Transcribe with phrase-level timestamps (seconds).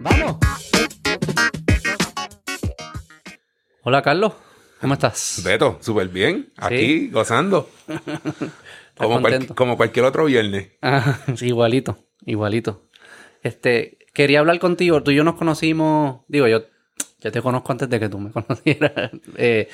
[0.00, 0.36] Vamos.
[3.82, 4.32] Hola Carlos,
[4.80, 5.42] ¿cómo estás?
[5.44, 6.52] Beto, súper bien.
[6.56, 7.68] Aquí, gozando.
[8.96, 9.54] como, cual- contento?
[9.54, 10.68] como cualquier otro viernes.
[10.82, 12.88] Ah, sí, igualito, igualito.
[13.42, 15.02] Este, quería hablar contigo.
[15.02, 16.64] Tú y yo nos conocimos, digo, yo
[17.20, 19.68] ya te conozco antes de que tú me conocieras eh,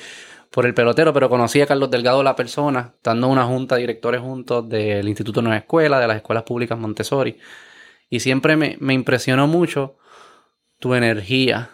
[0.51, 4.21] por el pelotero, pero conocí a Carlos Delgado, la persona, dando una junta de directores
[4.21, 7.37] juntos del Instituto Nueva Escuela, de las escuelas públicas Montessori.
[8.09, 9.97] Y siempre me, me impresionó mucho
[10.79, 11.69] tu energía.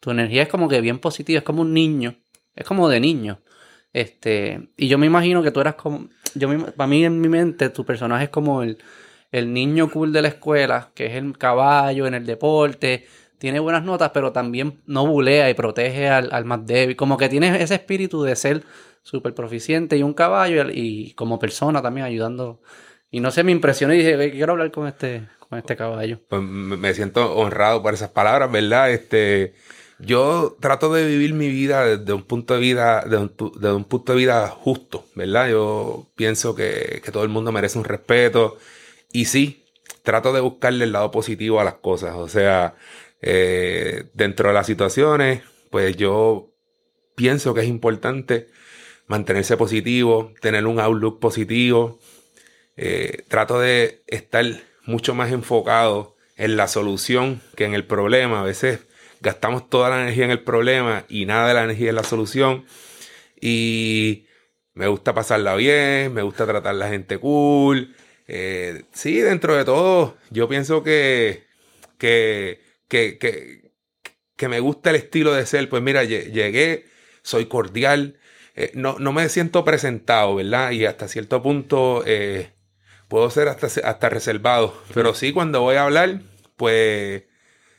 [0.00, 2.16] Tu energía es como que bien positiva, es como un niño,
[2.54, 3.40] es como de niño.
[3.94, 7.70] Este, y yo me imagino que tú eras como, yo para mí en mi mente
[7.70, 8.78] tu personaje es como el,
[9.30, 13.06] el niño cool de la escuela, que es el caballo en el deporte,
[13.42, 17.28] tiene buenas notas, pero también no bulea y protege al, al más débil, como que
[17.28, 18.62] tienes ese espíritu de ser
[19.02, 22.60] súper proficiente y un caballo y, como persona también ayudando.
[23.10, 26.20] Y no sé, me impresionó y dije, "Oye, quiero hablar con este, con este caballo.
[26.28, 28.92] Pues me siento honrado por esas palabras, ¿verdad?
[28.92, 29.54] Este,
[29.98, 34.18] yo trato de vivir mi vida desde un punto de vida, desde un punto de
[34.18, 35.50] vida justo, ¿verdad?
[35.50, 38.56] Yo pienso que, que todo el mundo merece un respeto.
[39.10, 39.64] Y sí,
[40.02, 42.14] trato de buscarle el lado positivo a las cosas.
[42.16, 42.76] O sea,
[43.22, 46.52] eh, dentro de las situaciones, pues yo
[47.14, 48.48] pienso que es importante
[49.06, 51.98] mantenerse positivo, tener un outlook positivo.
[52.76, 54.44] Eh, trato de estar
[54.84, 58.40] mucho más enfocado en la solución que en el problema.
[58.40, 58.80] A veces
[59.20, 62.64] gastamos toda la energía en el problema y nada de la energía en la solución.
[63.40, 64.26] Y
[64.74, 67.94] me gusta pasarla bien, me gusta tratar a la gente cool.
[68.26, 71.44] Eh, sí, dentro de todo, yo pienso que,
[71.98, 72.60] que,
[72.92, 73.72] que, que,
[74.36, 75.68] que me gusta el estilo de ser.
[75.68, 76.86] Pues mira, lle- llegué,
[77.22, 78.18] soy cordial,
[78.56, 80.72] eh, no, no me siento presentado, ¿verdad?
[80.72, 82.52] Y hasta cierto punto eh,
[83.08, 84.74] puedo ser hasta, hasta reservado.
[84.94, 86.22] Pero sí, cuando voy a hablar,
[86.56, 87.24] pues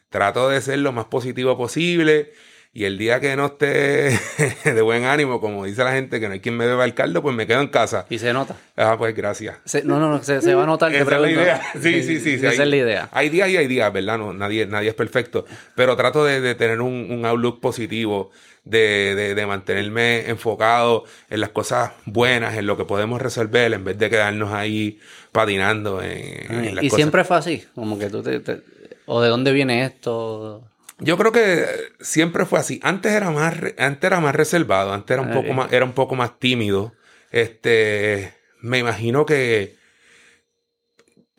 [0.10, 2.34] trato de ser lo más positivo posible.
[2.76, 4.20] Y el día que no esté
[4.66, 7.22] de buen ánimo, como dice la gente, que no hay quien me beba el caldo,
[7.22, 8.08] pues me quedo en casa.
[8.10, 8.56] Y se nota.
[8.76, 9.58] Ah, pues gracias.
[9.64, 10.92] Se- no, no, no, se, se va a notar.
[10.94, 11.62] Esa es la idea.
[11.80, 12.40] Sí, sí, sí.
[12.40, 13.10] sí, Esa hay- es la idea.
[13.12, 14.18] Hay días y hay días, ¿verdad?
[14.18, 15.46] No, nadie, nadie es perfecto.
[15.76, 18.32] Pero trato de, de tener un, un outlook positivo,
[18.64, 23.84] de, de- de mantenerme enfocado en las cosas buenas, en lo que podemos resolver, en
[23.84, 25.00] vez de quedarnos ahí
[25.32, 26.96] patinando en, en las y cosas.
[26.98, 28.62] siempre fue así, como que tú te, te-
[29.06, 30.64] o de dónde viene esto.
[31.00, 31.66] Yo creo que
[32.00, 32.80] siempre fue así.
[32.84, 35.56] Antes era más, antes era más reservado, antes era un Ah, poco ok.
[35.58, 36.94] más, era un poco más tímido.
[37.32, 39.76] Este, me imagino que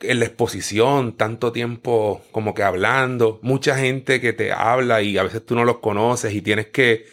[0.01, 5.23] en la exposición, tanto tiempo como que hablando, mucha gente que te habla y a
[5.23, 7.05] veces tú no los conoces y tienes que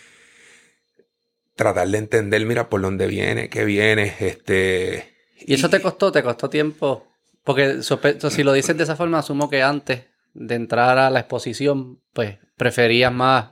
[1.55, 5.15] tratar de entender, mira, por dónde viene, qué viene, este.
[5.39, 7.07] Y eso te costó, te costó tiempo,
[7.45, 12.01] porque si lo dices de esa forma, asumo que antes de entrar a la exposición,
[12.13, 13.51] pues preferías más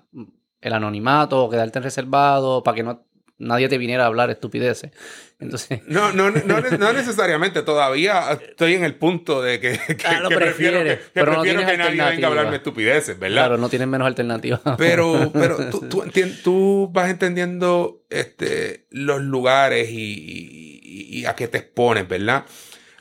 [0.60, 3.06] el anonimato o quedarte reservado para que no
[3.38, 4.90] nadie te viniera a hablar estupideces.
[5.38, 7.62] Entonces, No, no, no, no necesariamente.
[7.62, 11.60] Todavía estoy en el punto de que, que, Ah, que prefiero, que, pero no prefiero
[11.60, 13.36] tienes que nadie venga a hablarme estupideces, ¿verdad?
[13.36, 14.60] claro, no tienes menos alternativa.
[14.76, 16.04] Pero, pero tú, tú,
[16.44, 22.44] tú vas entendiendo este, los lugares y, y- y a qué te expones, ¿verdad?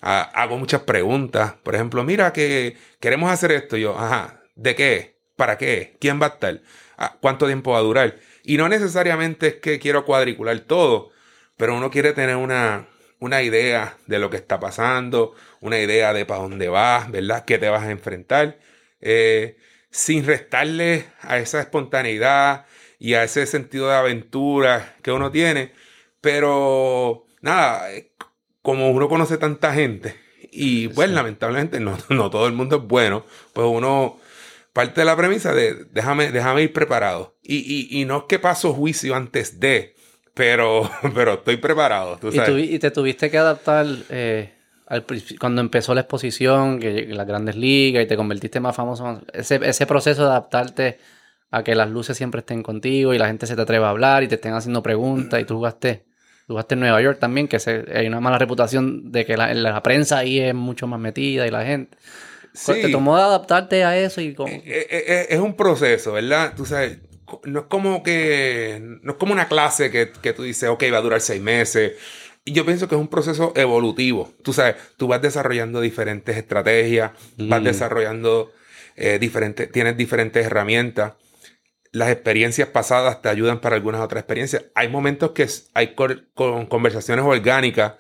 [0.02, 1.54] Hago muchas preguntas.
[1.64, 3.78] Por ejemplo, mira que queremos hacer esto.
[3.78, 5.20] Yo, ajá, ¿de qué?
[5.36, 5.98] ¿Para qué?
[6.00, 6.62] ¿Quién va a estar?
[6.98, 8.16] Ah, ¿Cuánto tiempo va a durar?
[8.44, 11.12] Y no necesariamente es que quiero cuadricular todo,
[11.58, 12.88] pero uno quiere tener una,
[13.20, 17.46] una idea de lo que está pasando, una idea de para dónde vas, ¿verdad?
[17.46, 18.60] ¿Qué te vas a enfrentar?
[19.02, 19.58] Eh,
[19.92, 22.66] sin restarle a esa espontaneidad
[23.00, 25.74] y a ese sentido de aventura que uno tiene.
[26.22, 27.88] Pero nada,
[28.70, 30.16] como uno conoce tanta gente
[30.52, 34.20] y pues lamentablemente no, no todo el mundo es bueno, pues uno
[34.74, 37.36] parte de la premisa de déjame, déjame ir preparado.
[37.42, 39.96] Y, y, y no es que paso juicio antes de,
[40.36, 42.18] pero, pero estoy preparado.
[42.18, 44.54] Tú Y, te tuviste que adaptar eh,
[44.86, 45.04] al
[45.40, 49.22] cuando empezó la exposición, que las grandes ligas y te convertiste más famoso.
[49.34, 51.00] Ese, ese proceso de adaptarte
[51.50, 54.22] a que las luces siempre estén contigo y la gente se te atreva a hablar
[54.22, 56.06] y te estén haciendo preguntas y tú jugaste,
[56.50, 59.54] tú jugaste en Nueva York también, que se- hay una mala reputación de que la,
[59.54, 61.96] la prensa ahí es mucho más metida y la gente.
[62.56, 62.74] Sí.
[62.74, 64.52] ¿Te tomó adaptarte a eso y como...
[64.52, 66.54] Eh, eh, eh, es un proceso, ¿verdad?
[66.58, 66.98] Tú sabes,
[67.44, 70.98] no es como que, no es como una clase que, que tú dices, ok, va
[70.98, 71.92] a durar seis meses.
[72.46, 74.34] Y yo pienso que es un proceso evolutivo.
[74.44, 77.66] Tú sabes, tú vas desarrollando diferentes estrategias, vas Mm.
[77.66, 78.52] desarrollando
[78.96, 81.14] eh, diferentes, tienes diferentes herramientas.
[81.92, 84.66] Las experiencias pasadas te ayudan para algunas otras experiencias.
[84.76, 85.96] Hay momentos que hay
[86.34, 87.94] con conversaciones orgánicas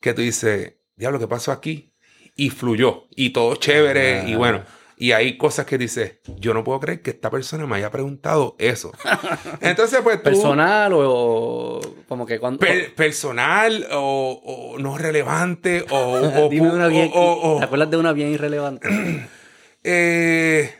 [0.00, 1.92] que tú dices, diablo, ¿qué pasó aquí?
[2.36, 4.62] Y fluyó, y todo chévere, y bueno.
[4.96, 8.54] Y hay cosas que dices, yo no puedo creer que esta persona me haya preguntado
[8.58, 8.92] eso.
[9.60, 12.64] Entonces, pues tú, ¿Personal o como que cuando...
[12.94, 16.48] personal o, no relevante o...
[16.50, 18.88] Dime una bien, ¿Te acuerdas de una bien irrelevante?
[19.84, 20.74] eh,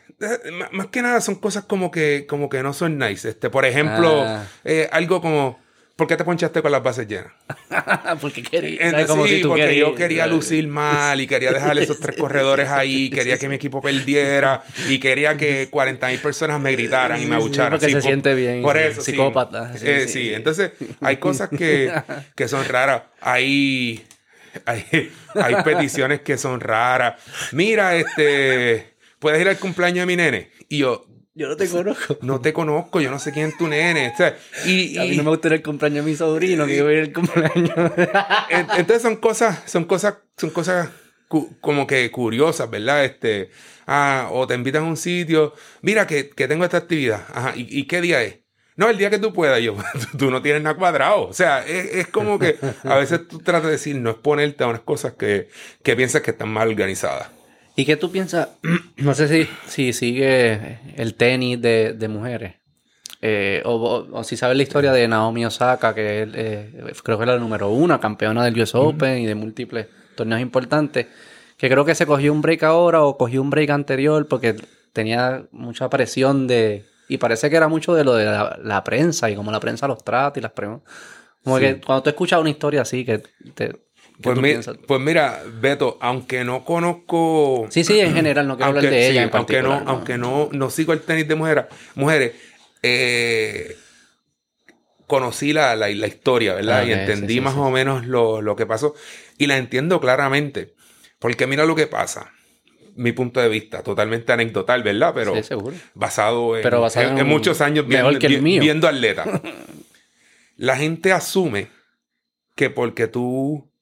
[0.72, 3.28] más que nada son cosas como que, como que no son nice.
[3.28, 4.44] Este, por ejemplo, ah.
[4.64, 5.58] eh, algo como
[5.96, 7.30] ¿Por qué te ponchaste con las bases llenas?
[8.20, 9.06] porque quería.
[9.06, 13.48] sí, porque yo quería lucir mal y quería dejar esos tres corredores ahí, quería que
[13.48, 17.78] mi equipo perdiera y quería que 40 mil personas me gritaran y me abucharan.
[17.78, 18.62] porque se siente bien.
[18.62, 19.02] Por eso.
[19.02, 19.72] Psicópata.
[19.82, 21.92] Eh, sí, entonces hay cosas que,
[22.34, 23.02] que son raras.
[23.20, 24.04] Hay,
[24.66, 27.22] hay, hay peticiones que son raras.
[27.52, 28.93] Mira, este.
[29.24, 30.50] ¿Puedes ir al cumpleaños de mi nene?
[30.68, 32.18] Y yo, yo no te conozco.
[32.22, 34.12] No te conozco, yo no sé quién es tu nene.
[34.66, 37.10] y, a mí no me gusta el cumpleaños de mi sobrino, que yo voy el
[37.10, 37.70] cumpleaños.
[38.76, 40.90] Entonces son cosas, son cosas, son cosas
[41.62, 43.02] como que curiosas, ¿verdad?
[43.06, 43.48] Este,
[43.86, 47.22] ah, o te invitan a un sitio, mira que, tengo esta actividad.
[47.32, 48.40] Ajá, ¿y, qué día es?
[48.76, 49.74] No, el día que tú puedas, yo,
[50.18, 51.28] tú no tienes nada cuadrado.
[51.28, 54.66] O sea, es, como que a veces tú tratas de decir, no es ponerte a
[54.66, 55.48] unas cosas que,
[55.82, 57.28] que piensas que están mal organizadas.
[57.76, 58.48] ¿Y qué tú piensas?
[58.96, 62.54] No sé si, si sigue el tenis de, mujeres.
[63.20, 67.40] Eh, o, si sabes la historia de Naomi Osaka, que eh, creo que era la
[67.40, 71.06] número uno, campeona del US Open y de múltiples torneos importantes.
[71.58, 74.56] Que creo que se cogió un break ahora o cogió un break anterior porque
[74.92, 76.84] tenía mucha presión de.
[77.08, 80.02] Y parece que era mucho de lo de la, prensa y como la prensa los
[80.02, 80.90] trata y las preguntas.
[81.42, 83.18] Como que cuando tú escuchas una historia así que
[83.54, 83.83] te,
[84.22, 87.66] pues, pues, mira, Beto, aunque no conozco.
[87.70, 89.30] Sí, sí, en general, no quiero hablar de ella.
[89.32, 91.64] aunque no, aunque no, no sigo el tenis de mujeres,
[91.96, 92.32] mujeres,
[92.82, 93.76] eh,
[95.06, 96.86] conocí la, la, historia, ¿verdad?
[96.86, 98.94] y entendí más o menos lo, lo, que pasó.
[99.36, 100.74] Y la entiendo claramente.
[101.18, 102.32] Porque mira lo que pasa.
[102.96, 105.12] Mi punto de vista, totalmente anecdotal, ¿verdad?
[105.12, 105.34] Pero
[105.94, 108.10] basado, en, en, muchos años viendo,
[108.60, 109.42] viendo atleta.
[110.56, 111.70] la gente asume
[112.54, 113.73] que porque tú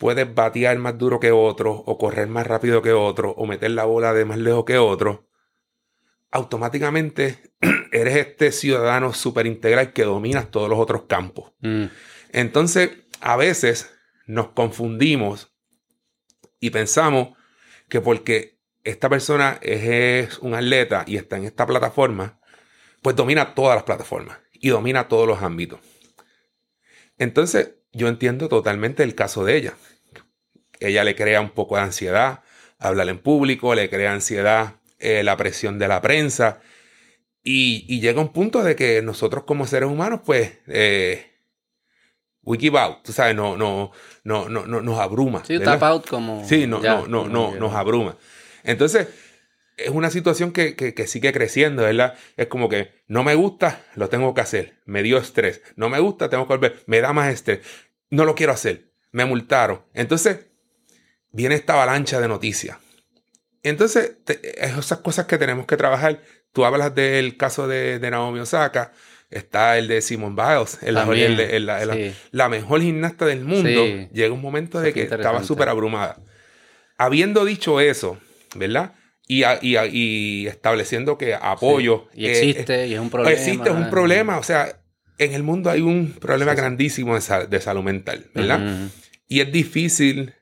[0.00, 3.84] puedes batear más duro que otro, o correr más rápido que otro, o meter la
[3.84, 5.28] bola de más lejos que otro,
[6.30, 7.52] automáticamente
[7.92, 11.52] eres este ciudadano súper integral que dominas todos los otros campos.
[11.60, 11.84] Mm.
[12.32, 13.92] Entonces, a veces
[14.26, 15.52] nos confundimos
[16.60, 17.36] y pensamos
[17.90, 22.40] que porque esta persona es, un atleta y está en esta plataforma,
[23.02, 25.80] pues domina todas las plataformas y domina todos los ámbitos.
[27.18, 29.74] Entonces, yo entiendo totalmente el caso de ella
[30.80, 32.42] ella le crea un poco de ansiedad
[32.80, 36.60] hablar en público, le crea ansiedad eh, la presión de la prensa.
[37.42, 41.30] Y, llega un punto de que nosotros como seres humanos, pues, eh,
[42.42, 43.92] we give out, tú sabes, no, no,
[44.24, 45.44] no, no, nos abruma.
[45.44, 46.46] Sí, tap out como...
[46.46, 48.16] Sí, no, no, no, no, nos abruma.
[48.62, 49.08] Entonces,
[49.76, 52.14] es una situación que, que, sigue creciendo, ¿verdad?
[52.36, 54.80] Es como que no me gusta, lo tengo que hacer.
[54.84, 55.62] Me dio estrés.
[55.76, 56.82] No me gusta, tengo que volver.
[56.86, 57.60] Me da más estrés.
[58.10, 58.92] No lo quiero hacer.
[59.12, 59.82] Me multaron.
[59.94, 60.49] Entonces,
[61.32, 62.78] viene esta avalancha de noticias.
[63.62, 64.16] Entonces,
[64.56, 66.22] esas cosas que tenemos que trabajar.
[66.52, 68.92] Tú hablas del caso de, Naomi Osaka,
[69.30, 70.78] está el de Simon Biles,
[72.32, 74.08] la, mejor gimnasta del mundo.
[74.12, 76.18] Llega un momento de que estaba súper abrumada.
[76.96, 78.18] Habiendo dicho eso,
[78.56, 78.94] ¿verdad?
[79.26, 82.08] Y, y, estableciendo que apoyo.
[82.14, 83.32] Y existe, y es un problema.
[83.32, 84.38] Existe, es un problema.
[84.38, 84.80] O sea,
[85.18, 88.88] en el mundo hay un problema grandísimo de, salud mental, ¿verdad?
[89.28, 90.34] Y es difícil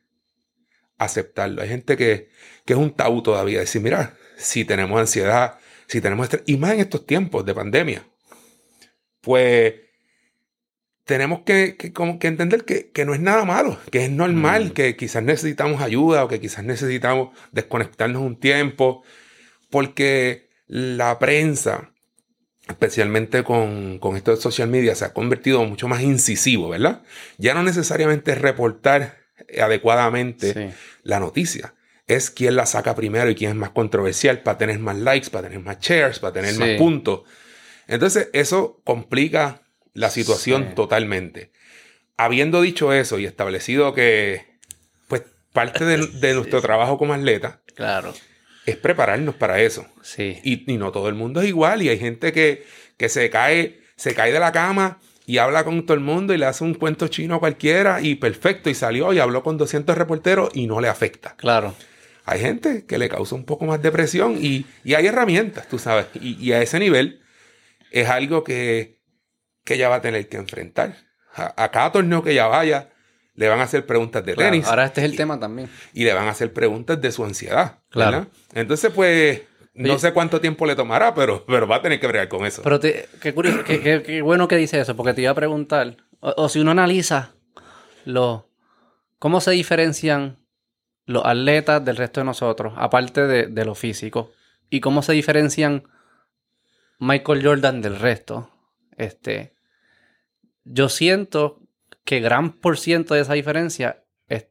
[0.99, 1.63] aceptarlo.
[1.63, 2.29] Hay gente que,
[2.67, 3.61] es un tabú todavía.
[3.61, 8.07] Decir, mira, si tenemos ansiedad, si tenemos estrés, y más en estos tiempos de pandemia,
[9.23, 9.75] pues
[11.05, 11.77] tenemos que,
[12.23, 14.71] entender que, no es nada malo, que es normal, mm.
[14.71, 19.03] que quizás necesitamos ayuda o que quizás necesitamos desconectarnos un tiempo,
[19.71, 21.93] porque la prensa,
[22.69, 27.03] especialmente con, con esto de social media, se ha convertido mucho más incisivo, ¿verdad?
[27.39, 29.28] Ya no necesariamente reportar
[29.61, 31.75] adecuadamente la noticia.
[32.07, 35.49] Es quién la saca primero y quién es más controversial para tener más likes, para
[35.49, 37.23] tener más shares, para tener más puntos.
[37.87, 39.63] Entonces, eso complica
[39.95, 41.51] la situación totalmente.
[42.17, 44.47] Habiendo dicho eso y establecido que,
[45.07, 45.99] pues, parte de,
[46.35, 48.15] nuestro trabajo como atleta claro.
[48.65, 49.87] es prepararnos para eso.
[50.03, 50.39] Sí.
[50.43, 52.65] Y, no todo el mundo es igual y hay gente que,
[52.97, 56.39] que se cae, se cae de la cama y habla con todo el mundo y
[56.39, 59.95] le hace un cuento chino a cualquiera y perfecto, y salió y habló con 200
[59.95, 61.37] reporteros y no le afecta.
[61.37, 61.75] Claro.
[62.25, 66.07] Hay gente que le causa un poco más de presión y, hay herramientas, tú sabes,
[66.15, 67.21] y, a ese nivel,
[67.91, 69.03] es algo que,
[69.65, 70.97] que ella va a tener que enfrentar.
[71.35, 72.89] A, cada torneo que ella vaya,
[73.35, 74.67] le van a hacer preguntas de tenis.
[74.67, 75.69] ahora este es el tema también.
[75.93, 77.81] Y le van a hacer preguntas de su ansiedad.
[77.91, 78.29] Claro.
[78.55, 79.43] Entonces, pues,
[79.79, 82.63] no sé cuánto tiempo le tomará, pero, pero va a tener que bregar con eso.
[82.63, 86.61] Pero qué curioso, qué, bueno que dice eso, porque te iba a preguntar, o, si
[86.61, 87.35] uno analiza
[88.05, 88.49] lo,
[89.19, 90.39] cómo se diferencian
[91.07, 94.33] los atletas del resto de nosotros, aparte de, de lo físico,
[94.71, 95.85] y cómo se diferencian
[96.99, 98.51] Michael Jordan del resto.
[98.97, 99.55] Este,
[100.65, 101.63] yo siento
[102.05, 104.49] que gran por ciento de esa diferencia es,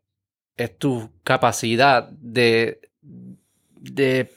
[0.55, 4.31] es tu capacidad de, de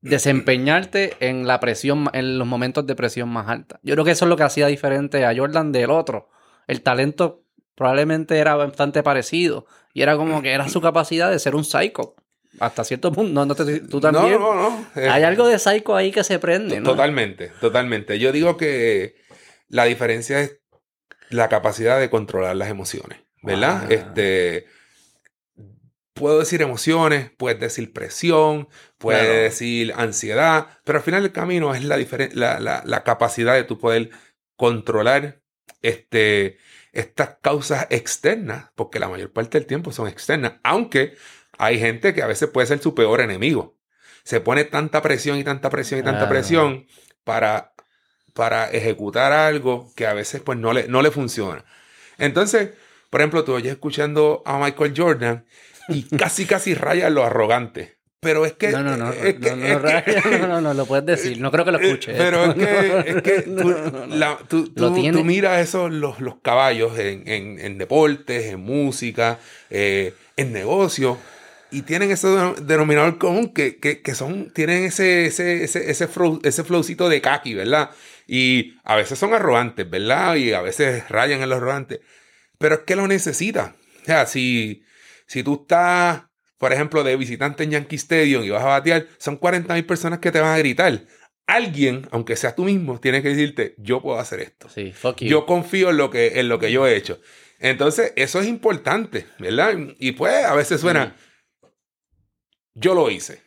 [0.00, 3.80] desempeñarte en la presión, en los momentos de presión más alta.
[3.82, 6.28] Yo creo que eso es lo que hacía diferente a Jordan del otro.
[6.66, 11.54] El talento probablemente era bastante parecido y era como que era su capacidad de ser
[11.54, 12.14] un psycho.
[12.58, 14.40] Hasta cierto punto, no, tú también.
[14.40, 14.86] No, no, no.
[14.94, 16.90] Hay algo de psycho ahí que se prende, ¿no?
[16.90, 18.18] Totalmente, totalmente.
[18.18, 19.14] Yo digo que
[19.68, 20.58] la diferencia es
[21.28, 23.82] la capacidad de controlar las emociones, ¿verdad?
[23.84, 23.86] Ah.
[23.88, 24.66] Este
[26.14, 31.84] puedo decir emociones, puedes decir presión, puedes decir ansiedad, pero al final del camino es
[31.84, 31.96] la,
[32.58, 34.10] la, la, capacidad de tu poder
[34.56, 35.40] controlar
[35.82, 36.58] este,
[36.92, 41.16] estas causas externas, porque la mayor parte del tiempo son externas, aunque
[41.58, 43.78] hay gente que a veces puede ser su peor enemigo.
[44.24, 46.86] Se pone tanta presión y tanta presión y tanta presión
[47.24, 47.74] para,
[48.34, 51.64] para ejecutar algo que a veces pues no le, no le funciona.
[52.18, 52.70] Entonces,
[53.08, 55.46] por ejemplo, tú oyes escuchando a Michael Jordan
[55.90, 58.00] y casi, casi raya en lo arrogante.
[58.20, 58.68] Pero es que.
[58.68, 59.12] No, no, no.
[59.12, 61.40] no, no, no, lo puedes decir.
[61.40, 62.12] No creo que lo escuche.
[62.12, 63.42] Pero es que, es que
[64.46, 64.90] tú, tú,
[65.24, 69.38] miras esos, los, los caballos en, en, en, deportes, en música,
[69.70, 71.16] eh, en negocio,
[71.70, 72.28] y tienen ese
[72.60, 76.08] denominador común que, que, que son, tienen ese, ese, ese, ese,
[76.42, 77.90] ese flowcito de kaki, ¿verdad?
[78.26, 80.34] Y a veces son arrogantes, ¿verdad?
[80.34, 82.00] Y a veces rayan en los arrogantes.
[82.58, 83.76] Pero es que lo necesitan.
[84.02, 84.82] O sea, si
[85.30, 86.24] si tú estás,
[86.58, 90.18] por ejemplo, de visitante en Yankee Stadium y vas a batear, son 40 mil personas
[90.18, 91.04] que te van a gritar.
[91.46, 94.68] Alguien, aunque seas tú mismo, tiene que decirte, yo puedo hacer esto.
[94.68, 95.28] Sí, fuck you.
[95.28, 97.20] Yo confío en lo, que, en lo que yo he hecho.
[97.60, 99.74] Entonces, eso es importante, ¿verdad?
[100.00, 101.14] Y pues a veces suena,
[102.74, 103.40] yo lo hice,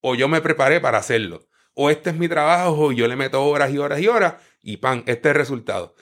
[0.00, 3.70] o yo me preparé para hacerlo, o este es mi trabajo, yo le meto horas
[3.70, 5.94] y horas y horas, y pan, este es el resultado.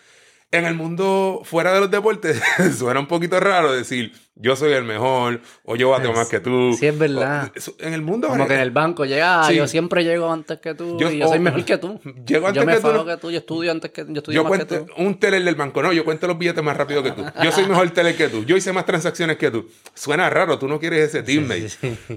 [0.52, 2.42] En el mundo fuera de los deportes
[2.78, 6.74] suena un poquito raro decir yo soy el mejor o yo bateo más que tú.
[6.76, 7.52] Sí, es verdad.
[7.78, 8.28] en el mundo.
[8.28, 11.18] Como que en el banco llega, ah, yo siempre llego antes que tú yo, y
[11.18, 12.00] yo soy mejor que tú.
[12.26, 13.06] Llego antes yo me que tú.
[13.06, 14.86] que tú, yo estudio antes que yo estudio más que tú.
[14.96, 17.24] Un teller del banco, no, yo cuento los billetes más rápido que tú.
[17.42, 18.44] Yo soy mejor teller que tú.
[18.44, 19.68] Yo hice más transacciones que tú.
[19.94, 21.68] Suena raro, tú no quieres ese teammate.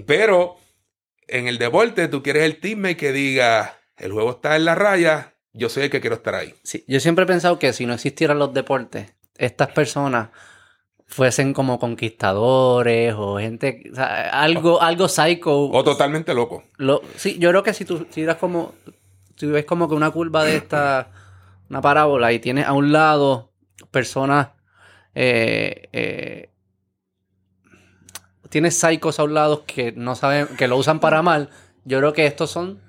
[0.06, 0.56] Pero
[1.28, 5.33] en el deporte tú quieres el teammate que diga el juego está en la raya,
[5.54, 6.54] yo soy el que quiero estar ahí.
[6.62, 10.30] Sí, yo siempre he pensado que si no existieran los deportes, estas personas
[11.06, 15.70] fuesen como conquistadores o gente, algo, algo psycho.
[15.70, 16.64] O totalmente loco.
[16.76, 18.74] Lo, sí, yo creo que si tú si como,
[19.36, 21.10] si ves como que una curva de esta,
[21.70, 23.52] una parábola y tienes a un lado
[23.92, 24.48] personas,
[25.14, 26.50] eh, eh,
[28.48, 31.50] tienes psicos a un lado que no saben, que lo usan para mal,
[31.84, 32.80] yo creo que estos son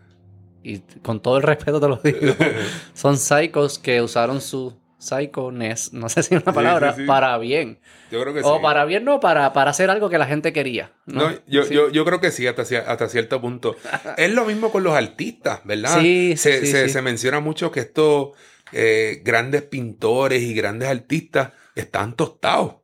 [0.66, 2.36] y con todo el respeto te lo digo,
[2.94, 7.80] son psychos que usaron su psychoness, no sé si es una palabra, para bien.
[8.12, 10.94] Yo creo que o para bien, no, para, para hacer algo que la gente quería.
[11.06, 13.76] No, yo, yo, yo, creo que sí, hasta, hasta cierto punto.
[14.18, 16.00] es lo mismo con los artistas, ¿verdad?
[16.00, 18.30] Sí, se, se, se menciona mucho que estos
[18.72, 22.78] eh, grandes pintores y grandes artistas están tostados,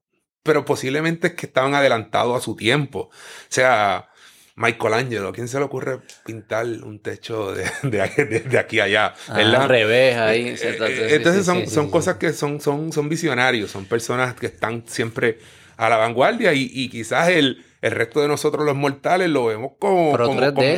[0.43, 3.09] pero posiblemente es que estaban adelantados a su tiempo.
[3.09, 3.11] O
[3.49, 4.10] sea,
[4.55, 9.13] Michelangelo, ¿quién se le ocurre pintar un techo de, de, aquí a allá?
[9.27, 10.47] Ah, al revés, ahí.
[10.49, 14.83] Eh, eh, entonces son, son cosas que son, son, son visionarios, son personas que están
[14.87, 15.39] siempre
[15.77, 20.15] a la vanguardia y, quizás el, el resto de nosotros los mortales lo vemos como,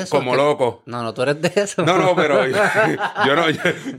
[0.10, 0.76] como, locos.
[0.86, 1.84] No, no, tú eres de eso.
[1.84, 2.48] No, no, pero
[3.26, 3.50] yo, no,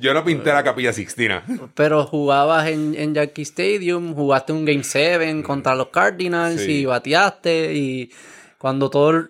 [0.01, 1.45] yo, no pinté la capilla Sixtina.
[1.75, 7.75] Pero jugabas en, en Yankee Stadium, jugaste un Game 7 contra los Cardinals y bateaste
[7.75, 8.11] y
[8.57, 9.29] cuando todo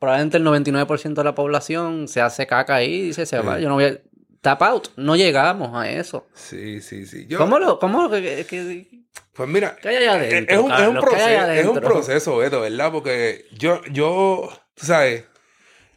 [0.00, 3.68] probablemente el 99% de la población se hace caca ahí y dice, se va, yo
[3.68, 4.00] no voy a...
[4.40, 6.26] Tap out, no llegamos a eso.
[6.32, 7.28] Sí, sí, sí.
[7.28, 9.02] ¿Cómo lo, cómo que,
[9.34, 12.90] Pues mira, es, un, es, un proceso, es un proceso, ¿verdad?
[12.90, 15.24] Porque yo, yo, tú sabes,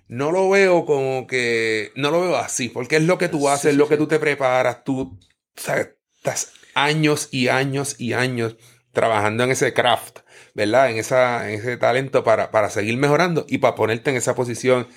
[0.09, 3.71] no lo veo como que, no lo veo así, porque es lo que tú haces,
[3.71, 5.17] es lo que tú te preparas, tú,
[5.55, 8.57] sabes, estás años y años y años
[8.91, 10.19] trabajando en ese craft.
[10.53, 10.89] ¿Verdad?
[10.89, 14.87] En, esa, en ese talento para, para seguir mejorando y para ponerte en esa posición.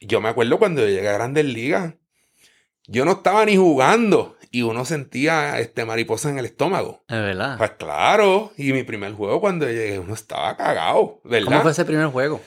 [0.00, 1.94] Yo me acuerdo cuando llegué a Grandes Ligas,
[2.86, 7.04] Yo no estaba ni jugando y uno sentía este mariposa en el estómago.
[7.08, 7.58] Es verdad.
[7.58, 11.46] Pues claro, y mi primer juego cuando llegué uno estaba cagado, ¿verdad?
[11.46, 12.40] ¿Cómo fue ese primer juego?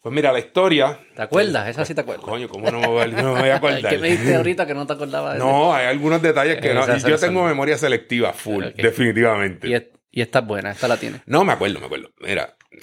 [0.00, 0.98] Pues mira, la historia.
[1.14, 1.68] ¿Te acuerdas?
[1.68, 2.24] Esa sí te acuerdas.
[2.24, 3.88] Coño, ¿cómo no me voy, no me voy a acordar?
[3.88, 6.84] ¿Qué me dijiste ahorita que no te acordabas de No, hay algunos detalles que no.
[6.96, 9.68] Y yo tengo memoria selectiva full, definitivamente.
[9.68, 9.74] Y,
[10.18, 11.22] y esta es buena, esta la tiene.
[11.26, 12.10] No, me acuerdo, me acuerdo.
[12.18, 12.80] Mira, eh,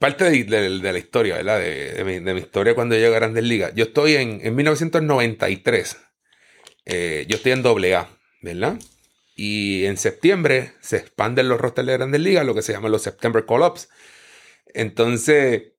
[0.00, 1.60] parte de, la historia, ¿verdad?
[1.60, 3.72] De, mi, de mi historia cuando llegué a Grandes Ligas.
[3.76, 5.96] Yo estoy en, en 1993.
[6.86, 8.08] eh, yo estoy en AA,
[8.40, 8.80] ¿verdad?
[9.36, 13.02] Y en septiembre se expanden los rosters de Grandes Ligas, lo que se llaman los
[13.02, 13.88] September Call-Ups.
[14.74, 15.74] Entonces,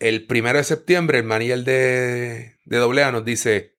[0.00, 3.78] el primero de septiembre, el manager de, de AA nos dice,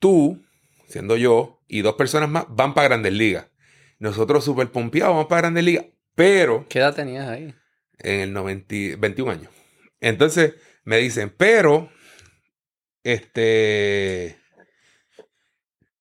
[0.00, 0.44] tú,
[0.88, 3.51] siendo yo, y dos personas más, van para Grandes Ligas.
[4.02, 7.54] Nosotros súper pompeados, vamos para Grandes Ligas, pero ¿Qué edad tenías ahí?
[8.00, 9.48] en el 90, 21 años.
[10.00, 11.88] Entonces me dicen, pero,
[13.04, 14.40] este,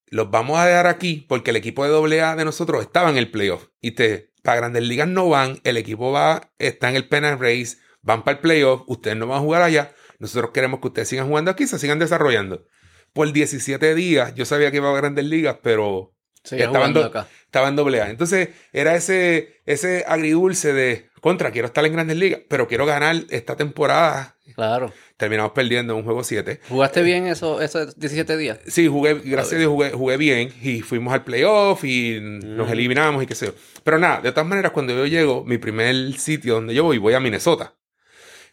[0.07, 3.29] los vamos a dejar aquí porque el equipo de AA de nosotros estaba en el
[3.29, 3.67] playoff.
[3.79, 7.77] Y te, para Grandes Ligas no van, el equipo va, está en el pennant race,
[8.01, 9.93] van para el playoff, ustedes no van a jugar allá.
[10.17, 12.65] Nosotros queremos que ustedes sigan jugando aquí, se sigan desarrollando.
[13.13, 17.27] Por 17 días, yo sabía que iba a Grandes Ligas, pero Estaban do- acá.
[17.73, 18.09] doble A.
[18.09, 23.15] Entonces, era ese, ese agridulce de contra, quiero estar en grandes ligas, pero quiero ganar
[23.29, 24.35] esta temporada.
[24.55, 24.91] Claro.
[25.17, 26.59] Terminamos perdiendo en un juego 7.
[26.67, 28.59] ¿Jugaste bien eso, esos 17 días?
[28.67, 32.71] Sí, jugué, gracias a Dios, jugué, jugué bien y fuimos al playoff y nos Mm.
[32.71, 33.53] eliminamos y qué sé yo.
[33.83, 37.13] Pero nada, de todas maneras, cuando yo llego, mi primer sitio donde yo voy, voy
[37.13, 37.75] a Minnesota.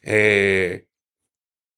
[0.02, 0.86] Eh,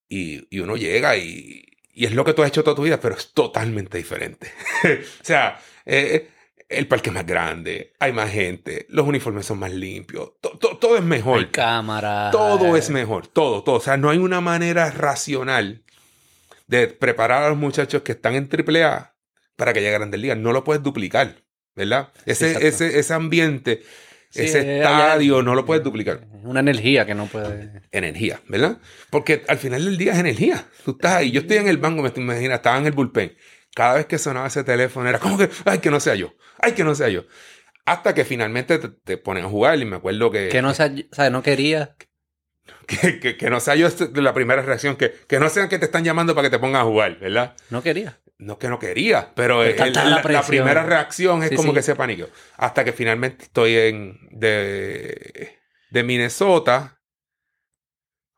[0.08, 1.64] y, y uno llega y,
[1.94, 4.52] y es lo que tú has hecho toda tu vida, pero es totalmente diferente.
[4.84, 5.58] o sea,
[5.92, 6.28] eh,
[6.68, 10.76] el parque es más grande, hay más gente, los uniformes son más limpios, to- to-
[10.78, 11.38] todo es mejor.
[11.40, 12.28] Hay cámara.
[12.30, 13.76] Todo es mejor, todo, todo.
[13.76, 15.82] O sea, no hay una manera racional
[16.68, 19.14] de preparar a los muchachos que están en AAA
[19.56, 20.38] para que lleguen a Grandes Ligas.
[20.38, 21.42] No lo puedes duplicar,
[21.74, 22.10] ¿verdad?
[22.24, 23.82] Ese, ese, ese ambiente,
[24.32, 26.20] Sí, ese estadio, no lo puedes duplicar.
[26.44, 27.82] Una energía que no puede.
[27.90, 28.78] Energía, ¿verdad?
[29.10, 30.64] Porque al final del día es energía.
[30.84, 31.32] Tú estás ahí.
[31.32, 33.34] Yo estoy en el banco, me imaginas, estaba en el bullpen.
[33.74, 36.72] Cada vez que sonaba ese teléfono era como que, ay, que no sea yo, ay,
[36.72, 37.24] que no sea yo.
[37.86, 40.48] Hasta que finalmente te, te ponen a jugar y me acuerdo que...
[40.48, 41.96] Que no sea, o sea, no quería.
[42.86, 45.78] que, que- que no sea yo este- la primera reacción, que, que no sean que
[45.78, 47.56] te están llamando para que te pongas a jugar, ¿verdad?
[47.70, 48.18] No quería.
[48.38, 51.74] No que no quería, pero el- el- la, primera reacción es Sí, como sí.
[51.74, 52.28] que se paniqueó.
[52.56, 55.58] Hasta que finalmente estoy en de,
[55.90, 56.99] de Minnesota,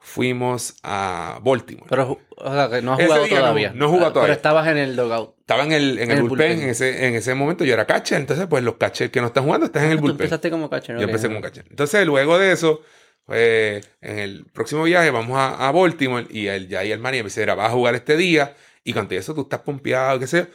[0.04, 1.86] fuimos a Baltimore.
[1.88, 3.72] Pero, o sea, que no has jugado no- todavía.
[3.74, 4.26] no he jugado Ah, todavía.
[4.26, 5.38] Pero estabas en el dugout.
[5.38, 6.62] Estaba en el, en el el bullpen, bullpen.
[6.64, 9.44] En, ese, en ese momento yo era catcher, entonces pues los catchers que no están
[9.44, 10.24] jugando están en el Tú bullpen.
[10.24, 10.96] empezaste como catcher.
[10.96, 11.08] Yo ok.
[11.08, 11.64] empecé como catcher.
[11.70, 12.82] Entonces, luego de eso,
[13.24, 17.24] pues, en el próximo viaje vamos a, a Baltimore y el, ya ahí el manager
[17.24, 20.26] me dice, "Mira, vas a jugar este día y todo eso tú estás pompeado, qué
[20.26, 20.46] sé yo.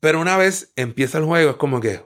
[0.00, 2.00] Pero una vez empieza el juego, es como que,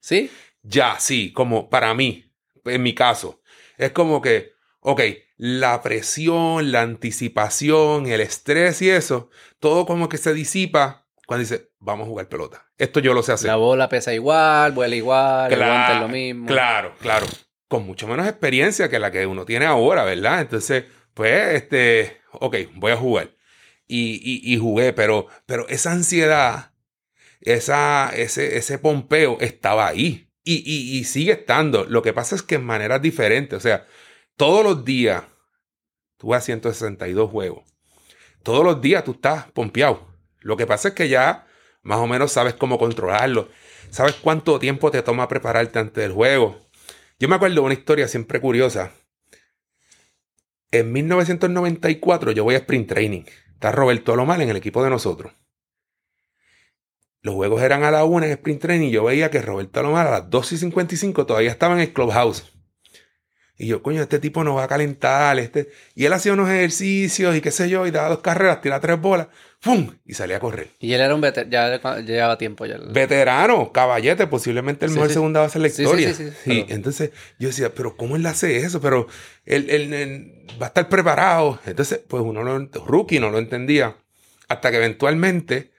[0.00, 0.30] ¿Sí?
[0.62, 2.32] ya, sí, como para mí,
[2.64, 3.40] en mi caso,
[3.76, 5.00] es como que, ok,
[5.36, 11.70] la presión, la anticipación, el estrés y eso, todo como que se disipa cuando dice,
[11.78, 12.66] vamos a jugar pelota.
[12.78, 13.48] Esto yo lo sé hacer.
[13.48, 16.46] La bola pesa igual, vuela igual, Claro, es lo mismo.
[16.46, 17.26] Claro, claro.
[17.68, 20.40] Con mucho menos experiencia que la que uno tiene ahora, ¿verdad?
[20.40, 23.30] Entonces, pues, este, ok, voy a jugar.
[23.86, 26.72] Y, y- y jugué, pero, pero esa ansiedad,
[27.40, 30.30] esa, ese, ese pompeo estaba ahí.
[30.44, 31.84] Y, y- y sigue estando.
[31.84, 33.56] Lo que pasa es que en maneras diferentes.
[33.56, 33.86] O sea,
[34.38, 35.24] todos los días,
[36.16, 37.64] tú vas a 162 juegos.
[38.44, 40.06] Todos los días tú estás pompeado.
[40.40, 41.46] Lo que pasa es que ya
[41.82, 43.48] más o menos sabes cómo controlarlo.
[43.90, 46.56] Sabes cuánto tiempo te toma prepararte antes del juego.
[47.18, 48.92] Yo me acuerdo de una historia siempre curiosa.
[50.70, 53.24] En 1994 yo voy a Sprint Training.
[53.54, 55.32] Está Roberto Lomar en el equipo de nosotros.
[57.22, 60.06] Los juegos eran a la 1 en Sprint Training y yo veía que Roberto Lomar
[60.06, 62.57] a las 2 y 55 todavía estaba en el clubhouse.
[63.60, 65.36] Y yo, coño, este tipo no va a calentar.
[65.40, 65.68] Este...
[65.96, 69.00] Y él hacía unos ejercicios y qué sé yo, y daba dos carreras, tiraba tres
[69.00, 69.26] bolas,
[69.60, 69.96] ¡pum!
[70.06, 70.68] Y salía a correr.
[70.78, 72.76] Y él era un veterano, ya llevaba tiempo ya.
[72.78, 75.14] Veterano, caballete, posiblemente el Sí, mejor sí.
[75.14, 76.14] segunda base de la historia.
[76.14, 78.80] sí, sí, Sí, pero- entonces yo decía, pero ¿cómo él hace eso?
[78.80, 79.08] Pero
[79.44, 81.58] él, él- él va a estar preparado.
[81.66, 83.96] Entonces, pues uno, lo, rookie, no lo entendía.
[84.46, 85.72] Hasta que eventualmente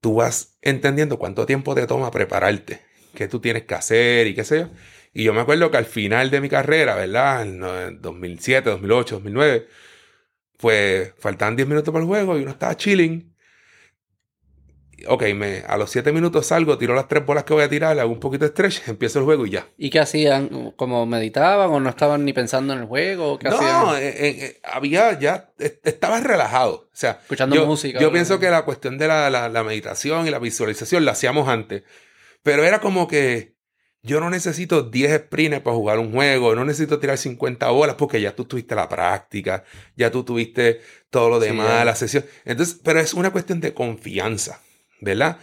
[0.00, 2.82] tú vas entendiendo cuánto tiempo te toma prepararte,
[3.14, 4.70] qué tú tienes que hacer y qué sé yo.
[5.14, 7.42] Y yo me acuerdo que al final de mi carrera, ¿verdad?
[7.42, 9.68] En eh, 2007, 2008, 2009,
[10.58, 13.32] pues faltaban 10 minutos para el juego y uno estaba chilling
[15.06, 17.94] ok, me, a los siete minutos salgo, tiro las tres bolas que voy a tirar,
[17.94, 19.66] le hago un poquito de stretch, empiezo el juego y ya.
[19.76, 20.72] ¿Y qué hacían?
[20.76, 23.38] ¿Como meditaban o no estaban ni pensando en el juego?
[23.38, 24.02] ¿Qué no, hacían?
[24.02, 26.88] eh, eh, eh, había ya, estaba relajado.
[26.92, 28.12] O sea, Escuchando yo, música, Yo ¿verdad?
[28.12, 31.82] pienso que la cuestión de la, la- la meditación y la visualización la hacíamos antes.
[32.42, 33.53] Pero era como que
[34.04, 38.20] yo no necesito 10 sprints para jugar un juego, no necesito tirar 50 bolas porque
[38.20, 39.64] ya tú tuviste la práctica,
[39.96, 42.24] ya tú tuviste todo lo demás, la sesión.
[42.44, 44.60] Entonces, pero es una cuestión de confianza,
[45.00, 45.38] ¿verdad?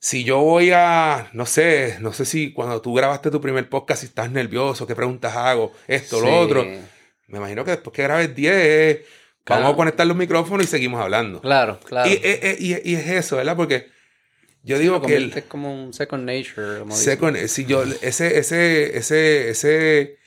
[0.00, 4.02] Si yo voy a, no sé, no sé si cuando tú grabaste tu primer podcast,
[4.02, 6.26] si estás nervioso, qué preguntas hago, esto, Sí.
[6.26, 6.64] lo otro.
[7.26, 9.06] Me imagino que después que grabes 10, eh,
[9.44, 9.62] Claro.
[9.62, 11.40] vamos a conectar los micrófonos y seguimos hablando.
[11.40, 12.08] Claro, claro.
[12.08, 13.56] Y, eh, eh, y- y es eso, ¿verdad?
[13.56, 13.88] Porque
[14.68, 16.78] yo Lo digo que el conviertes como un second nature.
[16.80, 20.18] como second- si yo, ese, ese, ese, ese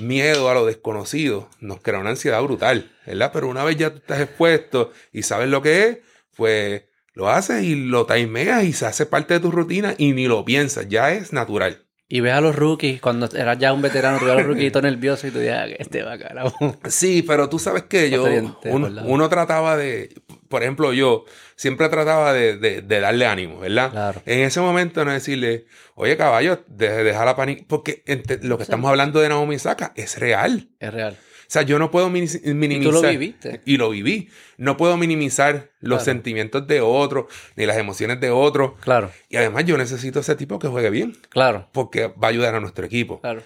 [0.00, 3.30] miedo a lo desconocido nos crea una ansiedad brutal, ¿verdad?
[3.32, 5.98] Pero una vez ya tú estás expuesto y sabes lo que es,
[6.36, 6.82] pues
[7.14, 10.44] lo haces y lo timeas y se hace parte de tu rutina y ni lo
[10.44, 11.84] piensas, ya es natural.
[12.12, 14.72] Y ves a los rookies, cuando eras ya un veterano, tú ves a los rookies
[14.72, 16.76] todo nervioso y tú dices, ah, que este va carajo.
[16.88, 20.12] Sí, pero tú sabes que yo, un- uno trataba de,
[20.48, 21.24] por ejemplo, yo
[21.60, 23.90] siempre trataba de, de- de darle ánimo, ¿verdad?
[23.90, 24.22] Claro.
[24.24, 28.02] En ese momento no decirle, oye caballo, de, deja la pánico, porque
[28.40, 28.70] lo que Sí.
[28.70, 30.70] estamos hablando de Naomi Saka es real.
[30.78, 31.18] Es real.
[31.20, 32.92] O sea, yo no puedo mini- minimizar.
[32.94, 33.60] lo viviste.
[33.66, 34.30] Y lo viví.
[34.56, 36.04] No puedo minimizar los Claro.
[36.04, 38.76] sentimientos de otro, ni las emociones de otro.
[38.80, 42.54] Claro, Y además yo necesito ese tipo que juegue bien, claro, porque va a ayudar
[42.54, 43.42] a nuestro equipo claro.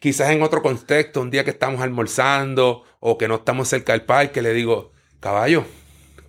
[0.00, 4.02] quizás en otro contexto, un día que estamos almorzando o que no estamos cerca del
[4.02, 5.64] parque, le digo, caballo,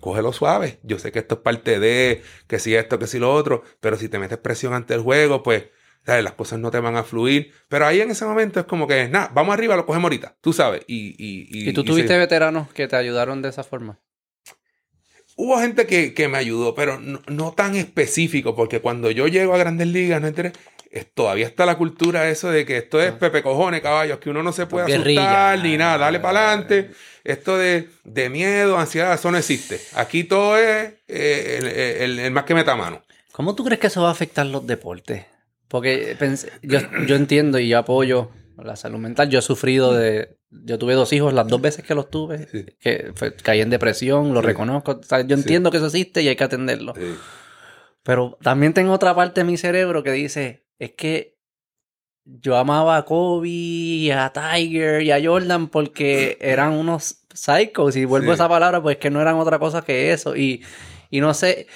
[0.04, 0.80] cógelo suave.
[0.82, 3.96] Yo sé que esto es parte de, que si esto, que si lo otro, pero
[3.96, 5.70] si te metes presión ante el juego, pues
[6.04, 6.22] ¿sabes?
[6.22, 7.52] las cosas no te van a fluir.
[7.70, 10.52] Pero ahí en ese momento es como que, nada, vamos arriba, lo cogemos ahorita, tú
[10.52, 10.82] sabes.
[10.86, 12.18] Y, y, ¿Y tú y tuviste sí.
[12.18, 13.98] veteranos que te ayudaron de esa forma?
[15.36, 19.54] Hubo gente que, que me ayudó, pero no, no tan específico, porque cuando yo llego
[19.54, 20.52] a Grandes Ligas, no enteré,
[20.94, 24.42] es- todavía está la cultura eso de que esto es Pepe Cojones, caballos, que uno
[24.42, 25.50] no se puede Guerrilla.
[25.50, 26.90] asustar ni nada, dale para adelante.
[27.24, 29.80] Esto de, de miedo, ansiedad, eso no existe.
[29.94, 33.02] Aquí todo es eh, el, el- el más que meta mano.
[33.32, 35.24] ¿Cómo tú crees que eso va a afectar los deportes?
[35.68, 36.16] Porque
[36.62, 38.30] yo, yo entiendo y yo apoyo
[38.62, 39.28] la salud mental.
[39.30, 40.36] Yo he sufrido de...
[40.50, 42.64] Yo tuve dos hijos las dos veces que los tuve, Sí.
[42.78, 44.46] que fue- caí en depresión, lo Sí.
[44.46, 44.92] reconozco.
[44.92, 45.42] O sea, yo Sí.
[45.42, 46.94] entiendo que eso existe y hay que atenderlo.
[48.02, 51.34] Pero también tengo otra parte de mi cerebro que dice, es que
[52.24, 57.96] yo amaba a Kobe, y a Tiger y a Jordan porque eran unos psychos.
[57.96, 58.30] Y vuelvo Sí.
[58.32, 60.34] a esa palabra, pues que no eran otra cosa que eso.
[60.36, 60.64] Y,
[61.10, 61.66] y no sé,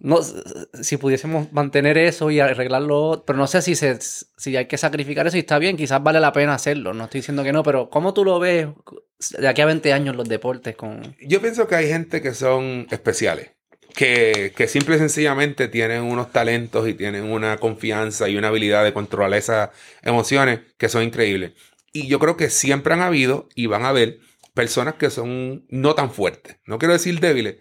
[0.00, 4.76] no, si pudiésemos mantener eso y arreglarlo, pero no sé si, se, si hay que
[4.78, 6.92] sacrificar eso y está bien, quizás vale la pena hacerlo.
[6.92, 8.66] No estoy diciendo que no, pero ¿cómo tú lo ves
[9.38, 11.14] de aquí a 20 años los deportes con...
[11.20, 13.52] Yo pienso que hay gente que son especiales.
[13.94, 18.84] Que, que simple y sencillamente tienen unos talentos y tienen una confianza y una habilidad
[18.84, 19.70] de controlar esas
[20.02, 21.52] emociones que son increíbles.
[21.92, 24.18] Y yo creo que siempre han habido y van a haber
[24.54, 26.56] personas que son no tan fuertes.
[26.66, 27.56] No quiero decir débiles,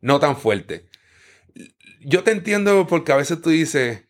[0.00, 0.82] no tan fuertes.
[2.00, 4.04] Yo te entiendo porque a veces tú dices,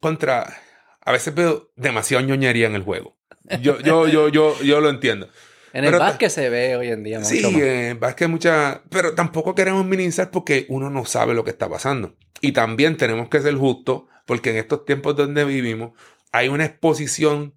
[0.00, 0.58] contra,
[1.00, 3.16] a veces veo demasiado ñoñería en el juego.
[3.60, 5.28] Yo, yo, yo, yo, yo lo entiendo.
[5.72, 8.10] En el básquet se ve hoy en día mucho Sí, más.
[8.10, 8.82] es que hay mucha.
[8.90, 12.14] Pero tampoco queremos minimizar porque uno no sabe lo que está pasando.
[12.40, 15.92] Y también tenemos que ser justos porque en estos tiempos donde vivimos
[16.32, 17.54] hay una exposición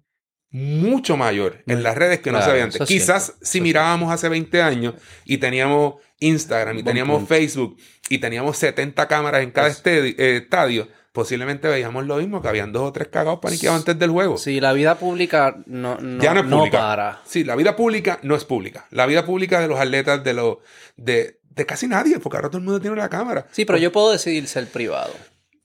[0.50, 2.80] mucho mayor en las redes que no se veía antes.
[2.86, 7.34] Quizás cierto, si mirábamos hace 20 años y teníamos Instagram y teníamos punto.
[7.34, 7.76] Facebook
[8.08, 12.82] y teníamos 70 cámaras en cada eh, estadio, posiblemente veíamos lo mismo, que habían dos
[12.88, 14.38] o tres cagados paniqueados antes del juego.
[14.38, 16.78] Sí, la vida pública no, no, Ya no es no pública.
[16.78, 17.20] para.
[17.24, 18.86] Sí, la vida pública no es pública.
[18.90, 20.58] La vida pública de los atletas, de los
[20.96, 23.46] de, de casi nadie, porque ahora todo el mundo tiene una cámara.
[23.50, 25.12] Sí, pero yo puedo decidir ser privado.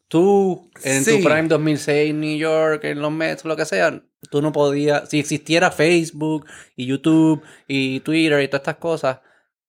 [0.08, 1.18] Tú, en Sí.
[1.22, 5.08] tu Prime 2006 en New York, en los Mets, lo que sea, tú no podías...
[5.10, 9.20] Si existiera Facebook y YouTube y Twitter y todas estas cosas,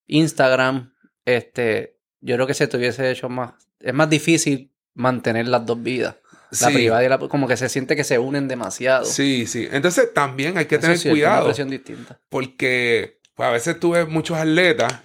[0.08, 0.92] Instagram,
[1.24, 3.52] este, yo creo que se te hubiese hecho más...
[3.78, 6.16] Es más difícil mantener las dos vidas.
[6.60, 6.74] La Sí.
[6.74, 7.18] privada y la...
[7.18, 9.04] Como que se siente que se unen demasiado.
[9.06, 9.66] Sí, sí.
[9.72, 11.44] Entonces también hay que Eso tener es cierto, una cuidado.
[11.46, 12.18] presión distinta.
[12.28, 15.00] Porque pues, a veces tú ves muchos atletas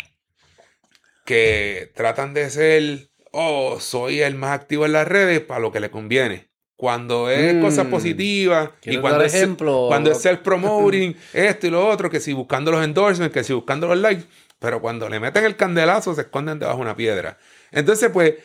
[1.26, 5.80] que tratan de ser, oh, soy el más activo en las redes para lo que
[5.80, 6.48] le conviene.
[6.76, 7.62] Cuando es Mm.
[7.62, 9.86] cosas positivas y ¿Quieres cuando es, ejemplo?
[9.88, 13.88] cuando es self-promoting, esto y lo otro, que si buscando los endorsements, que si buscando
[13.88, 14.26] los likes,
[14.60, 17.38] pero cuando le meten el candelazo se esconden debajo de una piedra.
[17.72, 18.36] Entonces, pues,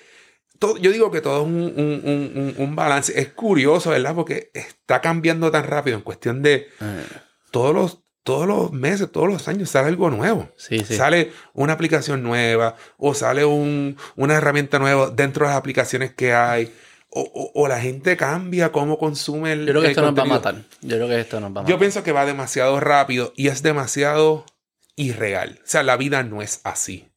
[0.62, 3.18] todo- yo digo que todo es un, un- un- balance.
[3.20, 4.14] Es curioso, ¿verdad?
[4.14, 7.04] Porque está cambiando tan rápido en cuestión de Eh,
[7.50, 10.48] todos los todos los meses, todos los años sale algo nuevo.
[10.56, 10.94] Sí, sí.
[10.94, 16.32] Sale una aplicación nueva o sale un- una herramienta nueva dentro de las aplicaciones que
[16.32, 16.72] hay.
[17.10, 20.22] O, o- o la gente cambia cómo consume el Yo creo que esto nos va
[20.22, 20.54] a matar.
[20.82, 21.68] Yo creo que esto nos va a matar.
[21.70, 24.46] Yo pienso que va demasiado rápido y es demasiado
[24.94, 25.58] irreal.
[25.58, 27.08] O sea, la vida no es así.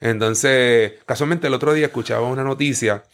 [0.00, 3.04] Entonces, casualmente el otro día escuchaba una noticia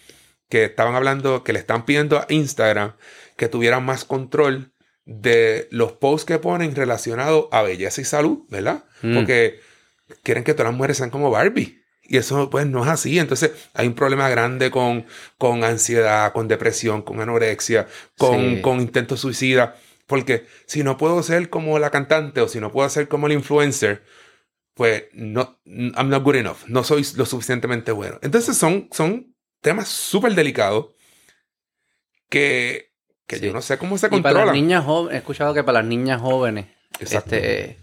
[0.49, 2.92] que estaban hablando, que le están pidiendo a Instagram
[3.37, 4.73] que tuvieran más control
[5.05, 8.85] de los posts que ponen relacionados a belleza y salud, ¿verdad?
[9.03, 9.14] Mm.
[9.16, 9.61] Porque
[10.23, 11.81] quieren que todas las mujeres sean como Barbie.
[12.03, 13.18] Y eso pues no es así.
[13.18, 15.07] Entonces hay un problema grande con,
[15.38, 17.87] con ansiedad, con depresión, con anorexia,
[18.18, 18.61] con, Sí.
[18.61, 19.77] con intentos suicida.
[20.07, 23.33] Porque si no puedo ser como la cantante o si no puedo ser como el
[23.33, 24.03] influencer,
[24.74, 26.58] pues no, I'm not good enough.
[26.66, 28.18] No soy lo suficientemente bueno.
[28.22, 30.87] Entonces son, son temas súper delicados
[32.28, 32.92] que,
[33.26, 33.46] que Sí.
[33.46, 34.54] yo no sé cómo se Y para las controlan.
[34.54, 36.66] niñas jóvenes, he escuchado que para las niñas jóvenes,
[37.00, 37.35] Exacto.
[37.37, 37.78] este,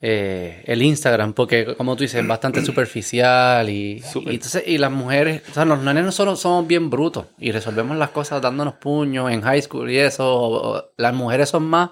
[0.00, 5.42] eh, el Instagram, porque como tú dices, es bastante superficial y, entonces, y las mujeres,
[5.50, 9.40] o sea, los nenes nosotros somos bien brutos y resolvemos las cosas dándonos puños en
[9.42, 10.34] high school y eso.
[10.34, 11.90] o- o las mujeres son más,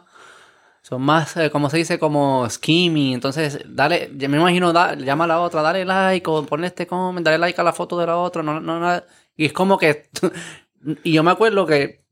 [0.83, 3.15] son más, eh, como se dice, como scheming.
[3.15, 6.87] Entonces, dale, yo me imagino, da- llama a la otra, dale like o ponle este
[6.89, 8.43] comment, dale like a la foto de la otra.
[8.43, 9.03] No, no, no,
[9.37, 10.09] y es como que,
[11.05, 12.03] y yo me acuerdo que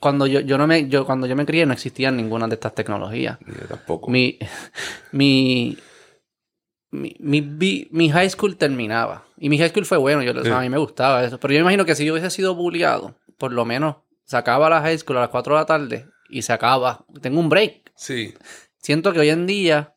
[0.00, 2.74] cuando yo, yo no me, yo, cuando yo me crié no existían ninguna de estas
[2.74, 3.38] tecnologías.
[3.46, 4.10] Yo tampoco.
[4.10, 4.38] Mi,
[5.12, 5.76] mi,
[6.90, 9.24] mi, mi, high school terminaba.
[9.36, 11.38] Y mi high school fue bueno, yo, o sea, a mí me gustaba eso.
[11.38, 14.80] Pero yo me imagino que si yo hubiese sido bulleado, por lo menos sacaba la
[14.80, 17.04] high school a las 4 de la tarde y se acaba.
[17.20, 17.92] Tengo un break.
[17.96, 18.34] Sí.
[18.78, 19.94] Siento que hoy en día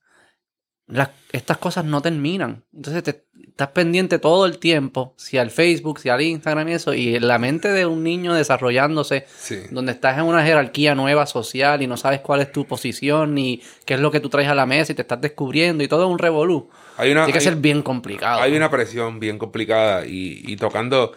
[0.88, 2.66] las- estas cosas no terminan.
[2.74, 6.94] Entonces te, estás pendiente todo el tiempo, si al Facebook, si al Instagram y eso,
[6.94, 9.58] y la mente de un niño desarrollándose Sí.
[9.72, 13.62] donde estás en una jerarquía nueva social y no sabes cuál es tu posición ni
[13.86, 16.04] qué es lo que tú traes a la mesa y te estás descubriendo y todo
[16.06, 16.70] es un revolú.
[16.98, 18.42] Hay una, Tiene que hay- ser bien complicado.
[18.42, 21.14] Hay una presión bien complicada y, y tocando.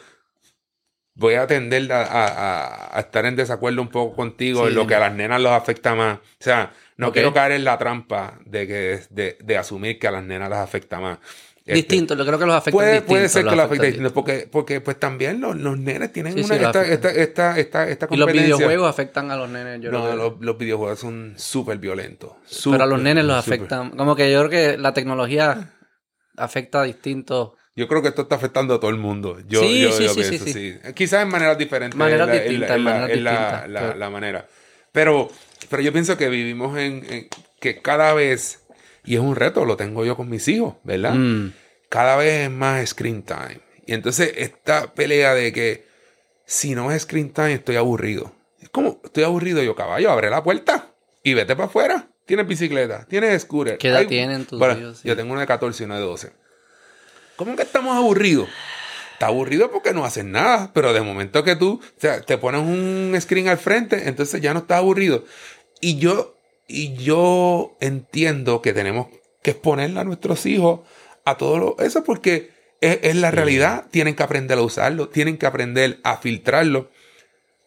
[1.16, 4.68] Voy a tender a, a- a- a estar en desacuerdo un poco contigo Sí.
[4.70, 6.18] en lo que a las nenas los afecta más.
[6.18, 10.10] O sea, no quiero caer en la trampa de que de, de asumir que a
[10.10, 11.18] las nenas las afecta más.
[11.58, 13.86] Este, Distinto, yo creo que los afecta Puede, puede ser los que lo afecta afecte
[13.86, 17.58] distinto, porque, porque pues también los, los nenes tienen Sí, una, los esta, esta, esta,
[17.58, 18.56] esta, esta Y los competencia.
[18.56, 19.80] videojuegos afectan a los nenes.
[19.80, 22.32] Yo No, los, los videojuegos son súper violentos.
[22.70, 23.90] pero a los nenes los afectan.
[23.96, 25.70] Como que yo creo que la tecnología
[26.36, 27.52] afecta a distintos.
[27.76, 29.38] Yo creo que esto está afectando a todo el mundo.
[29.48, 30.76] Yo, Sí, yo, sí, yo sí, pienso, sí.
[30.94, 31.96] Quizás en maneras diferentes.
[31.98, 34.46] Maneras distintas, la- manera.
[34.92, 35.28] Pero,
[35.70, 37.28] pero yo pienso que vivimos en, en-
[37.60, 38.60] que cada vez,
[39.04, 41.14] y es un reto, lo tengo yo con mis hijos, ¿verdad?
[41.14, 41.52] Mm,
[41.88, 43.60] Cada vez es más screen time.
[43.86, 45.84] Y entonces esta pelea de que
[46.46, 48.32] si no es screen time estoy aburrido.
[48.60, 50.90] Es como, estoy aburrido yo, caballo, abre la puerta
[51.22, 52.08] y vete para afuera.
[52.24, 53.78] Tienes bicicleta, tienes scooter.
[53.78, 54.98] ¿Qué edad Hay- tienen tus Bueno, hijos?
[54.98, 55.08] Sí.
[55.08, 56.32] Yo tengo una de 14 y una de 12.
[57.36, 58.48] ¿Cómo que estamos aburridos?
[59.12, 62.62] Está aburrido porque no haces nada, pero de momento que tú o sea, te pones
[62.62, 65.24] un screen al frente, entonces ya no estás aburrido.
[65.80, 69.06] Y yo, y yo entiendo que tenemos
[69.42, 70.80] que exponerle a nuestros hijos
[71.24, 73.86] a todo lo- eso porque es, es la realidad.
[73.90, 76.90] Tienen que aprender a usarlo, tienen que aprender a filtrarlo,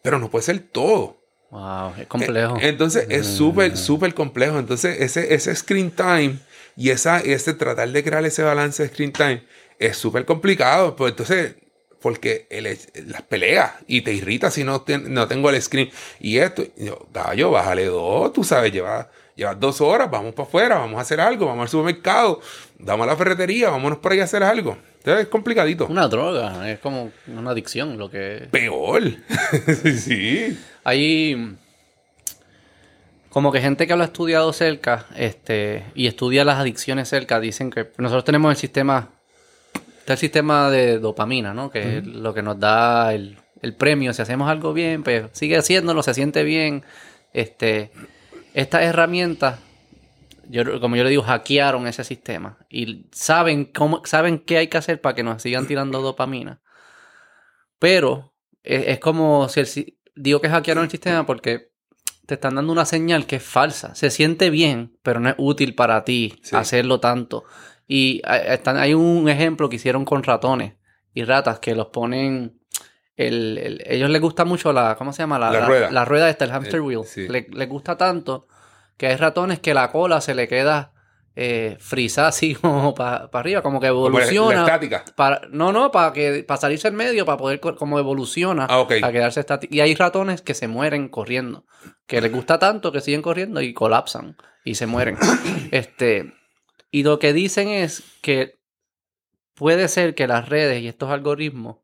[0.02, 1.18] pero no puede ser todo.
[1.50, 2.56] wow, es complejo.
[2.58, 4.58] Eh, Entonces es súper, súper complejo.
[4.58, 6.38] Entonces ese, ese screen time
[6.76, 9.42] y esa, ese tratar de crear ese balance de screen time
[9.78, 10.94] es súper complicado.
[10.96, 11.56] Pues entonces,
[12.00, 12.78] porque el-
[13.10, 16.62] las peleas y te irrita si no, ten- no tengo el screen y esto.
[16.76, 20.98] Y yo, gallo, bájale dos, tú sabes, llevas, llevas dos horas, vamos para afuera, vamos
[20.98, 22.40] a hacer algo, vamos al supermercado,
[22.78, 24.76] vamos a la ferretería, vámonos por ahí a hacer algo.
[24.98, 25.86] Entonces es complicadito.
[25.86, 29.02] Una droga, es como una adicción lo que Peor.
[29.96, 30.58] sí.
[30.84, 31.56] Hay
[33.30, 37.70] como que gente que lo ha estudiado cerca, este, y estudia las adicciones cerca, dicen
[37.70, 39.10] que nosotros tenemos el sistema,
[40.08, 41.70] está el sistema de dopamina, ¿no?
[41.70, 44.14] Que es lo que nos da el, el premio.
[44.14, 46.82] Si hacemos algo bien, pues sigue haciéndolo, se siente bien.
[47.34, 47.90] Este,
[48.54, 49.60] estas herramientas,
[50.48, 54.78] yo, como yo le digo, hackearon ese sistema y saben cómo, saben qué hay que
[54.78, 56.62] hacer para que nos sigan tirando dopamina.
[57.78, 61.68] Pero es, es como si el, digo que hackearon el sistema porque
[62.24, 63.94] te están dando una señal que es falsa.
[63.94, 66.56] Se siente bien, pero no es útil para ti Sí.
[66.56, 67.44] hacerlo tanto.
[67.90, 70.74] Y están, hay un ejemplo que hicieron con ratones
[71.14, 72.60] y ratas que los ponen.
[73.16, 74.94] El, el- ellos les gusta mucho la.
[74.96, 75.38] ¿Cómo se llama?
[75.38, 75.90] La rueda.
[75.90, 77.04] La rueda esta, el hamster Eh, wheel.
[77.04, 77.26] sí.
[77.28, 78.46] Le- les gusta tanto
[78.96, 80.92] que hay ratones que la cola se le queda
[81.34, 84.54] eh, frisa así como para arriba, como que evoluciona.
[84.56, 85.04] la estática.
[85.16, 88.84] Para, no, no, para que para salirse al medio, para poder co- como evoluciona, Ah,
[88.86, 89.74] para quedarse estático.
[89.74, 91.64] Y hay ratones que se mueren corriendo,
[92.06, 95.16] que les gusta tanto que siguen corriendo y colapsan y se mueren.
[95.70, 96.34] este,
[96.90, 98.54] y lo que dicen es que
[99.54, 101.78] puede ser que las redes y estos algoritmos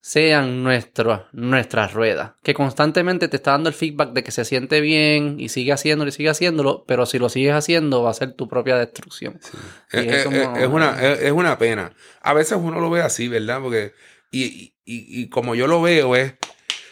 [0.00, 4.80] sean nuestra- nuestras ruedas, que constantemente te está dando el feedback de que se siente
[4.80, 8.34] bien y sigue haciéndolo y sigue haciéndolo, pero si lo sigues haciendo va a ser
[8.34, 9.40] tu propia destrucción.
[9.90, 11.92] Es, es es- como- es una, es, es una pena.
[12.22, 13.60] A veces uno lo ve así, ¿verdad?
[13.60, 13.94] Porque,
[14.30, 16.36] y, y- y- y como yo lo veo, es, o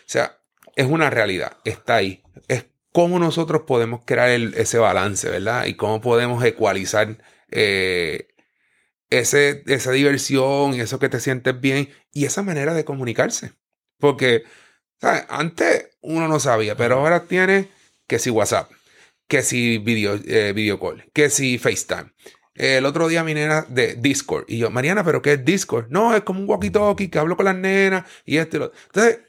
[0.07, 0.39] sea,
[0.75, 2.21] es una realidad, está ahí.
[2.49, 5.67] Es cómo nosotros podemos crear el- ese balance, ¿verdad?
[5.67, 7.19] Y cómo podemos ecualizar
[7.51, 8.29] eh,
[9.11, 13.53] ese, esa diversión y eso que te sientes bien y esa manera de comunicarse.
[13.99, 14.45] Porque,
[15.01, 15.25] ¿sabes?
[15.29, 17.69] Antes uno no sabía, pero ahora tiene
[18.07, 18.71] que si WhatsApp,
[19.29, 22.13] que si video, eh, video call, que si FaceTime.
[22.55, 24.45] El otro día mi nena de Discord.
[24.49, 25.89] Y yo, Mariana, ¿pero qué es Discord?
[25.91, 29.21] No, es como un walkie-talkie que hablo con las nenas y esto y lo Entonces,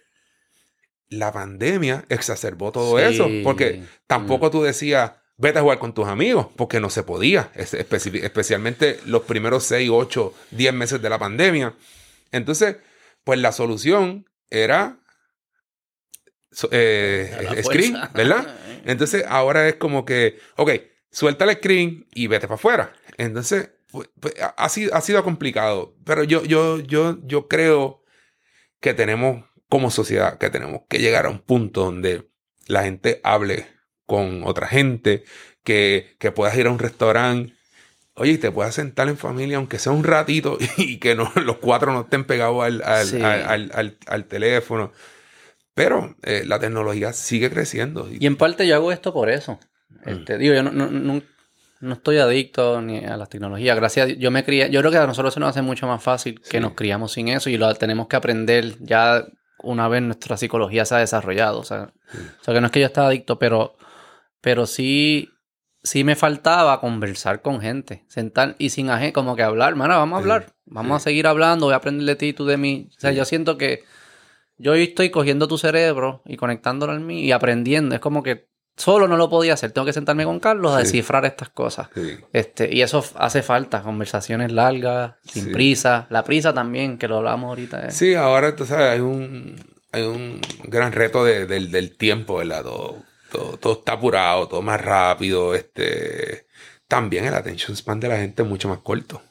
[1.16, 3.04] la pandemia exacerbó todo Sí.
[3.14, 3.28] eso.
[3.44, 7.52] Porque tampoco tú decías, vete a jugar con tus amigos, porque no se podía.
[7.56, 11.74] Es- especi- especialmente los primeros 6, 8, 10 meses de la pandemia.
[12.32, 12.78] Entonces,
[13.24, 15.00] pues la solución era
[16.72, 17.96] eh, screen.
[18.14, 18.56] ¿verdad?
[18.86, 20.72] Entonces ahora es como que, ok,
[21.12, 22.94] suelta el screen y vete para afuera.
[23.18, 25.96] Entonces, pues, pues, ha, ha sido, ha sido complicado.
[26.06, 28.04] Pero yo, yo, yo, yo creo
[28.80, 32.28] que tenemos, como sociedad, que tenemos que llegar a un punto donde
[32.68, 33.66] la gente hable
[34.06, 35.24] con otra gente,
[35.64, 37.54] que, que puedas ir a un restaurante.
[38.14, 41.58] Oye, y te puedas sentar en familia, aunque sea un ratito, y que no, los
[41.58, 43.20] cuatro no estén pegados al, al, Sí.
[43.22, 44.92] al- teléfono.
[45.74, 48.08] Pero eh, la tecnología sigue creciendo.
[48.10, 49.60] Y en parte yo hago esto por eso.
[49.90, 50.10] Mm.
[50.10, 51.22] Este, digo, yo no, no, no-
[51.82, 53.76] no estoy adicto ni a las tecnologías.
[53.76, 56.02] Gracias a yo me crié, yo creo que a nosotros se nos hace mucho más
[56.02, 56.60] fácil que Sí.
[56.60, 59.26] nos criamos sin eso y lo tenemos que aprender ya
[59.60, 61.60] una vez nuestra psicología se ha desarrollado.
[61.60, 61.94] O sea,
[62.42, 63.76] o sea, que no es que yo estaba adicto, pero,
[64.42, 65.30] pero sí,
[65.84, 70.18] sí me faltaba conversar con gente, sentar y sin aje, como que hablar, hermano, vamos
[70.18, 71.10] a hablar, vamos sí.
[71.10, 72.90] a seguir hablando, voy a aprender de ti, tú de mí.
[72.96, 73.18] O sea, Sí.
[73.18, 73.84] yo siento que
[74.58, 77.94] yo estoy cogiendo tu cerebro y conectándolo al mí y aprendiendo.
[77.96, 79.72] Es como que solo no lo podía hacer.
[79.72, 80.84] Tengo que sentarme con Carlos a Sí.
[80.84, 81.90] descifrar estas cosas.
[81.94, 82.18] Sí.
[82.34, 85.50] Este, y eso hace falta, conversaciones largas, sin Sí.
[85.52, 86.08] prisa.
[86.10, 87.88] La prisa también, que lo hablamos ahorita.
[87.88, 87.92] eh.
[87.92, 89.56] Sí, ahora tú sabes, hay un,
[89.92, 92.64] hay un gran reto de- del, del tiempo, ¿verdad?
[92.64, 92.98] Todo,
[93.32, 95.56] todo, todo está apurado, todo más rápido.
[95.56, 96.46] Este,
[96.88, 99.22] también el attention span de la gente es mucho más corto.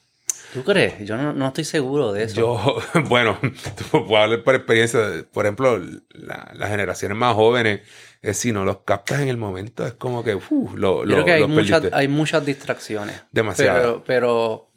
[0.54, 1.04] ¿Tú crees?
[1.04, 2.36] Yo no, no estoy seguro de eso.
[2.36, 2.76] Yo,
[3.08, 3.38] bueno,
[3.90, 5.00] puedo hablar por experiencia.
[5.32, 5.78] Por ejemplo,
[6.10, 7.80] la- las generaciones más jóvenes,
[8.22, 10.38] es si no los captas en el momento, es como que
[10.76, 13.20] lo, lo, creo que hay muchas, hay muchas distracciones.
[13.32, 14.02] Demasiado.
[14.04, 14.70] Pero, pero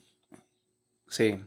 [1.08, 1.40] sí.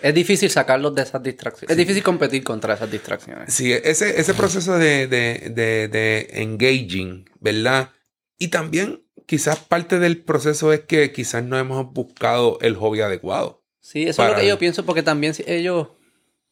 [0.00, 1.70] Es difícil sacarlos de esas distracciones.
[1.70, 3.52] Es difícil competir contra esas distracciones.
[3.52, 7.90] Sí, ese, ese proceso de, de, de, de engaging, ¿verdad?
[8.38, 13.61] Y también quizás parte del proceso es que quizás no hemos buscado el hobby adecuado.
[13.84, 15.88] Sí, eso es lo que yo pienso, porque también si ellos,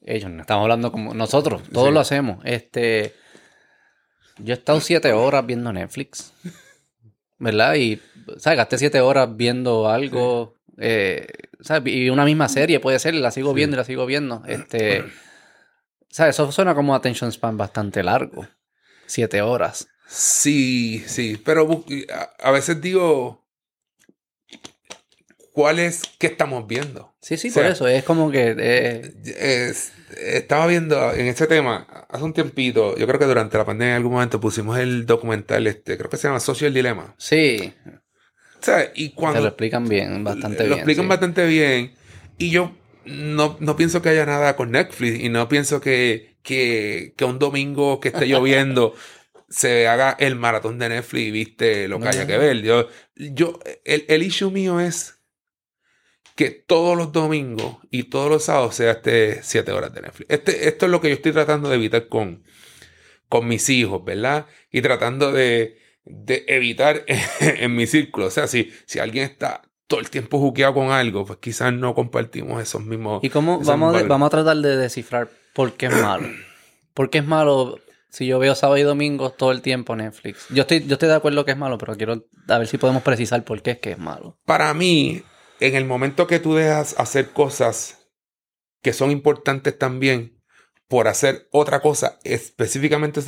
[0.03, 1.95] ellos, no estamos hablando como nosotros, todos Sí.
[1.95, 2.41] lo hacemos.
[2.45, 3.15] Este,
[4.39, 6.33] yo he estado siete horas viendo Netflix,
[7.39, 7.77] ¿verdad?
[7.77, 8.01] Y,
[8.37, 8.57] ¿sabes?
[8.59, 11.27] Gasté siete horas viendo algo, eh,
[11.61, 11.95] ¿sabes?
[11.95, 13.57] Y una misma serie puede ser, la sigo Sí.
[13.57, 14.43] viendo y la sigo viendo.
[14.49, 15.05] Este,
[16.11, 16.35] ¿sabes?
[16.35, 18.47] Eso suena como attention span bastante largo.
[19.07, 19.87] Siete horas.
[20.09, 21.85] Sí, sí, pero
[22.41, 23.40] a veces digo,
[25.53, 27.15] ¿cuál es que estamos viendo?
[27.21, 27.89] Sí, sí, O sea, por eso.
[27.89, 28.55] Es como que...
[28.59, 33.65] eh, Es- estaba viendo en este tema hace un tiempito, yo creo que durante la
[33.65, 37.15] pandemia en algún momento pusimos el documental, este, creo que se llama Social Dilemma.
[37.19, 37.73] sí,
[38.61, 38.91] ¿Sabes?
[38.95, 40.79] Y te cuando lo explican bien, bastante lo bien.
[40.81, 41.09] explican sí.
[41.09, 41.95] bastante bien.
[42.39, 47.15] Y yo no, no pienso que haya nada con Netflix y no pienso que, que,
[47.17, 48.95] que un domingo que esté lloviendo
[49.49, 52.11] se haga el maratón de Netflix y viste lo que No.
[52.11, 52.61] haya que ver.
[52.63, 55.20] Yo, yo, el, el issue mío es
[56.41, 60.31] que todos los domingos y todos los sábados sea este siete horas de Netflix.
[60.31, 62.45] Este, esto es lo que yo estoy tratando de evitar con,
[63.29, 64.47] con mis hijos, ¿verdad?
[64.73, 65.77] Y tratando de,
[66.07, 67.05] de evitar
[67.41, 68.29] en mi círculo.
[68.29, 71.95] O sea, si, si alguien está todo el tiempo juqueado con algo, pues quizás no
[71.95, 73.23] compartimos esos mismos...
[73.23, 76.27] ¿Y cómo vamos, vamos a tratar de descifrar por qué es malo?
[76.95, 80.47] ¿Por qué es malo si yo veo sábado y domingo todo el tiempo Netflix?
[80.49, 83.03] Yo estoy, yo estoy de acuerdo que es malo, pero quiero a ver si podemos
[83.03, 84.39] precisar por qué es que es malo.
[84.47, 85.23] Para mí,
[85.61, 87.99] en el momento que tú dejas hacer cosas
[88.83, 90.41] que son importantes también,
[90.91, 93.21] por hacer otra cosa específicamente,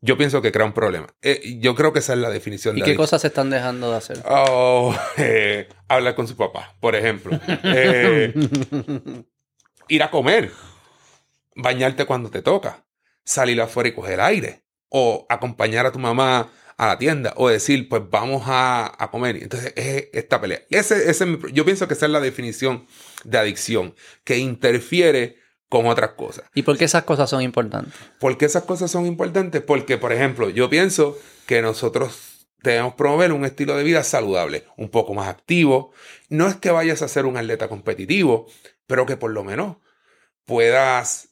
[0.00, 1.14] yo pienso que crea un problema.
[1.20, 3.98] Eh, yo creo que esa es la definición ¿Y qué cosas se están dejando de
[3.98, 4.22] hacer?
[4.26, 7.38] Oh, eh, hablar con su papá, por ejemplo.
[7.62, 8.32] Eh,
[9.88, 10.50] ir a comer.
[11.54, 12.86] Bañarte cuando te toca.
[13.22, 14.62] Salir afuera y coger aire.
[14.88, 16.50] O acompañar a tu mamá
[16.80, 17.34] a la tienda.
[17.36, 19.36] O decir, pues vamos a, comer.
[19.36, 20.62] Entonces, es esta pelea.
[20.70, 22.86] Ese, ese, yo pienso que esa es la definición
[23.22, 23.94] de adicción.
[24.24, 25.36] Que interfiere
[25.68, 26.46] con otras cosas.
[26.54, 27.92] ¿Y por qué esas cosas son importantes?
[28.18, 29.60] ¿Por qué esas cosas son importantes?
[29.60, 34.88] Porque, por ejemplo, yo pienso que nosotros debemos promover un estilo de vida saludable, un
[34.88, 35.92] poco más activo.
[36.30, 38.46] No es que vayas a ser un atleta competitivo,
[38.86, 39.76] pero que por lo menos
[40.46, 41.28] puedas,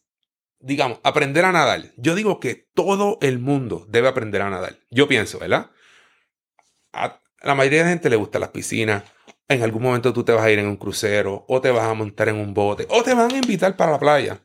[0.61, 1.93] digamos, aprender a nadar.
[1.97, 4.79] Yo digo que todo el mundo debe aprender a nadar.
[4.91, 5.71] Yo pienso, ¿verdad?
[6.93, 9.05] A la mayoría de la gente le gusta las piscinas,
[9.49, 11.95] en algún momento tú te vas a ir en un crucero, o te vas a
[11.95, 14.41] montar en un bote, o te van a invitar para la playa.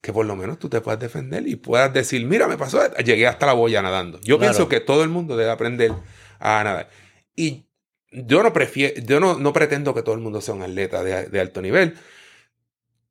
[0.00, 3.26] Que por lo menos tú te puedas defender y puedas decir, mira, me pasó, llegué
[3.26, 4.20] hasta la boya nadando.
[4.20, 5.92] Yo pienso que todo el mundo debe aprender
[6.38, 6.88] a nadar.
[7.34, 7.66] Y
[8.10, 11.40] yo no prefiero, yo no, no pretendo que todo el mundo sea un atleta de,
[11.40, 11.94] alto nivel,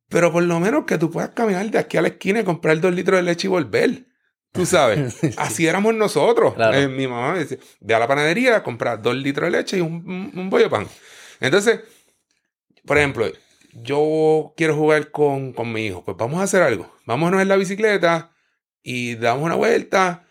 [0.10, 2.80] pero por lo menos que tú puedas caminar de aquí a la esquina y comprar
[2.80, 4.08] dos litros de leche y volver.
[4.52, 6.56] Tú sabes, así éramos nosotros.
[6.74, 9.82] Eh, mi mamá me decía, ve a la panadería, compra dos litros de leche y
[9.82, 10.88] un, un, bollo de pan.
[11.40, 11.82] Entonces,
[12.86, 13.28] por ejemplo,
[13.74, 16.04] yo quiero jugar con, con, mi hijo.
[16.04, 16.92] Pues vamos a hacer algo.
[17.06, 18.32] Vámonos en la bicicleta
[18.82, 20.26] y damos una vuelta,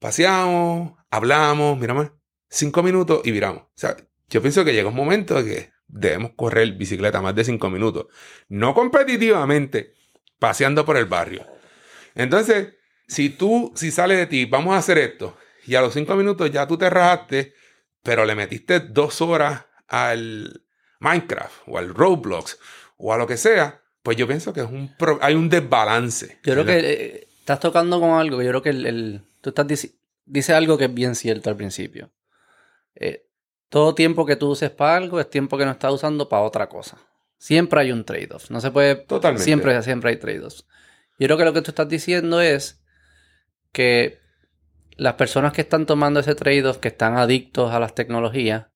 [0.00, 2.10] paseamos, hablamos, miramos,
[2.50, 3.62] cinco minutos y viramos.
[3.62, 3.96] O sea,
[4.28, 8.06] yo pienso que llega un momento en que debemos correr bicicleta más de cinco minutos.
[8.48, 9.94] No competitivamente,
[10.38, 11.46] paseando por el barrio.
[12.14, 12.74] Entonces,
[13.06, 15.36] si tú, si sale de ti, vamos a hacer esto,
[15.66, 17.54] y a los cinco minutos ya tú te rajaste,
[18.02, 20.64] pero le metiste dos horas al
[20.98, 22.58] Minecraft o al Roblox
[22.96, 26.38] o a lo que sea, pues yo pienso que es un hay un desbalance.
[26.42, 29.66] Yo creo que eh, estás tocando con algo que yo creo que el, tú estás
[30.24, 32.10] dice algo que es bien cierto al principio.
[32.94, 33.28] Eh,
[33.72, 36.68] todo tiempo que tú uses para algo es tiempo que no estás usando para otra
[36.68, 36.98] cosa.
[37.38, 38.50] Siempre hay un trade-off.
[38.50, 38.96] No se puede.
[38.96, 39.44] Totalmente.
[39.44, 40.66] Siempre, siempre hay trade-offs.
[41.18, 42.84] Yo creo que lo que tú estás diciendo es
[43.72, 44.18] que
[44.98, 48.66] las personas que están tomando ese trade-off, que están adictos a las tecnologías,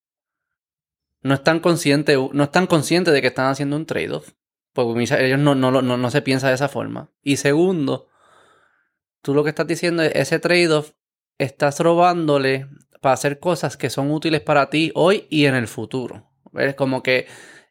[1.21, 4.31] no están conscientes, no están conscientes de que están haciendo un trade-off.
[4.73, 7.11] Porque ellos no, no, no, no se piensa de esa forma.
[7.23, 8.09] Y segundo,
[9.21, 10.93] tú lo que estás diciendo es ese trade-off
[11.39, 12.69] estás robándole
[13.01, 16.31] para hacer cosas que son útiles para ti hoy y en el futuro.
[16.55, 17.27] Es como que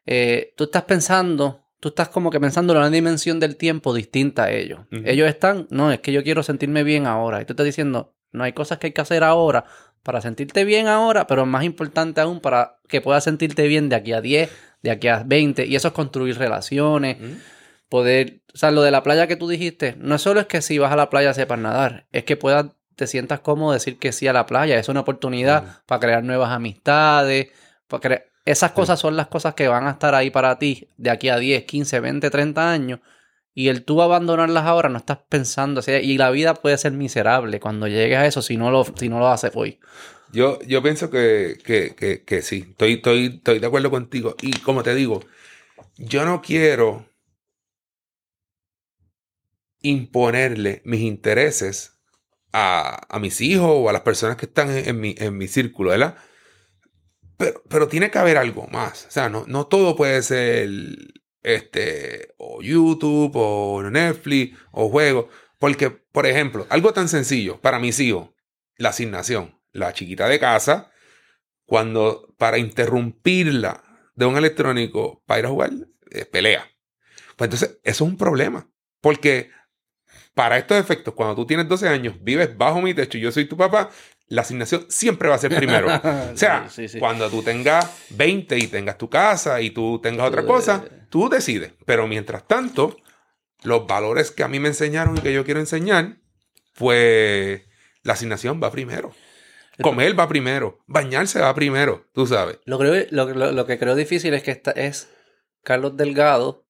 [0.06, 4.44] eh, tú estás pensando tú estás como que pensando en una dimensión del tiempo distinta
[4.44, 4.80] a ellos.
[4.90, 7.40] Ellos están, no, es que yo quiero sentirme bien ahora.
[7.40, 9.64] Y tú estás diciendo, no hay cosas que hay que hacer ahora
[10.02, 14.12] para sentirte bien ahora, pero más importante aún para que puedas sentirte bien de aquí
[14.12, 14.50] a 10,
[14.82, 15.66] de aquí a 20.
[15.66, 17.18] Y eso es construir relaciones,
[17.88, 20.78] poder, o sea, lo de la playa que tú dijiste, no solo es que si
[20.78, 22.66] vas a la playa sepas nadar, es que puedas,
[22.96, 24.78] te sientas cómodo decir que sí a la playa.
[24.78, 27.48] Es una oportunidad para crear nuevas amistades,
[27.86, 31.28] para esas cosas son las cosas que van a estar ahí para ti de aquí
[31.28, 33.00] a 10, 15, 20, 30 años.
[33.54, 35.80] Y el tú abandonarlas ahora no estás pensando.
[35.86, 39.18] y la vida puede ser miserable cuando llegues a eso si no lo, si no
[39.18, 39.80] lo haces hoy.
[40.32, 42.66] Yo, yo pienso que, que, sí.
[42.70, 44.36] Estoy, estoy, estoy de acuerdo contigo.
[44.42, 45.24] Y como te digo,
[45.96, 47.06] yo no quiero
[49.80, 51.95] imponerle mis intereses
[52.58, 56.16] a, mis hijos o a las personas que están en, mi, en mi círculo, ¿verdad?
[57.36, 59.04] Pero, tiene que haber algo más.
[59.06, 60.70] O sea, no, no todo puede ser
[61.42, 65.26] este, o YouTube, o Netflix, o juegos.
[65.58, 68.30] Porque, por ejemplo, algo tan sencillo para mis hijos,
[68.78, 69.60] la asignación.
[69.72, 70.90] La chiquita de casa,
[71.66, 73.84] cuando para interrumpirla
[74.14, 75.72] de un electrónico para ir a jugar,
[76.10, 76.66] eh, pelea.
[77.36, 78.70] Pues entonces, eso es un problema.
[79.02, 79.50] Porque
[80.36, 83.46] para estos efectos, cuando tú tienes 12 años, vives bajo mi techo y yo soy
[83.46, 83.88] tu papá,
[84.28, 85.88] la asignación siempre va a ser primero.
[86.34, 86.68] o sea,
[86.98, 91.72] cuando tú tengas 20 y tengas tu casa y tú tengas otra cosa, tú decides.
[91.86, 92.98] Pero mientras tanto,
[93.62, 96.18] los valores que a mí me enseñaron y que yo quiero enseñar,
[96.74, 97.62] pues
[98.02, 99.14] la asignación va primero.
[99.80, 102.58] Comer va primero, bañarse va primero, tú sabes.
[102.66, 105.08] Lo, lo, que creo difícil es que esta es
[105.62, 106.65] Carlos Delgado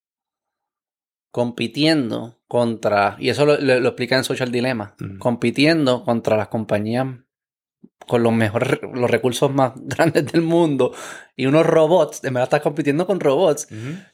[1.37, 7.05] compitiendo contra, y eso lo, explica en Social Dilemma, compitiendo contra las compañías
[8.07, 10.95] con los mejores, los recursos más grandes del mundo
[11.35, 13.67] y unos robots, de verdad estás compitiendo con robots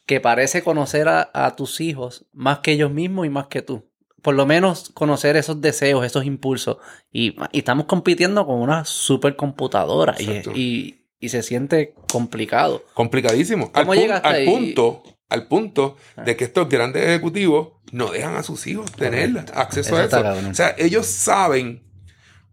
[0.05, 3.89] que parece conocer a, tus hijos más que ellos mismos y más que tú.
[4.21, 6.75] Por lo menos conocer esos deseos, esos impulsos.
[7.09, 12.83] Y, estamos compitiendo con una supercomputadora y, y, se siente complicado.
[12.93, 13.71] Complicadísimo.
[13.73, 16.23] al, al punto al punto Ah.
[16.23, 20.49] de que estos grandes ejecutivos no dejan a sus hijos tener acceso Eso a eso.
[20.49, 21.83] O sea, ellos saben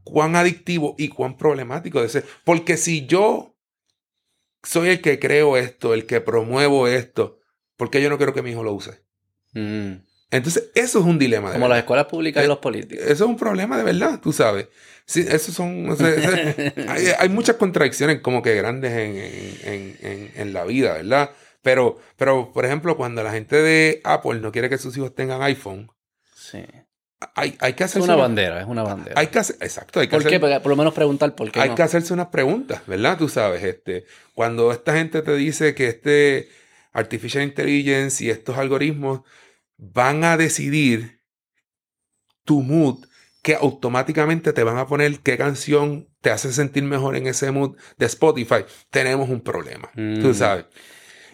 [0.04, 2.24] cuán adictivo y cuán problemático debe ser.
[2.44, 3.56] Porque si yo
[4.62, 7.38] soy el que creo esto, el que promuevo esto,
[7.76, 9.02] ¿por qué yo no quiero que mi hijo lo use?
[9.54, 10.04] Mm.
[10.32, 11.48] Entonces, eso es un dilema.
[11.48, 11.76] de Como verdad.
[11.76, 13.04] las escuelas públicas y Eh, los políticos.
[13.04, 14.68] Eso es un problema de verdad, tú sabes.
[15.04, 15.88] Sí, esos son.
[15.90, 16.06] o sea,
[16.88, 21.30] hay, hay muchas contradicciones como que grandes en, en- en- en- en la vida, ¿verdad?
[21.62, 25.42] Pero, pero, por ejemplo, cuando la gente de Apple no quiere que sus hijos tengan
[25.42, 25.90] iPhone,
[26.34, 26.64] Sí.
[27.34, 28.04] hay, hay que Es hacerse.
[28.06, 29.12] una una- bandera, es una bandera.
[29.20, 30.28] Hay que hacer, exacto, hay que, ¿Por qué?
[30.28, 31.74] hacer- Porque por lo menos preguntar por qué hay no.
[31.74, 33.18] que hacerse unas preguntas, ¿verdad?
[33.18, 34.04] Tú sabes, este,
[34.34, 36.48] cuando esta gente te dice que este
[36.92, 39.20] artificial intelligence y estos algoritmos
[39.76, 41.20] van a decidir
[42.44, 43.04] tu mood,
[43.42, 47.76] que automáticamente te van a poner qué canción te hace sentir mejor en ese mood
[47.96, 50.34] de Spotify, tenemos un problema, tú Mm.
[50.34, 50.66] sabes.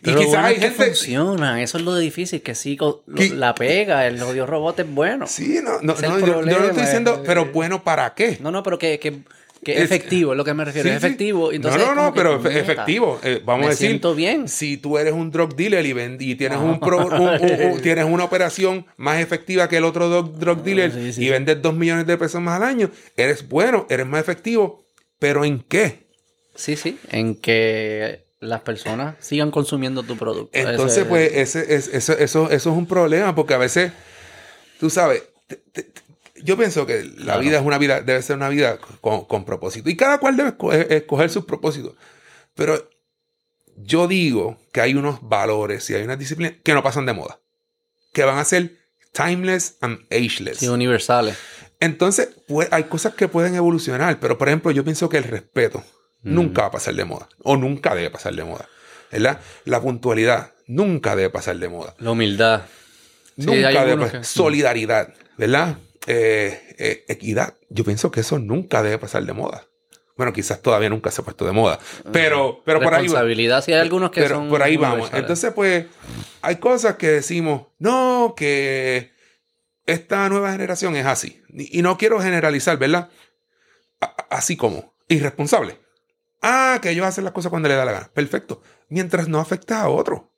[0.01, 0.85] Y Pero quizás bueno hay es que gente...
[0.87, 3.03] funciona, eso es lo difícil, que sí, lo-
[3.35, 5.27] la pega, el odio robot es bueno.
[5.27, 7.23] Sí, no, no, no, yo, yo no estoy diciendo, eh.
[7.27, 8.39] pero bueno, ¿para qué?
[8.41, 9.21] No, no, pero que, que,
[9.65, 11.51] que es efectivo, es lo que me refiero, Sí, es efectivo.
[11.51, 13.19] Entonces no, no, no, que, pero efectivo.
[13.25, 14.49] Eh, vamos a decir, siento bien.
[14.49, 18.05] si tú eres un drug dealer y, y tienes, un pro- un- un- un- tienes
[18.05, 21.25] una operación más efectiva que el otro drug, drug dealer sí, sí.
[21.25, 24.87] y vendes dos millones de pesos más al año, eres bueno, eres más efectivo,
[25.19, 26.07] pero ¿en qué?
[26.55, 30.51] Sí, sí, en que las personas sigan consumiendo tu producto.
[30.59, 33.93] Entonces, Ese- pues, ese, es- eso, eso, eso es un problema, porque a veces,
[34.81, 36.03] tú sabes, te- te- te-
[36.43, 37.41] yo pienso que la Claro.
[37.41, 39.89] vida es una vida, debe ser una vida con, con propósito.
[39.91, 41.95] Y cada cual debe escoger, escoger sus propósitos.
[42.55, 42.89] Pero
[43.77, 47.39] yo digo que hay unos valores y hay unas disciplinas que no pasan de moda.
[48.13, 48.77] Que van a ser
[49.13, 50.59] timeless and ageless.
[50.59, 51.37] sí, universales.
[51.81, 55.85] Entonces, pues, hay cosas que pueden evolucionar, pero por ejemplo, yo pienso que el respeto
[56.27, 56.35] Mm.
[56.35, 58.69] nunca va a pasar de moda, o nunca debe pasar de moda.
[59.13, 59.41] ¿verdad?
[59.65, 61.95] La puntualidad nunca debe pasar de moda.
[61.99, 62.63] La humildad.
[63.37, 64.21] Nunca debe pasar.
[64.21, 65.79] que- Solidaridad, ¿verdad?
[66.07, 67.55] Eh, eh, equidad.
[67.71, 69.65] Yo pienso que eso nunca debe pasar de moda.
[70.17, 71.79] Bueno, quizás todavía nunca se ha puesto de moda,
[72.11, 73.03] pero, pero por ahí.
[73.03, 75.11] Responsabilidad, sí hay algunos que Pero son por ahí vamos.
[75.13, 75.87] Entonces, pues,
[76.43, 79.13] hay cosas que decimos, no, que
[79.85, 81.43] esta nueva generación es así.
[81.51, 83.11] Y, no quiero generalizar, ¿verdad?
[84.01, 85.79] A- así como, irresponsable.
[86.43, 88.11] Ah, que ellos hacen las cosas cuando les da la gana.
[88.13, 88.63] Perfecto.
[88.89, 90.33] Mientras no afecta a otro.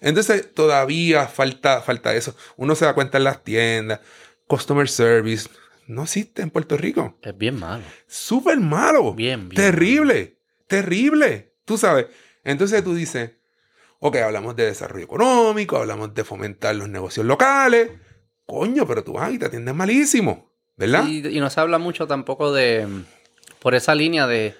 [0.00, 2.36] Entonces, todavía falta, falta eso.
[2.56, 4.00] Uno se da cuenta en las tiendas,
[4.46, 5.48] customer service.
[5.86, 7.18] No existe en Puerto Rico.
[7.22, 7.84] Es bien malo.
[8.06, 9.14] Súper malo.
[9.14, 9.60] Bien, bien.
[9.60, 11.54] Terrible, terrible.
[11.64, 12.06] Tú sabes.
[12.42, 13.32] Entonces tú dices,
[13.98, 17.90] ok, hablamos de desarrollo económico, hablamos de fomentar los negocios locales.
[18.46, 21.06] Coño, pero tú vas y te atiendes malísimo, ¿verdad?
[21.06, 22.86] Y, y no se habla mucho tampoco de.
[23.58, 24.54] Por esa línea de.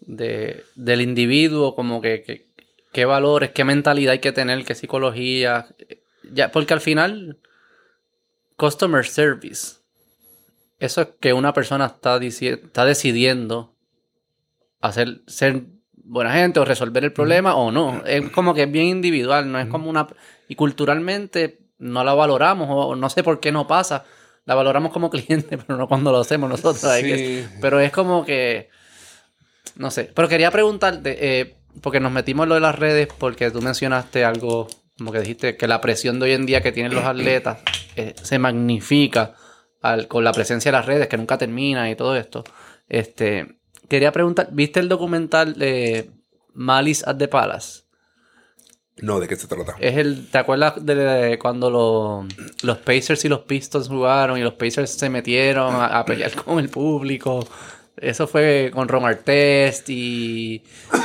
[0.00, 2.46] De del individuo, como que, que-
[2.92, 5.66] qué valores, qué mentalidad hay que tener, qué psicología.
[6.32, 7.38] Ya, porque al final.
[8.56, 9.76] Customer service.
[10.78, 13.74] Eso es que una persona está, está decidiendo
[14.80, 18.02] hacer ser buena gente o resolver el problema o no.
[18.06, 20.06] Es como que es bien individual, no es como una...
[20.48, 24.04] Y culturalmente no la valoramos o no sé por qué no pasa.
[24.46, 26.82] La valoramos como cliente, pero no cuando lo hacemos nosotros.
[26.84, 27.08] hay Sí.
[27.10, 28.70] que- pero es como que...
[29.76, 30.10] No sé.
[30.14, 34.24] Pero quería preguntarte, eh, porque nos metimos en lo de las redes, porque tú mencionaste
[34.24, 34.68] algo,
[34.98, 37.58] como que dijiste que la presión de hoy en día que tienen los atletas
[37.96, 39.34] eh, se magnifica
[39.82, 42.44] al- con la presencia de las redes, que nunca termina y todo esto.
[42.88, 43.58] Este,
[43.88, 46.10] quería preguntar, ¿viste el documental de
[46.54, 47.82] Malice at the Palace?
[49.02, 49.74] No, ¿de qué se trata?
[49.78, 52.26] Es el, ¿te acuerdas de, de cuando lo-
[52.62, 56.58] los Pacers y los Pistons jugaron y los Pacers se metieron a, a pelear con
[56.58, 57.46] el público?
[57.96, 60.62] Eso fue con Ron Artest y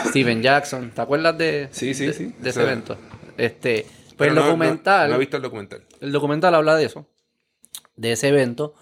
[0.07, 0.91] Steven Jackson.
[0.91, 2.35] ¿Te acuerdas de, Sí, sí, de- sí.
[2.37, 2.97] de ese O sea, evento?
[3.37, 5.83] Este, pues Pero el no- no- documental, No, he visto el documental.
[6.01, 7.07] el documental habla de eso,
[7.95, 8.73] de ese evento,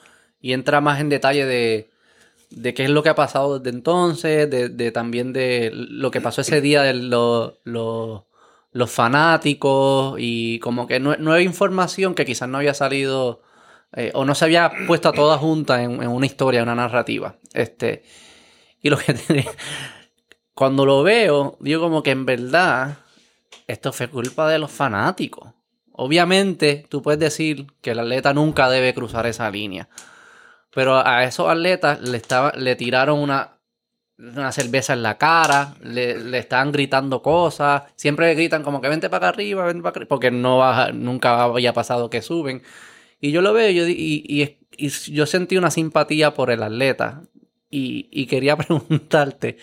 [0.41, 1.89] y entra más en detalle de,
[2.49, 6.20] de qué es lo que ha pasado desde entonces, de, de también de lo que
[6.22, 8.26] pasó ese día de lo- lo-
[8.72, 13.41] los fanáticos y como que nue- nueva información que quizás no había salido
[13.94, 17.36] eh, o no se había puesto a toda junta en, una historia, una narrativa.
[17.54, 18.04] Este,
[18.82, 19.16] y lo que
[20.54, 22.98] cuando lo veo, digo como que en verdad
[23.68, 25.54] esto fue culpa de los fanáticos.
[25.94, 29.90] Obviamente, tú puedes decir que el atleta nunca debe cruzar esa línea.
[30.74, 32.22] Pero a esos atletas le,
[32.56, 33.58] le tiraron una,
[34.18, 37.84] una cerveza en la cara, le, le estaban gritando cosas.
[37.96, 40.58] Siempre le gritan como que vente para acá arriba, vente para acá arriba", porque no
[40.60, 42.62] baja- nunca había pasado que suben.
[43.22, 46.63] Y yo lo veo y yo, y, y- y yo sentí una simpatía por el
[46.63, 47.24] atleta.
[47.70, 49.57] Y, y quería preguntarte,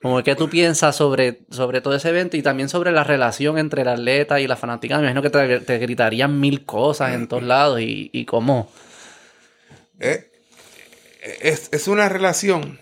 [0.00, 3.82] Como que tú piensas sobre, sobre todo ese evento y también sobre la relación entre
[3.82, 4.96] el atleta y la fanática.
[4.96, 8.70] Me imagino que te, te gritarían mil cosas en todos lados y, y cómo.
[9.98, 10.30] Eh,
[11.42, 12.80] es, es una relación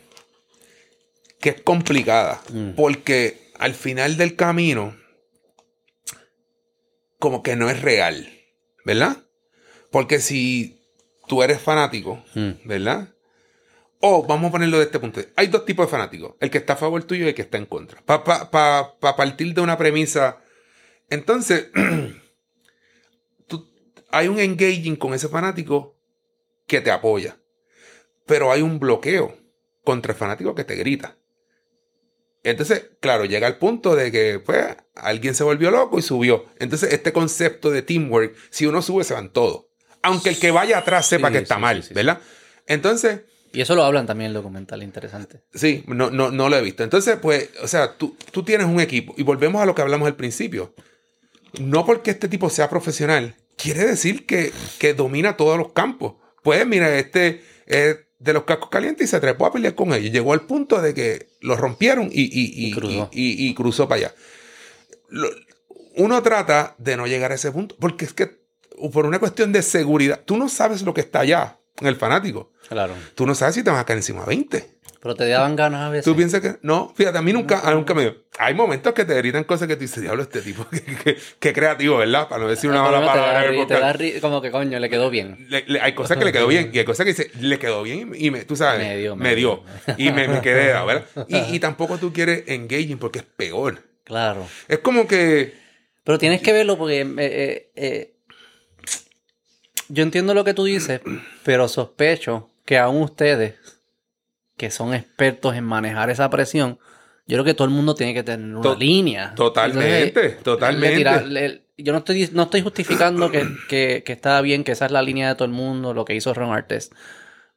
[1.40, 2.40] que es complicada.
[2.52, 2.70] Mm.
[2.76, 4.96] Porque al final del camino,
[7.18, 8.28] como que no es real.
[8.84, 9.24] ¿Verdad?
[9.90, 10.80] Porque si
[11.26, 12.50] tú eres fanático, Mm.
[12.66, 13.14] ¿verdad?
[14.00, 15.20] O vamos a ponerlo de este punto.
[15.34, 16.34] Hay dos tipos de fanáticos.
[16.40, 18.00] El que está a favor tuyo y el que está en contra.
[18.04, 20.40] Para partir de una premisa.
[21.10, 21.68] Entonces,
[23.46, 23.68] tú-
[24.10, 25.96] hay un engaging con ese fanático
[26.66, 27.38] que te apoya.
[28.26, 29.36] Pero hay un bloqueo
[29.84, 31.16] contra el fanático que te grita.
[32.44, 34.64] Entonces, claro, llega el punto de que pues,
[34.94, 36.46] alguien se volvió loco y subió.
[36.58, 39.64] Entonces, este concepto de teamwork, si uno sube, se van todos.
[40.08, 42.18] Aunque el que vaya atrás sepa Sí, que está sí, mal, sí, ¿verdad?
[42.66, 43.20] Entonces,
[43.52, 45.40] Y eso lo hablan también en el documental, interesante.
[45.54, 46.82] Sí, no, no, no lo he visto.
[46.84, 50.06] Entonces, pues, o sea, tú, tú tienes un equipo y volvemos a lo que hablamos
[50.06, 50.74] al principio.
[51.58, 56.14] No porque este tipo sea profesional, quiere decir que, que domina todos los campos.
[56.42, 60.12] Pues, mira, este es de los cascos calientes y se trepó a pelear con ellos.
[60.12, 63.08] Llegó al punto de que lo rompieron y, y, y, Y cruzó.
[63.12, 64.14] y- cruzó para allá.
[65.08, 65.30] Lo-
[65.96, 68.37] uno trata de no llegar a ese punto porque es que
[68.92, 72.52] por una cuestión de seguridad, tú no sabes lo que está allá en el fanático.
[72.68, 72.94] Claro.
[73.14, 74.78] Tú no sabes si te van a caer encima de 20.
[75.00, 76.04] Pero te daban ganas a veces.
[76.04, 76.56] Tú piensas que.
[76.62, 78.16] No, fíjate, a mí nunca, nunca me dio.
[78.36, 80.66] Hay momentos que te gritan cosas que tú dices, diablo, este tipo,
[81.38, 82.28] qué, creativo, ¿verdad?
[82.28, 83.66] Para no decir una mala te da palabra.
[83.68, 85.46] te da ri- como que coño, le quedó bien.
[85.48, 87.84] le- le- hay cosas que le quedó bien y hay cosas que dice, le quedó
[87.84, 89.62] bien y me, tú sabes, Me dio, me dio.
[89.96, 91.04] Y me, me quedé, ¿verdad?
[91.28, 93.78] Y, y tampoco tú quieres engaging porque es peor.
[94.02, 94.46] Claro.
[94.66, 95.54] Es como que.
[96.02, 98.14] Pero tienes que verlo porque eh, eh, eh,
[99.88, 101.00] yo entiendo lo que tú dices,
[101.44, 103.54] pero sospecho que aún ustedes,
[104.56, 106.78] que son expertos en manejar esa presión,
[107.26, 109.34] yo creo que todo el mundo tiene que tener una To- línea.
[109.34, 110.90] totalmente, Entonces, totalmente.
[110.90, 114.72] le tira- le- yo no estoy, no estoy justificando que, que, que está bien, que
[114.72, 116.90] esa es la línea de todo el mundo, lo que hizo Ron Artes.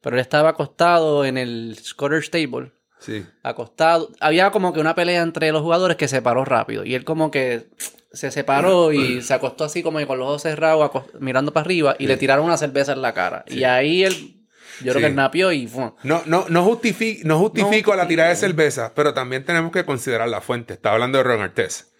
[0.00, 3.24] Pero él estaba acostado en el Scottish Table Sí.
[3.42, 4.10] acostado.
[4.20, 6.84] Había como que una pelea entre los jugadores que se paró rápido.
[6.84, 7.66] Y él como que
[8.12, 10.90] se separó y se acostó así como con los ojos cerrados,
[11.20, 13.44] mirando para arriba, y le tiraron una cerveza en la cara.
[13.48, 14.36] Y ahí él,
[14.82, 15.92] yo creo que él napió y fue.
[16.02, 19.84] No, no, no, justifi- no justifico No, la tirada de cerveza, pero también tenemos que
[19.84, 20.74] considerar la fuente.
[20.74, 21.91] Está hablando de Ron Artes.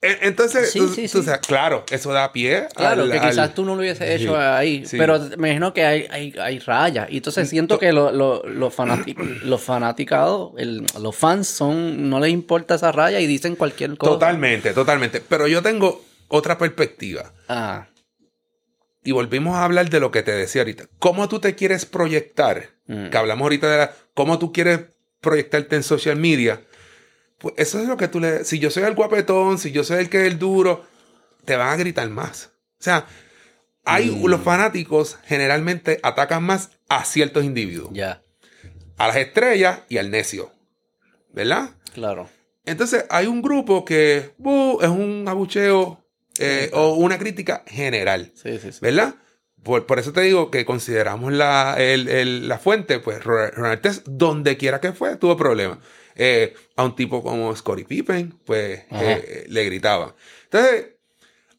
[0.00, 3.74] E- Entonces, Sí, sí, claro, eso da pie Claro, al- que al- quizás tú no
[3.74, 7.08] lo hubiese hecho ahí, pero me imagino que hay, hay, hay rayas.
[7.10, 12.20] Y entonces siento que lo- lo- los, fanati- los fanaticados, el- los fans son, no
[12.20, 14.12] les importa esa raya y dicen cualquier cosa.
[14.12, 15.20] Totalmente, totalmente.
[15.20, 17.32] Pero yo tengo otra perspectiva.
[17.48, 17.88] Ah,
[19.02, 20.84] Y volvimos a hablar de lo que te decía ahorita.
[20.98, 22.68] ¿Cómo tú te quieres proyectar?
[22.86, 23.08] Mm.
[23.08, 24.80] Que hablamos ahorita de la, cómo tú quieres
[25.20, 26.60] proyectarte en social media.
[27.38, 28.44] Pues eso es lo que tú le...
[28.44, 30.84] Si yo soy el guapetón, si yo soy el que es el duro,
[31.44, 32.50] te van a gritar más.
[32.80, 33.06] O sea,
[33.84, 34.26] hay Mm.
[34.26, 37.90] los fanáticos generalmente atacan más a ciertos individuos.
[37.92, 38.22] ya,
[38.96, 40.50] A las estrellas y al necio.
[41.32, 41.70] ¿Verdad?
[41.94, 42.28] claro.
[42.64, 46.04] Entonces hay un grupo que es un abucheo
[46.38, 48.30] eh, o una crítica general.
[48.34, 48.78] Sí, sí, sí.
[48.82, 49.14] ¿Verdad?
[49.62, 53.66] Por, por eso te digo que consideramos la, el- el- la fuente, pues Ron- Ron
[53.66, 55.78] Artest, donde quiera que fue, tuvo problemas.
[56.18, 60.12] Eh, a un tipo como Scottie Pippen, pues eh, le gritaban.
[60.44, 60.86] Entonces,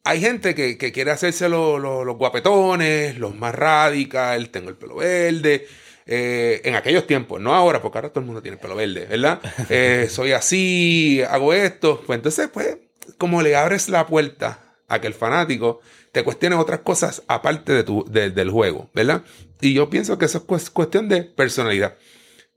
[0.03, 4.75] hay gente que, que quiere hacerse lo- lo- los guapetones, los más radical, tengo el
[4.75, 5.65] pelo verde.
[6.11, 9.05] eh, en aquellos tiempos, no ahora, porque ahora todo el mundo tiene el pelo verde,
[9.05, 9.39] ¿verdad?
[9.69, 12.01] Eh, soy así, hago esto.
[12.05, 12.77] Pues entonces, pues,
[13.19, 15.81] como le abres la puerta a que el fanático
[16.11, 19.21] te cuestione otras cosas aparte de tu, de- del juego, ¿verdad?
[19.61, 21.95] Y yo pienso que eso es cues- cuestión de personalidad.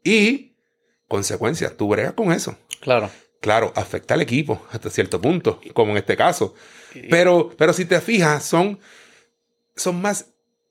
[0.03, 0.52] Y
[1.13, 2.57] consecuencias, tú bregas con eso.
[2.81, 3.11] Claro.
[3.41, 6.55] Claro, afecta al equipo hasta cierto punto, como en este caso.
[7.11, 8.79] Pero, pero si te fijas, son,
[9.77, 10.27] son más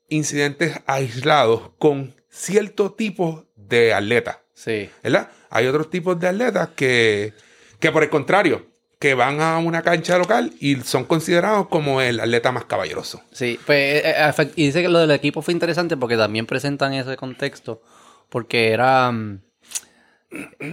[0.09, 4.89] incidentes aislados con cierto tipo de atletas, Sí.
[5.03, 5.29] ¿verdad?
[5.49, 7.33] Hay otros tipos de atletas que,
[7.79, 8.65] que por el contrario,
[8.99, 13.21] que van a una cancha local y son considerados como el atleta más caballeroso.
[13.31, 16.93] Sí, pues eh, eh, y dice que lo del equipo fue interesante porque también presentan
[16.93, 17.81] ese contexto,
[18.29, 19.41] porque era, mm,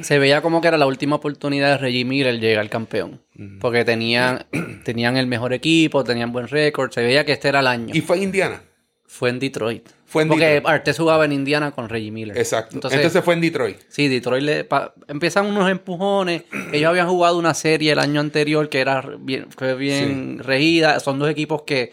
[0.02, 3.20] se veía como que era la última oportunidad de Reggie Miller llegar campeón,
[3.61, 4.46] porque tenían,
[4.84, 7.94] tenían el mejor equipo, tenían buen récord, se veía que este era el año.
[7.94, 8.62] Y fue en Indiana.
[9.06, 9.88] fue en Detroit.
[10.06, 10.66] Fue en porque Detroit.
[10.74, 12.38] Artes jugaba en Indiana con Reggie Miller.
[12.38, 12.76] Exacto.
[12.76, 13.76] Entonces, Entonces, fue en Detroit.
[13.88, 16.44] Sí, Detroit le pa- empiezan unos empujones.
[16.72, 20.98] Ellos habían jugado una serie el año anterior que era bien, fue bien regida.
[21.00, 21.92] Son dos equipos que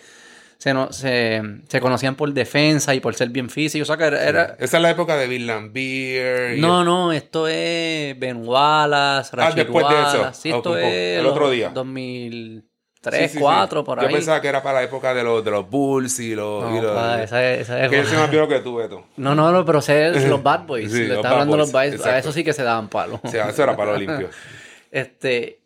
[0.66, 3.88] se, no, se, se conocían por defensa y por ser bien físicos.
[3.88, 4.28] O sea, que era...
[4.28, 6.58] era- Esa es la época de Bill Lambier.
[6.58, 10.18] y No, no, esto es Ben Wallace, Rashid Ah, después de eso.
[10.22, 10.42] Wallace.
[10.42, 11.20] Sí, Ok, esto es...
[11.20, 11.70] El otro día.
[11.70, 12.64] 2003,
[13.06, 13.40] Sí, sí, sí.
[13.44, 14.08] 2004, por ahí.
[14.08, 16.64] Yo pensaba que era para la época de los, de los Bulls y los...
[16.64, 19.06] No, y los- pa, esa es- esa es- que más viejo que tú, Beto.
[19.18, 20.92] No, no, no, pero sé los Bad Boys.
[20.92, 22.06] Sí, Le Bad hablando de los Bad Boys.
[22.08, 23.20] A eso sí que se daban palos.
[23.24, 24.32] O sea, eso era para los limpios.
[24.92, 25.60] Este.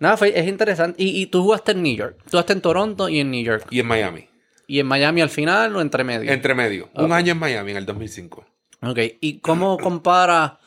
[0.00, 1.00] Nada, fue, es interesante.
[1.02, 2.16] Y, y tú jugaste en New York.
[2.24, 3.64] Tú jugaste en Toronto y en New York.
[3.70, 4.28] Y en Miami.
[4.66, 6.32] Y en Miami al final o entre medio.
[6.32, 6.88] Entre medio.
[6.94, 8.44] Un año en Miami, en el 2005.
[8.82, 8.98] Ok.
[9.20, 10.58] ¿Y cómo compara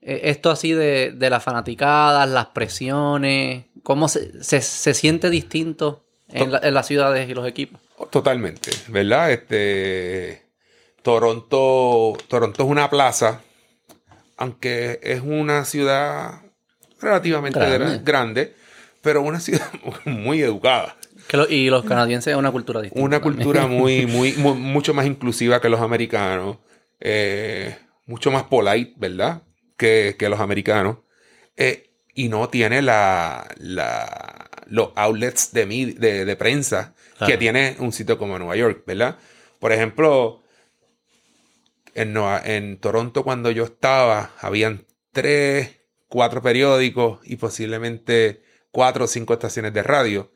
[0.00, 3.64] eh, esto así de, de las fanaticadas, las presiones?
[3.82, 7.80] ¿Cómo se, se, se siente distinto en, la- en las ciudades y los equipos?
[8.10, 9.30] Totalmente, ¿verdad?
[9.32, 10.42] Este
[11.02, 13.42] Toronto, Toronto es una plaza,
[14.36, 16.40] aunque es una ciudad
[17.00, 18.54] relativamente grande, grande
[19.02, 19.68] pero una ciudad
[20.06, 20.96] muy educada.
[21.28, 23.04] Que lo- y los canadienses es una cultura distinta.
[23.04, 23.36] Una también.
[23.44, 26.58] cultura muy, muy, mu- mucho más inclusiva que los americanos,
[27.00, 29.42] eh, mucho más polite, ¿verdad?
[29.76, 30.98] Que, que los americanos.
[31.56, 37.30] Eh, y no tiene la, la- los outlets de, mid- de, de prensa Claro.
[37.32, 39.16] que tiene un sitio como Nueva York, ¿verdad?
[39.60, 40.42] Por ejemplo,
[41.94, 45.76] en, Nueva- en Toronto cuando yo estaba, habían tres,
[46.08, 50.30] cuatro periódicos y posiblemente cuatro o cinco estaciones de radio.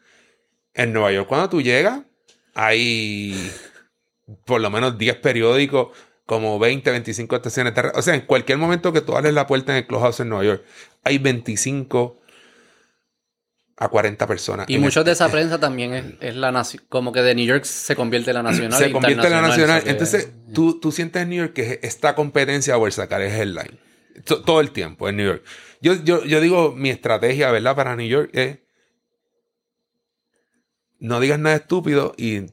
[0.74, 2.00] En Nueva York, cuando tú llegas,
[2.54, 3.50] hay
[4.44, 5.88] por lo menos 10 periódicos,
[6.26, 7.72] como 20, 25 estaciones.
[7.94, 10.44] O sea, en cualquier momento que tú abres la puerta en el Clubhouse en Nueva
[10.44, 10.64] York,
[11.04, 12.20] hay 25
[13.78, 14.68] a 40 personas.
[14.68, 17.46] Y muchos el- de esa prensa también es, es la nación, como que de New
[17.46, 18.78] York se convierte en la nacional.
[18.78, 19.82] se e convierte en la nacional.
[19.86, 23.78] Entonces, tú, tú sientes en New York que esta competencia por sacar el headline.
[24.24, 25.44] To- Todo el tiempo en New York.
[25.80, 27.76] Yo, yo, yo digo, mi estrategia, ¿verdad?
[27.76, 28.58] Para New York es
[30.98, 32.46] no digas nada estúpido y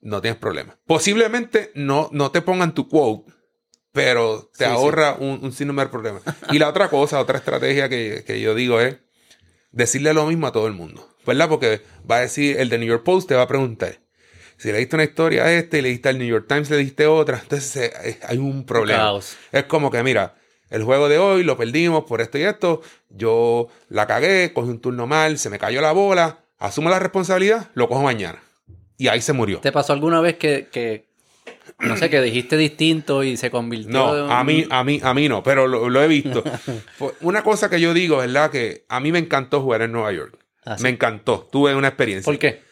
[0.00, 0.78] no tienes problema.
[0.86, 3.32] Posiblemente no, no te pongan tu quote,
[3.92, 4.76] pero te Sí, sí.
[4.76, 6.22] ahorra un, un sinnúmero de problemas.
[6.50, 8.96] Y la otra cosa, otra estrategia que, que yo digo es
[9.70, 11.08] decirle lo mismo a todo el mundo.
[11.24, 11.48] ¿Verdad?
[11.48, 14.00] Porque va a decir, el de New York Post te va a preguntar.
[14.56, 16.76] Si le diste una historia a este y le diste al New York Times, le
[16.78, 18.98] diste otra, entonces eh, eh, hay un problema.
[19.02, 19.36] Caos.
[19.52, 20.34] Es como que, mira,
[20.68, 24.80] el juego de hoy lo perdimos por esto y esto, yo la cagué, cogí un
[24.80, 28.42] turno mal, se me cayó la bola, asumo la responsabilidad, lo cojo mañana.
[28.98, 29.60] Y ahí se murió.
[29.60, 31.08] ¿Te pasó alguna vez que, que,
[31.80, 35.12] no sé, que dijiste distinto y se convirtió No, en- a mí, a mí, a
[35.14, 36.44] mí no, pero lo, lo he visto.
[37.20, 38.50] Una cosa que yo digo, ¿verdad?
[38.50, 40.38] Que a mí me encantó jugar en Nueva York.
[40.64, 40.84] Ah, sí.
[40.84, 41.48] Me encantó.
[41.50, 42.24] Tuve una experiencia.
[42.30, 42.62] ¿Por qué?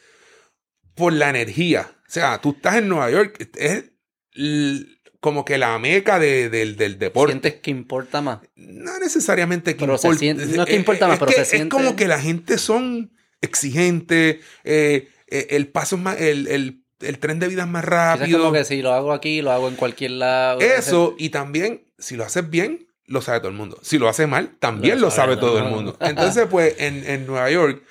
[0.95, 1.91] Por la energía.
[2.07, 3.91] O sea, tú estás en Nueva York, es
[5.21, 7.33] como que la meca de- del, del deporte.
[7.33, 8.39] ¿Sientes que importa más?
[8.55, 10.19] No necesariamente que Pero se importa.
[10.21, 12.57] siente- no es que importa más, pero que se Es siente- como que la gente
[12.59, 17.69] son exigentes, eh, eh, el paso es más, el, el- el tren de vida es
[17.69, 18.41] más rápido.
[18.41, 20.61] como que si lo hago aquí, lo hago en cualquier lado.
[20.61, 23.79] Eso, y también, si lo haces bien, lo sabe todo el mundo.
[23.83, 25.97] Si lo haces mal, también Lo lo, sabe todo todo el mundo.
[26.01, 27.83] Entonces, pues, en, en Nueva York,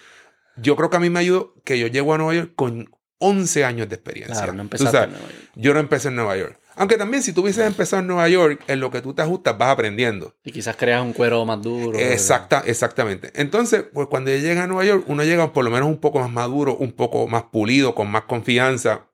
[0.57, 3.65] yo creo que a mí me ayudó que yo llego a Nueva York con 11
[3.65, 4.35] años de experiencia.
[4.35, 5.09] Claro, no Tú sabes.
[5.55, 6.58] Yo no empecé en Nueva York.
[6.79, 9.57] Aunque también, si tú hubieses empezado en Nueva York, en lo que tú te ajustas,
[9.57, 10.33] vas aprendiendo.
[10.45, 11.99] Y quizás creas un cuero más duro.
[11.99, 13.33] Exacta, exactamente.
[13.35, 16.31] Entonces, pues cuando llega a Nueva York, uno llega por lo menos un poco más
[16.31, 19.09] maduro, un poco más pulido, con más confianza,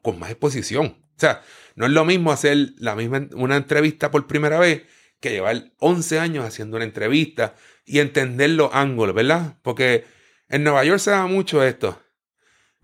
[0.00, 0.96] con más exposición.
[1.14, 1.42] O sea,
[1.74, 4.84] no es lo mismo hacer la misma una entrevista por primera vez
[5.20, 9.58] que llevar 11 años haciendo una entrevista y entender los ángulos, ¿verdad?
[9.60, 10.06] Porque
[10.48, 12.00] en Nueva York se da mucho esto.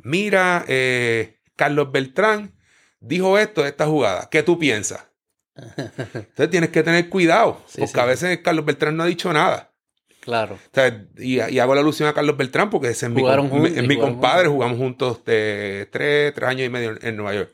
[0.03, 2.58] Mira, eh, Carlos Beltrán
[3.01, 4.29] dijo esto de esta jugada.
[4.31, 5.07] ¿Qué tú piensas?
[5.57, 8.01] Entonces tienes que tener cuidado, Sí, porque sí.
[8.01, 9.73] a veces Carlos Beltrán no ha dicho nada.
[10.21, 10.55] Claro.
[10.57, 13.71] O sea, y, y hago la alusión a Carlos Beltrán porque ese es mi, juntos,
[13.71, 14.53] es compadre, juntos.
[14.53, 17.51] jugamos juntos de tres, tres años y medio en, en Nueva York.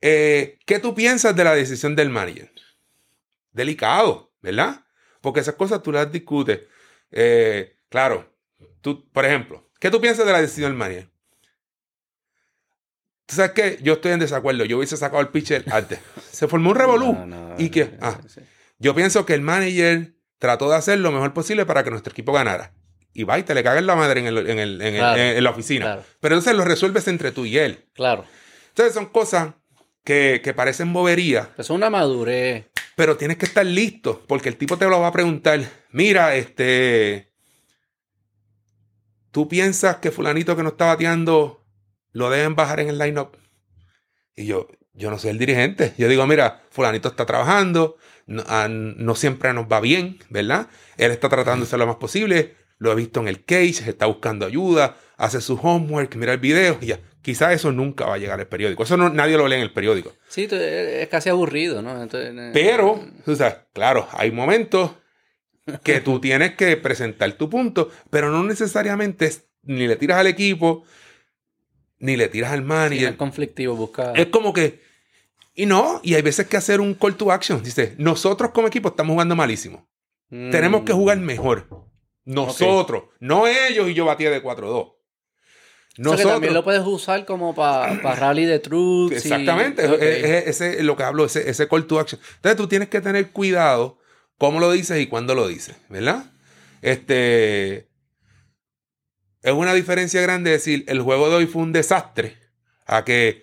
[0.00, 2.50] Eh, ¿Qué tú piensas de la decisión del manager?
[3.52, 4.84] Delicado, ¿verdad?
[5.20, 6.60] Porque esas cosas tú las discutes.
[7.10, 8.32] Eh, claro,
[8.80, 11.10] tú, por ejemplo, ¿qué tú piensas de la decisión del manager?
[13.30, 13.78] ¿Tú sabes qué?
[13.80, 14.64] Yo estoy en desacuerdo.
[14.64, 16.00] Yo hubiese sacado el pitcher antes.
[16.32, 17.12] Se formó un revolú.
[17.12, 18.40] No, no, ¿Y sí, Ah, sí.
[18.80, 22.32] yo pienso que el manager trató de hacer lo mejor posible para que nuestro equipo
[22.32, 22.74] ganara.
[23.12, 25.50] Y va y te le cagas la madre en, el- en el- en Claro, la
[25.50, 25.84] oficina.
[25.86, 26.04] claro.
[26.20, 27.84] Pero entonces lo resuelves entre tú y él.
[27.94, 28.24] Claro.
[28.68, 29.54] Entonces son cosas
[30.04, 32.66] que, que parecen boberías, Eso es una madurez.
[32.96, 35.60] pero tienes que estar listo porque el tipo te lo va a preguntar.
[35.92, 37.32] Mira, este.
[39.30, 41.59] ¿Tú piensas que Fulanito que no está bateando
[42.12, 43.36] lo deben bajar en el lineup?
[44.36, 45.94] Y yo, yo no soy el dirigente.
[45.98, 47.96] Yo digo, mira, Fulanito está trabajando,
[48.26, 50.68] no, ah, no siempre nos va bien, ¿verdad?
[50.96, 52.54] Él está tratando de hacer lo más posible.
[52.78, 56.78] lo he visto en el cage, está buscando ayuda, hace su homework, mira el video
[56.80, 57.00] y ya.
[57.22, 58.82] Quizá eso nunca va a llegar al periódico.
[58.84, 60.14] Eso no, nadie lo lee en el periódico.
[60.28, 62.02] Sí, es casi aburrido, ¿no?
[62.02, 64.92] Eh, Pero, o sea, claro, hay momentos
[65.84, 69.30] que tú tienes que presentar tu punto, pero no necesariamente
[69.62, 70.84] ni le tiras al equipo,
[72.00, 73.10] ni le tiras al manager.
[73.10, 74.18] es conflictivo buscar.
[74.18, 74.80] Es como que,
[75.54, 77.62] y no, y hay veces que hacer un call to action.
[77.62, 79.88] Dice, nosotros como equipo estamos jugando malísimo.
[80.28, 81.68] Tenemos que jugar mejor.
[82.24, 84.94] Nosotros, no ellos y yo batía de 4-2.
[85.98, 89.12] Nosotros, también lo puedes usar como para rally de truth.
[89.12, 89.84] Exactamente,
[90.48, 92.20] ese es lo que hablo, ese, ese call to action.
[92.36, 93.98] Entonces tú tienes que tener cuidado
[94.38, 96.24] cómo lo dices y cuándo lo dices, ¿verdad?
[96.80, 97.89] Este.
[99.42, 102.36] Es una diferencia grande decir el juego de hoy fue un desastre
[102.86, 103.42] a que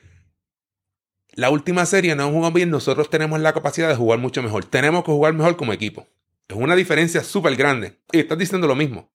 [1.33, 4.65] la última serie no jugado bien, nosotros tenemos la capacidad de jugar mucho mejor.
[4.65, 6.07] Tenemos que jugar mejor como equipo.
[6.47, 7.99] Es una diferencia súper grande.
[8.11, 9.11] Y estás diciendo lo mismo.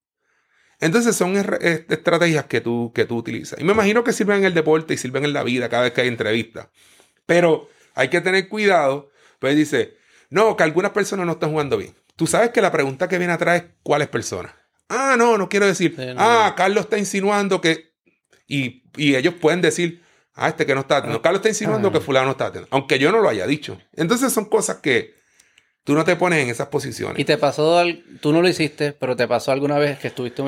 [0.80, 3.60] Entonces son estrategias que tú, que tú utilizas.
[3.60, 5.92] Y me imagino que sirven en el deporte y sirven en la vida cada vez
[5.92, 6.68] que hay entrevistas.
[7.26, 9.10] Pero hay que tener cuidado.
[9.38, 9.96] Pues dice,
[10.30, 11.94] no, que algunas personas no están jugando bien.
[12.16, 14.52] Tú sabes que la pregunta que viene atrás es cuáles personas.
[14.88, 15.96] Ah, no, no quiero decir.
[16.16, 17.92] Ah, Carlos está insinuando que.
[18.46, 20.02] Y, ellos pueden decir,
[20.34, 21.22] ah, este que no está atendiendo.
[21.22, 22.76] Carlos está insinuando que fulano no está atendiendo.
[22.76, 23.80] Aunque yo no lo haya dicho.
[23.94, 25.14] Entonces son cosas que
[25.84, 27.18] Tú no te pones en esas posiciones.
[27.18, 27.82] Y te pasó,
[28.20, 30.42] tú no lo hiciste, pero te pasó alguna vez que estuviste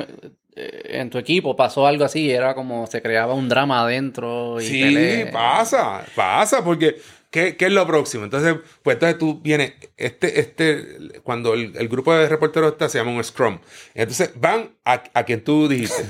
[0.54, 4.60] eh, en tu equipo, pasó algo así, era como se creaba un drama adentro.
[4.60, 7.00] Y sí, pasa, pasa, porque
[7.34, 8.24] ¿qué, es lo próximo?
[8.24, 13.10] Entonces, pues entonces tú vienes, este, este, cuando el, grupo de reporteros está, se llama
[13.10, 13.58] un Scrum.
[13.94, 16.04] Entonces van a, quien tú dijiste.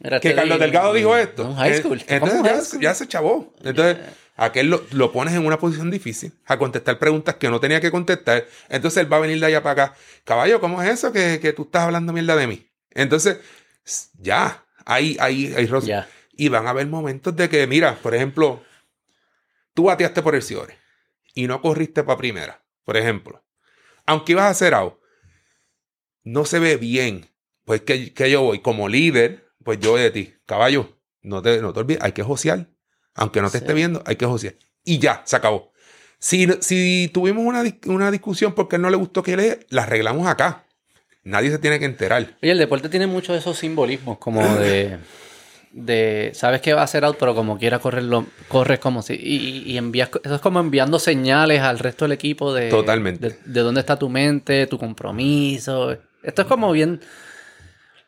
[0.20, 1.54] que Carlos Delgado dijo esto.
[1.54, 2.02] high school.
[2.06, 3.54] Entonces ya, se chavó.
[3.64, 3.96] Entonces
[4.36, 7.90] aquel lo, lo, pones en una posición difícil a contestar preguntas que no tenía que
[7.90, 8.46] contestar.
[8.68, 9.94] Entonces él va a venir de allá para acá.
[10.24, 12.66] Caballo, ¿cómo es eso que, tú estás hablando mierda de mí?
[12.90, 13.38] Entonces,
[14.18, 16.06] ya, ahí, ahí, ahí, Rosa.
[16.32, 18.62] Y van a haber momentos de que, mira, por ejemplo,
[19.74, 20.78] tú bateaste por el Ciore
[21.34, 23.44] y no corriste para primera, por ejemplo.
[24.06, 25.00] Aunque ibas a hacer algo,
[26.24, 27.26] no se ve bien.
[27.64, 30.34] Pues que, que yo voy como líder, pues yo voy de ti.
[30.46, 32.68] Caballo, no te, no te olvides, hay que josear.
[33.14, 34.54] Aunque no te esté viendo, hay que josear.
[34.84, 35.72] Y ya, se acabó.
[36.18, 40.66] Si, si tuvimos una, una discusión porque no le gustó que lea, la arreglamos acá.
[41.22, 42.36] Nadie se tiene que enterar.
[42.42, 44.98] Oye, el deporte tiene muchos de esos simbolismos, como de.
[45.72, 49.14] de sabes que va a ser out, pero como quiera correrlo, corres como si.
[49.14, 50.10] Y, y, envías.
[50.24, 52.68] Eso es como enviando señales al resto del equipo de.
[52.70, 53.38] Totalmente.
[53.44, 55.96] De, dónde está tu mente, tu compromiso.
[56.22, 57.00] Esto es como bien.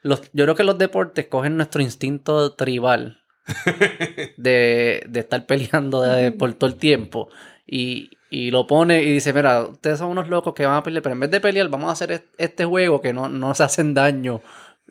[0.02, 3.20] Los, yo creo que los deportes cogen nuestro instinto tribal
[4.36, 6.04] de, estar peleando
[6.36, 7.28] por todo el tiempo.
[7.66, 8.10] Y,
[8.50, 11.20] lo pone y dice, mira, ustedes son unos locos que van a pelear, pero en
[11.20, 14.40] vez de pelear vamos a hacer este juego que no, no se hacen daño.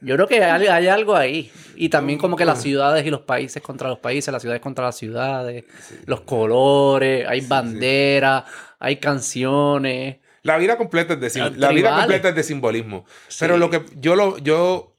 [0.02, 1.52] Yo creo que hay, algo ahí.
[1.76, 4.86] Y también como que las ciudades y los países contra los países, las ciudades contra
[4.86, 5.66] las ciudades,
[6.06, 8.44] los colores, hay banderas,
[8.80, 10.18] hay canciones.
[10.44, 13.06] La vida completa es de, la vida completa es de simbolismo.
[13.40, 14.98] Pero lo que yo lo, yo,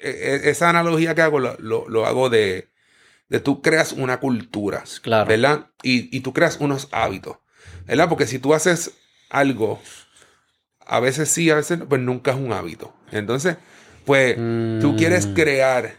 [0.00, 2.68] e, e, esa analogía que hago, lo hago de,
[3.28, 5.28] de tú creas una cultura, claro.
[5.28, 5.70] ¿verdad?
[5.82, 7.38] Y, tú creas unos hábitos,
[7.86, 8.08] ¿verdad?
[8.08, 8.92] Porque si tú haces
[9.30, 9.80] algo,
[10.80, 12.94] a veces sí, a veces pues nunca es un hábito.
[13.10, 13.56] Entonces,
[14.06, 14.36] pues
[14.80, 15.34] tú quieres mm.
[15.34, 15.96] crear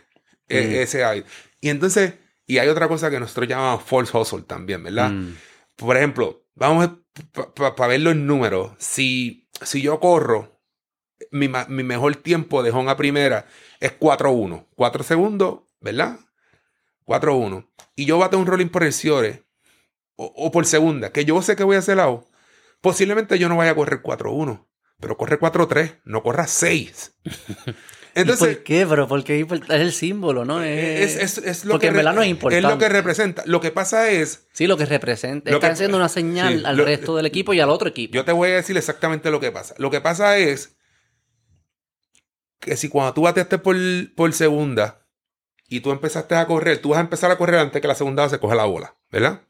[0.47, 0.75] e, mm.
[0.81, 1.27] ese hábito.
[1.61, 2.15] Y entonces,
[2.47, 5.11] y hay otra cosa que nosotros llamamos false hustle también, ¿verdad?
[5.11, 5.35] Mm.
[5.75, 6.89] Por ejemplo, vamos
[7.53, 8.71] para verlo en números.
[8.79, 10.59] Si, si yo corro,
[11.29, 13.45] mi, mi mejor tiempo de home a primera
[13.79, 14.65] es 4-1.
[14.75, 16.17] 4 segundos, ¿verdad?
[17.07, 19.43] 4-1, y yo bate un rolling por el Ciore,
[20.17, 22.25] o, por segunda, que yo sé que voy a hacer lado,
[22.81, 24.67] posiblemente yo no vaya a correr 4-1,
[24.99, 27.19] pero corre 4-3, no corra 6.
[28.18, 28.86] Entonces, ¿Por qué?
[28.88, 30.63] Pero porque es el símbolo, ¿no?
[30.63, 32.65] Es, es, lo porque que en verdad no es importante.
[32.65, 33.43] Es lo que representa.
[33.45, 34.47] Lo que pasa es.
[34.53, 35.51] Sí, lo que representa.
[35.51, 38.13] Está haciendo una señal al resto del equipo y al otro equipo.
[38.13, 39.76] Yo te voy a decir exactamente lo que pasa.
[39.78, 40.78] Lo que pasa es
[42.59, 43.76] que si cuando tú bateaste por,
[44.15, 45.07] por segunda,
[45.68, 48.24] y tú empezaste a correr, tú vas a empezar a correr antes que la segunda
[48.24, 49.41] base coja la bola, ¿verdad?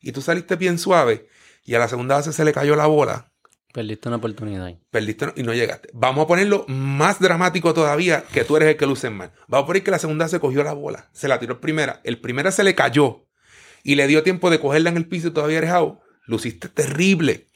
[0.00, 1.28] Y tú saliste bien suave
[1.64, 3.32] y a la segunda base se le cayó la bola.
[3.76, 4.74] Perdiste una oportunidad.
[4.90, 5.90] Perdiste y no llegaste.
[5.92, 9.32] Vamos a ponerlo más dramático todavía que tú eres el que luce mal.
[9.48, 12.00] Vamos a poner que la segunda se cogió la bola, se la tiró el primera,
[12.02, 13.26] el primera se le cayó
[13.84, 15.98] y le dio tiempo de cogerla en el piso y todavía eres out.
[16.24, 17.48] Luciste terrible.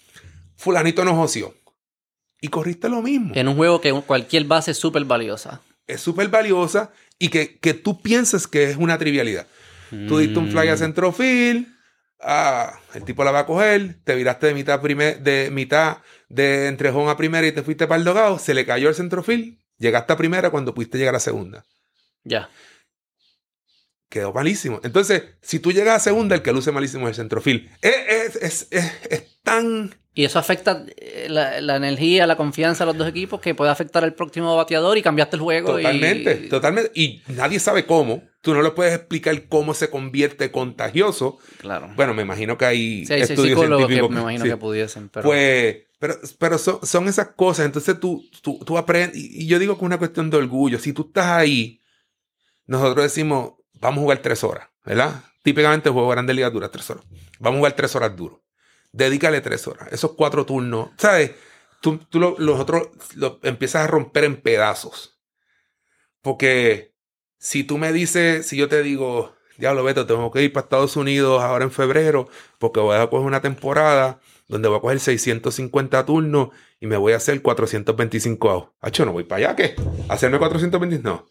[0.56, 1.54] Fulanito no joció.
[2.42, 3.32] Y corriste lo mismo.
[3.34, 5.62] En un juego que cualquier base es súper valiosa.
[5.86, 9.46] Es súper valiosa y que, que tú pienses que es una trivialidad.
[9.88, 10.78] Tú diste un fly a mm.
[10.78, 11.66] centrofield,
[12.22, 15.98] ah, el tipo la va a coger, te viraste de mitad, primer, de mitad
[16.28, 19.58] de entre a primera y te fuiste para el dogado, se le cayó el centrofield
[19.80, 21.64] Llegaste a primera cuando pudiste llegar a segunda.
[22.22, 22.50] Ya.
[24.10, 24.78] Quedó malísimo.
[24.84, 27.70] Entonces, si tú llegas a segunda, el que luce malísimo es el centrofil.
[27.80, 32.88] Es, es, es, es, tan Y eso afecta eh, la, la energía, la confianza de
[32.88, 35.78] los dos equipos, que puede afectar al próximo bateador y cambiaste el juego.
[35.78, 36.90] y- Totalmente, totalmente.
[36.94, 38.22] Y nadie sabe cómo.
[38.42, 41.38] Tú no le puedes explicar cómo se convierte contagioso.
[41.58, 41.90] Claro.
[41.94, 44.10] Bueno, me imagino que hay Sí, estudios que científicos.
[44.10, 44.50] me imagino sí.
[44.50, 45.24] que pudiesen, pero...
[45.24, 47.66] Pues, pero, pero son, son esas cosas.
[47.66, 49.14] Entonces tú, tú, tú aprendes.
[49.16, 50.78] Y y yo digo que es una cuestión de orgullo.
[50.78, 51.80] Si tú estás ahí,
[52.66, 55.22] nosotros decimos, vamos a jugar tres horas, ¿verdad?
[55.42, 57.04] Típicamente el juego de Grandes Ligas dura tres horas.
[57.38, 58.42] Vamos a jugar tres horas duro.
[58.92, 59.88] Dedícale tres horas.
[59.92, 61.32] Esos cuatro turnos, ¿sabes?
[61.82, 65.18] Tú, tú lo- los otros lo empiezas a romper en pedazos.
[66.22, 66.89] Porque
[67.40, 70.94] si tú me dices, si yo te digo, diablo Beto, tengo que ir para Estados
[70.96, 72.28] Unidos ahora en febrero,
[72.58, 77.14] porque voy a coger una temporada donde voy a coger 650 turnos y me voy
[77.14, 78.68] a hacer 425 outs.
[78.80, 79.74] Hacho, no voy para allá, ¿qué?
[80.08, 81.02] ¿Hacerme 425?
[81.08, 81.26] No.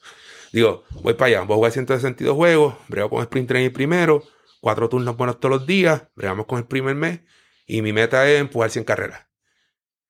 [0.51, 4.23] Digo, voy para allá, voy a jugar 162 juegos, brego con Sprint Training primero,
[4.61, 7.19] cuatro turnos buenos todos los días, bregamos con el primer mes
[7.67, 9.27] y mi meta es empujar 100 carreras.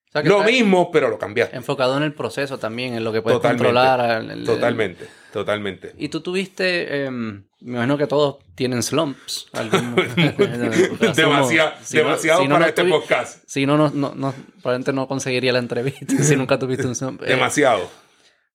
[0.07, 1.55] O sea, que Lo mismo, pero lo cambiaste.
[1.57, 3.65] Enfocado en el proceso también, en lo que puedes Totalmente.
[3.65, 4.21] controlar.
[4.21, 5.93] el- el- Totalmente, totalmente.
[5.97, 9.47] Y tú tuviste, em, me imagino que todos tienen slumps.
[11.15, 13.43] Demasiado, Si demasiado no, para no este podcast.
[13.47, 17.21] Si no, no, no, no, probablemente no conseguiría la entrevista si nunca tuviste un slump.
[17.23, 17.89] Eh, Demasiado.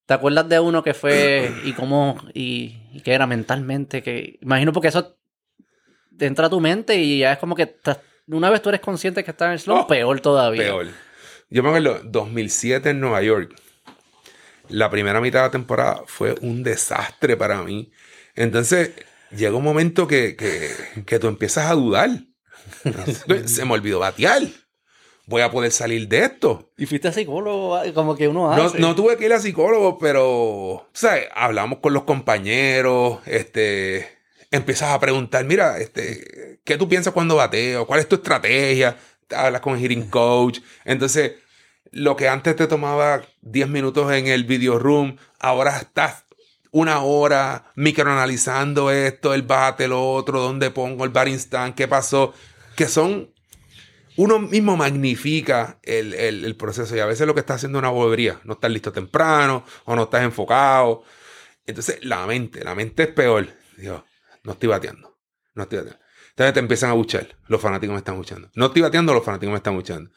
[0.06, 4.02] ¿Te acuerdas de uno que fue y cómo, y, y qué era mentalmente?
[4.02, 5.16] Que, imagino porque eso
[6.16, 7.76] te entra a tu mente y ya es como que
[8.26, 10.62] una vez tú eres consciente que estás en el slump, Oh, peor todavía.
[10.62, 10.88] Peor.
[11.50, 13.54] Yo me acuerdo, 2007 en Nueva York.
[14.68, 17.90] La primera mitad de la temporada fue un desastre para mí.
[18.34, 18.92] Entonces,
[19.36, 20.70] llega un momento que, que,
[21.06, 22.10] que tú empiezas a dudar.
[23.46, 24.42] Se me olvidó batear.
[25.26, 26.70] Voy a poder salir de esto.
[26.76, 28.78] Y fuiste psicólogo, como que uno No, hace.
[28.78, 31.26] no tuve que ir a psicólogo, pero, ¿sabes?
[31.34, 34.06] Hablamos con los compañeros, este,
[34.50, 37.86] empiezas a preguntar, mira, este, ¿qué tú piensas cuando bateo?
[37.86, 38.98] ¿Cuál es tu estrategia?
[39.30, 40.60] Hablas con el hitting coach.
[40.84, 41.32] Entonces,
[41.94, 46.24] lo que antes te tomaba 10 minutos en el video room, ahora estás
[46.70, 52.34] una hora microanalizando esto, el bate, lo otro, dónde pongo el batting stand, qué pasó,
[52.76, 53.30] que son
[54.16, 57.80] uno mismo magnifica el, el- el proceso y a veces lo que está haciendo es
[57.82, 58.40] una bobería.
[58.44, 61.02] No estás listo temprano o no estás enfocado.
[61.66, 63.48] Entonces, la mente, la mente es peor.
[63.76, 64.04] Digo,
[64.44, 65.16] no estoy bateando.
[65.54, 66.00] No estoy bateando.
[66.30, 67.36] Entonces te empiezan a buchar.
[67.48, 68.50] Los fanáticos me están buchando.
[68.54, 70.10] No estoy bateando, los fanáticos me están buchando.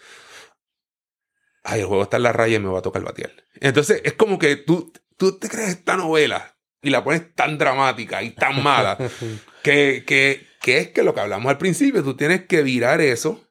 [1.70, 3.32] Ay, el juego está en la raya y me va a tocar batear.
[3.59, 8.24] Entonces, es como que tú, tú te crees esta novela y la pones tan dramática
[8.24, 8.97] y tan mala
[9.63, 13.45] que, que, que es que lo que hablamos al principio, tú tienes que virar eso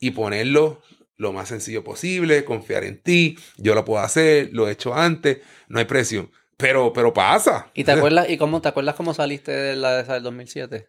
[0.00, 0.80] y ponerlo
[1.18, 5.40] lo más sencillo posible, confiar en ti, yo lo puedo hacer, lo he hecho antes,
[5.68, 6.30] no hay presión.
[6.56, 7.70] Pero, pero pasa.
[7.74, 10.88] ¿Y te acuerdas, y cómo, te acuerdas cómo saliste de la de esa del 2007?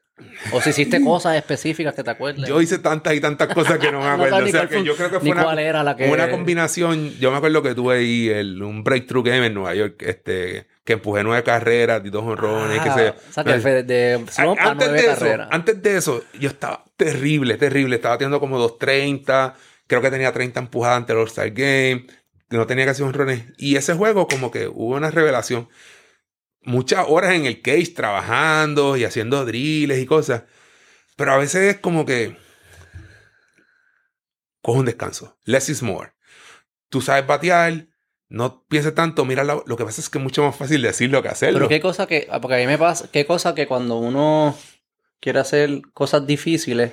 [0.51, 2.47] O si hiciste cosas específicas que te acuerdes.
[2.47, 4.41] Yo hice tantas y tantas cosas que no me No acuerdo.
[4.41, 7.11] ni o sea, que yo creo que fue una, era la que- una combinación.
[7.19, 10.93] Yo me acuerdo que tuve ahí el, un breakthrough game en Nueva York, este, que
[10.93, 13.11] empujé nueve carreras, di dos honrones, Ah, sé yo.
[13.29, 15.47] O sea, que de a antes, nueve de eso, carreras.
[15.51, 17.95] antes de eso, yo estaba terrible, terrible.
[17.97, 19.53] Estaba teniendo como 2.30.
[19.87, 22.05] Creo que tenía 30 empujadas ante el All-Star Game.
[22.49, 23.43] que No tenía casi honrones.
[23.57, 25.67] Y ese juego, como que hubo una revelación.
[26.61, 30.43] Muchas horas en el cage trabajando y haciendo drills y cosas.
[31.15, 32.35] Pero a veces es como que.
[34.61, 35.37] Coge un descanso.
[35.45, 36.11] Less is more.
[36.89, 37.87] Tú sabes batear.
[38.27, 39.25] No pienses tanto.
[39.25, 41.59] Mira, la- lo que pasa es que es mucho más fácil decirlo que hacerlo.
[41.59, 44.55] Pero qué cosa que, ah, porque a mí me pasa, qué cosa que cuando uno
[45.19, 46.91] quiere hacer cosas difíciles,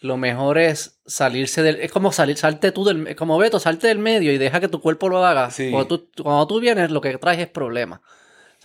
[0.00, 3.98] lo mejor es salirse del, es como salir, salte tú del, como Beto, salte del
[3.98, 5.50] medio y deja que tu cuerpo lo haga.
[5.50, 5.70] Sí.
[5.72, 8.00] Cuando, tú, cuando tú vienes, lo que traes es problemas.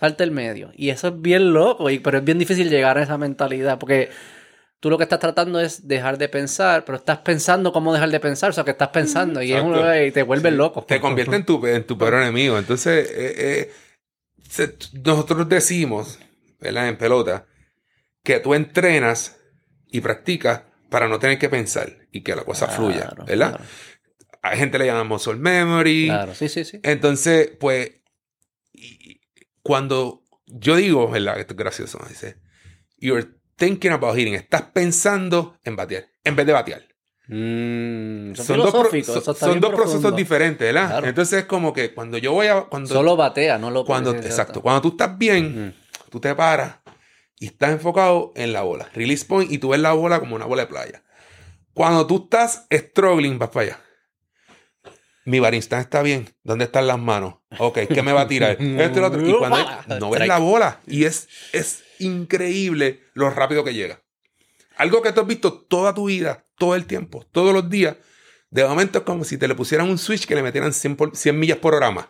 [0.00, 0.72] Salte del medio.
[0.74, 4.08] Y eso es bien loco, y, pero es bien difícil llegar a esa mentalidad, porque
[4.80, 8.18] tú lo que estás tratando es dejar de pensar, pero estás pensando cómo dejar de
[8.18, 10.04] pensar, o sea, que estás pensando, y, es un- Exacto.
[10.06, 10.56] y te vuelves Sí.
[10.56, 10.84] loco.
[10.84, 12.58] Te convierte en tu, en tu peor enemigo.
[12.58, 13.72] Entonces, eh, eh,
[14.48, 14.74] se-
[15.04, 16.18] nosotros decimos,
[16.60, 16.88] ¿verdad?
[16.88, 17.44] En pelota,
[18.24, 19.38] que tú entrenas
[19.90, 23.50] y practicas para no tener que pensar y que la cosa fluya, ¿verdad?
[23.50, 23.64] claro.
[24.42, 26.06] Hay gente le llama muscle memory.
[26.06, 26.80] Claro, sí, sí, sí.
[26.82, 27.99] Entonces, pues,
[29.70, 31.38] cuando yo digo, ¿verdad?
[31.38, 32.38] Esto es gracioso, dice,
[32.98, 36.82] you're thinking about hitting, estás pensando en batear, en vez de batear.
[37.28, 39.38] Mm, Son dos, pro- son- procesos
[39.72, 40.10] profundo.
[40.10, 40.88] diferentes, ¿verdad?
[40.88, 41.06] Claro.
[41.06, 42.62] Entonces es como que cuando yo voy a...
[42.62, 44.60] Cuando, Solo batea, no lo cuando, exacto.
[44.60, 45.76] Cuando tú estás bien,
[46.10, 46.78] tú te paras
[47.38, 48.88] y estás enfocado en la bola.
[48.92, 51.04] Release point y tú ves la bola como una bola de playa.
[51.72, 53.80] Cuando tú estás struggling, vas para allá.
[55.30, 56.28] Mi barista está bien.
[56.42, 57.34] ¿Dónde están las manos?
[57.58, 58.52] Ok, ¿qué me va a tirar?
[58.60, 59.26] Esto y lo otro.
[59.28, 59.58] Y cuando
[60.00, 60.80] no ves la bola.
[60.86, 64.02] Y es, es increíble lo rápido que llega.
[64.76, 67.96] Algo que tú has visto toda tu vida, todo el tiempo, todos los días.
[68.50, 71.16] De momento es como si te le pusieran un switch que le metieran 100, por-
[71.16, 72.06] 100 millas por hora más.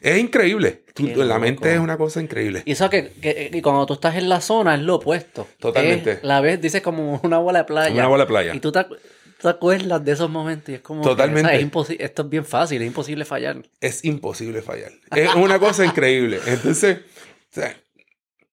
[0.00, 0.84] Es increíble.
[0.94, 1.40] Tú- la loco.
[1.40, 2.62] mente es una cosa increíble.
[2.64, 5.46] Y eso que, que- cuando tú estás en la zona es lo opuesto.
[5.58, 6.12] Totalmente.
[6.12, 7.94] Es- la ves, dices como una bola de playa.
[7.94, 8.54] Una bola de playa.
[8.54, 8.86] Y tú te,
[9.40, 11.02] te acuerdas de esos momentos y es como.
[11.02, 11.48] que, Totalmente.
[11.48, 13.62] o sea, es imposi- esto es bien fácil, es imposible fallar.
[13.80, 14.92] es imposible fallar.
[15.14, 16.40] Es una cosa increíble.
[16.46, 17.76] Entonces, o sea,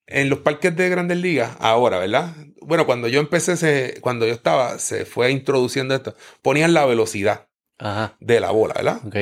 [0.08, 2.34] en los parques de grandes ligas, ahora, ¿verdad?
[2.62, 7.48] Bueno, cuando yo empecé, se- cuando yo estaba, se fue introduciendo esto, ponían la velocidad
[7.78, 8.16] Ajá.
[8.20, 9.02] de la bola, ¿verdad?
[9.06, 9.16] Ok.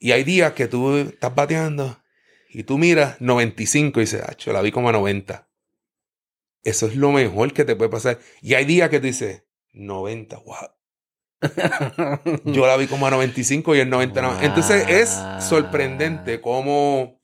[0.00, 1.98] Y hay días que tú estás bateando
[2.50, 5.48] y tú miras 95 y dices, ah, yo la vi como a 90.
[6.62, 8.18] Eso es lo mejor que te puede pasar.
[8.42, 9.43] Y hay días que tú dices,
[9.74, 10.56] 90, wow.
[12.44, 14.34] Yo la vi como a 95 y el 99.
[14.36, 14.44] Wow.
[14.44, 15.10] Entonces es
[15.46, 17.20] sorprendente cómo,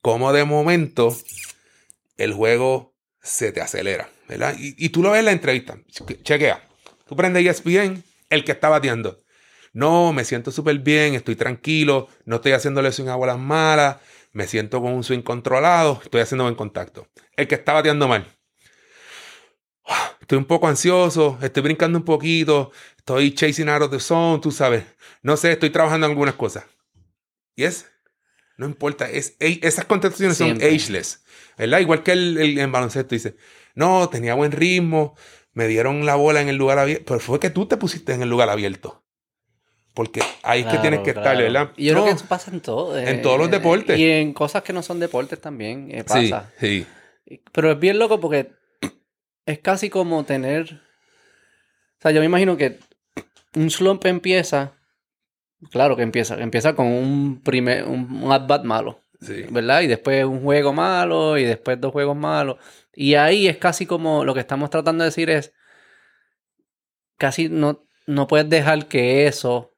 [0.00, 1.16] cómo de momento
[2.16, 4.54] el juego se te acelera, ¿verdad?
[4.58, 5.78] Y, y tú lo ves en la entrevista.
[5.88, 6.62] Che- Chequea.
[7.06, 9.18] Tú prendes ESPN, el que está bateando.
[9.72, 13.96] No, me siento súper bien, estoy tranquilo, no estoy haciéndole swing a bolas malas,
[14.32, 17.08] me siento con un swing controlado, estoy haciendo buen contacto.
[17.36, 18.26] El que está bateando mal.
[20.22, 24.50] Estoy un poco ansioso, estoy brincando un poquito, estoy chasing out of the zone, tú
[24.52, 24.84] sabes.
[25.22, 26.64] No sé, estoy trabajando en algunas cosas.
[27.56, 27.86] Y es,
[28.56, 31.24] no importa, es, e- esas contestaciones son ageless,
[31.58, 31.80] ¿verdad?
[31.80, 33.36] Igual que el, el- en baloncesto dice,
[33.74, 35.16] no, tenía buen ritmo,
[35.52, 38.22] me dieron la bola en el lugar abierto, pero fue que tú te pusiste en
[38.22, 39.02] el lugar abierto.
[39.92, 41.36] Porque ahí es que tienes que estar.
[41.36, 41.72] ¿verdad?
[41.76, 42.96] Y yo No, creo que eso pasa en todo.
[42.96, 43.98] eh, En todos los deportes.
[43.98, 46.50] Y en cosas que no son deportes también eh, sí, pasa.
[46.58, 46.86] sí.
[47.52, 48.52] Pero es bien loco porque
[49.46, 50.80] es casi como tener.
[51.98, 52.78] O sea, yo me imagino que
[53.56, 54.74] un slump empieza.
[55.70, 56.36] Claro que empieza.
[56.40, 57.84] Empieza con un primer.
[57.86, 59.00] un, un at-bat malo.
[59.20, 59.44] sí.
[59.50, 59.82] ¿Verdad?
[59.82, 61.38] Y después un juego malo.
[61.38, 62.56] Y después dos juegos malos.
[62.94, 64.24] Y ahí es casi como.
[64.24, 65.52] Lo que estamos tratando de decir es.
[67.18, 69.70] Casi no, no puedes dejar que eso.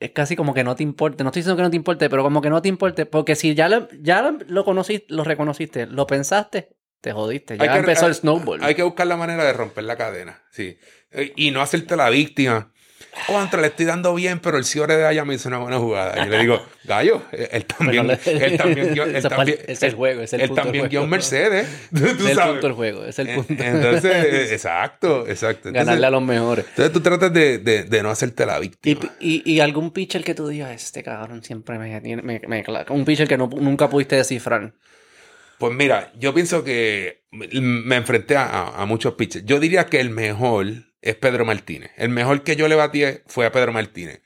[0.00, 1.24] Es casi como que no te importe.
[1.24, 3.06] No estoy diciendo que no te importe, pero como que no te importe.
[3.06, 7.56] Porque si ya lo, ya lo- lo conociste, lo reconociste, lo pensaste, te jodiste.
[7.56, 8.62] Ya Hay que- empezó hay- el snowball.
[8.62, 10.78] Hay que buscar la manera de romper la cadena, sí.
[11.12, 12.70] Eh, Y no hacerte la víctima.
[13.26, 16.24] Contra, le estoy dando bien, pero el Ciore de allá me hizo una buena jugada.
[16.24, 20.20] Y le digo, Gallo, eh, él también, él también, guió- él también, es el juego,
[20.22, 21.04] es el él punto también guió.
[21.08, 21.66] Mercedes.
[21.90, 22.52] Tú es el sabes.
[22.52, 23.54] punto del juego, es el punto.
[23.64, 25.68] Entonces, exacto, exacto.
[25.70, 26.66] Entonces, Ganarle a los mejores.
[26.68, 29.12] entonces tú tratas de, de- de no hacerte la Y, víctima.
[29.18, 32.84] y, y algún pitcher que tú digas, este cabrón siempre me, me, me, me clava".
[32.90, 34.72] Un pitcher que no, nunca pudiste descifrar.
[35.60, 39.44] Pues mira, yo pienso que me- enfrenté a, muchos pitchers.
[39.44, 40.66] Yo diría que el mejor
[41.02, 41.90] es Pedro Martínez.
[41.98, 44.22] El mejor que yo le batí fue a Pedro Martínez.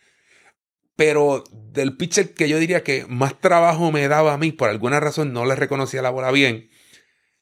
[0.94, 5.00] Pero del pitcher que yo diría que más trabajo me daba a mí, por alguna
[5.00, 6.70] razón no le reconocía la bola bien,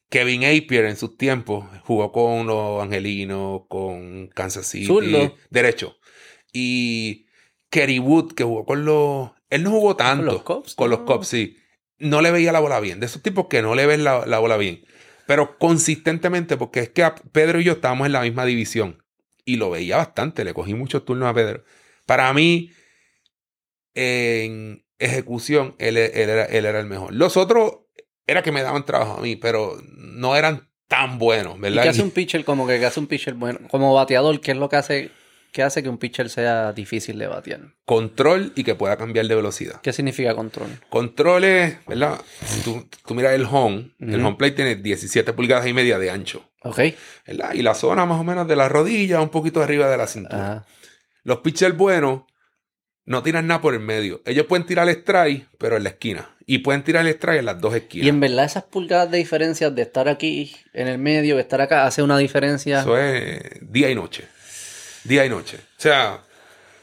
[0.09, 4.87] Kevin Apier en sus tiempos jugó con los Angelinos, con Kansas City,
[5.51, 5.99] derecho.
[6.51, 7.27] Y
[7.69, 9.33] Kerry Wood, que jugó con los...
[9.51, 10.25] Él no jugó tanto.
[10.25, 11.01] los Cubs, Con los.
[11.01, 11.59] Cubs, sí.
[12.03, 13.01] No le veía la bola bien.
[13.01, 14.85] De esos tipos que no le ven la, la bola bien.
[15.27, 19.03] Pero consistentemente, porque es que a Pedro y yo estábamos en la misma división.
[19.45, 20.45] Y lo veía bastante.
[20.45, 21.65] Le cogí muchos turnos a Pedro.
[22.07, 22.71] Para mí,
[23.95, 27.13] en ejecución, él, él era, él era el mejor.
[27.15, 27.81] Los otros
[28.27, 31.83] era que me daban trabajo a mí, pero no eran tan buenos, ¿Y ¿verdad?
[31.85, 33.61] qué hace un pitcher como que, que hace un pitcher bueno?
[33.71, 35.11] Como bateador, ¿qué es lo que hace,
[35.53, 37.61] que hace que un pitcher sea difícil de batear?
[37.85, 39.81] Control y que pueda cambiar de velocidad.
[39.83, 40.69] ¿Qué significa control?
[40.89, 42.21] Controles, ¿verdad?
[42.47, 46.11] Si tú, tú miras el home, el home plate tiene 17 pulgadas y media de
[46.11, 46.81] ancho, ¿Ok?
[47.27, 47.53] ¿verdad?
[47.53, 50.53] Y la zona más o menos de la rodilla, un poquito arriba de la cintura.
[50.53, 50.67] Ajá.
[51.23, 52.23] Los pitchers buenos
[53.05, 54.23] no tiran nada por el medio.
[54.25, 56.31] Ellos pueden tirar el strike, pero en la esquina.
[56.47, 58.07] Y pueden tirar el strike en las dos esquinas.
[58.07, 61.61] Y en verdad esas pulgadas de diferencia de estar aquí en el medio, de estar
[61.61, 62.81] acá, hace una diferencia.
[62.81, 64.25] Eso es día y noche.
[65.05, 65.59] Día y noche.
[65.59, 66.21] O sea,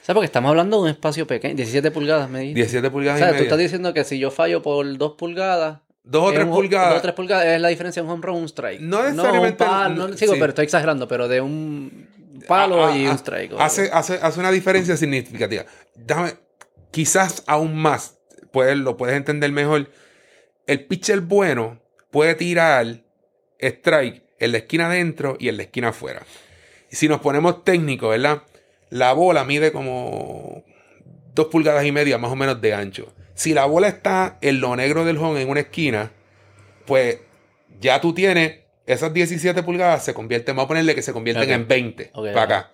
[0.01, 2.59] O sea, porque estamos hablando de un espacio pequeño, 17 pulgadas, me dijiste.
[2.59, 3.43] 17 O pulgadas sea, y tú media.
[3.45, 5.79] estás diciendo que si yo fallo por 2 pulgadas.
[6.03, 6.89] Dos o es tres un- pulgadas.
[6.89, 8.81] Dos o tres pulgadas es la diferencia de un home run o un strike.
[8.81, 10.39] No necesariamente- un palo, no- sigo, sí.
[10.39, 12.07] pero estoy exagerando, pero de un
[12.47, 13.53] palo Ah, y ah, un strike.
[13.53, 13.61] ok.
[13.61, 15.65] Hace, hace, hace una diferencia significativa.
[15.95, 16.33] Déjame,
[16.91, 18.17] quizás aún más,
[18.51, 19.91] puedes, lo puedes entender mejor.
[20.65, 21.79] El pitcher bueno
[22.09, 23.03] puede tirar
[23.59, 26.23] strike en la esquina adentro y en la esquina afuera.
[26.91, 28.43] Y si nos ponemos técnicos, ¿verdad?
[28.89, 30.63] La bola mide como
[31.35, 33.13] dos pulgadas y media más o menos de ancho.
[33.33, 36.11] Si la bola está en lo negro del home en una esquina,
[36.85, 37.19] pues
[37.79, 41.67] ya tú tienes esas 17 pulgadas se convierten, vamos a ponerle que se convierten en
[41.67, 42.71] 20 Ok, para acá.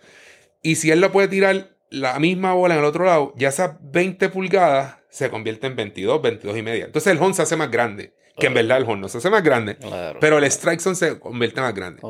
[0.61, 3.75] Y si él lo puede tirar la misma bola en el otro lado, ya esas
[3.81, 6.85] 20 pulgadas se convierte en 22, 22 y media.
[6.85, 8.13] Entonces el home se hace más grande.
[8.37, 9.77] Que en verdad el home no se hace más grande.
[9.77, 10.19] Claro.
[10.19, 12.01] Pero el strike zone se convierte más grande.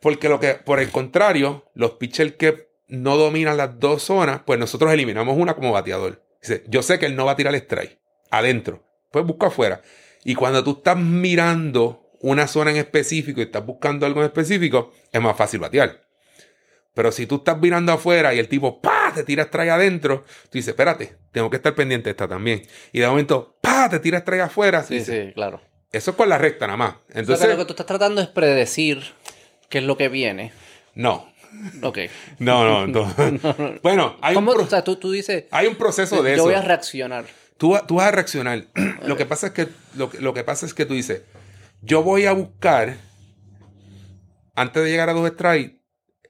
[0.00, 4.58] Porque lo que, por el contrario, los pitchers que no dominan las dos zonas, pues
[4.58, 6.24] nosotros eliminamos una como bateador.
[6.40, 7.98] Dice, yo sé que él no va a tirar el strike
[8.30, 8.84] adentro.
[9.10, 9.82] Pues busca afuera.
[10.24, 14.92] Y cuando tú estás mirando una zona en específico y estás buscando algo en específico,
[15.12, 16.02] es más fácil batear.
[16.94, 19.12] Pero si tú estás mirando afuera y el tipo, ¡pa!
[19.14, 22.62] te tira strike adentro, tú dices, espérate, tengo que estar pendiente de esta también.
[22.92, 23.88] Y de momento, ¡pa!
[23.88, 24.82] te tira strike afuera.
[24.82, 25.60] Sí, dices, sí, claro.
[25.90, 26.90] Eso es con la recta nada más.
[26.90, 29.14] o sea, que Entonces, lo que tú estás tratando es predecir
[29.68, 30.52] qué es lo que viene.
[30.94, 31.26] no.
[31.82, 31.98] Ok.
[32.38, 33.14] No, no, no.
[33.82, 34.46] Bueno, hay un,
[34.84, 36.44] tú, tú dices, hay un proceso de yo eso.
[36.44, 37.24] voy a reaccionar.
[37.56, 38.66] Tú, tú vas a reaccionar.
[39.04, 41.22] lo, que pasa es que, lo, que- lo que pasa es que tú dices,
[41.80, 42.96] yo voy a buscar,
[44.54, 45.78] antes de llegar a dos strikes,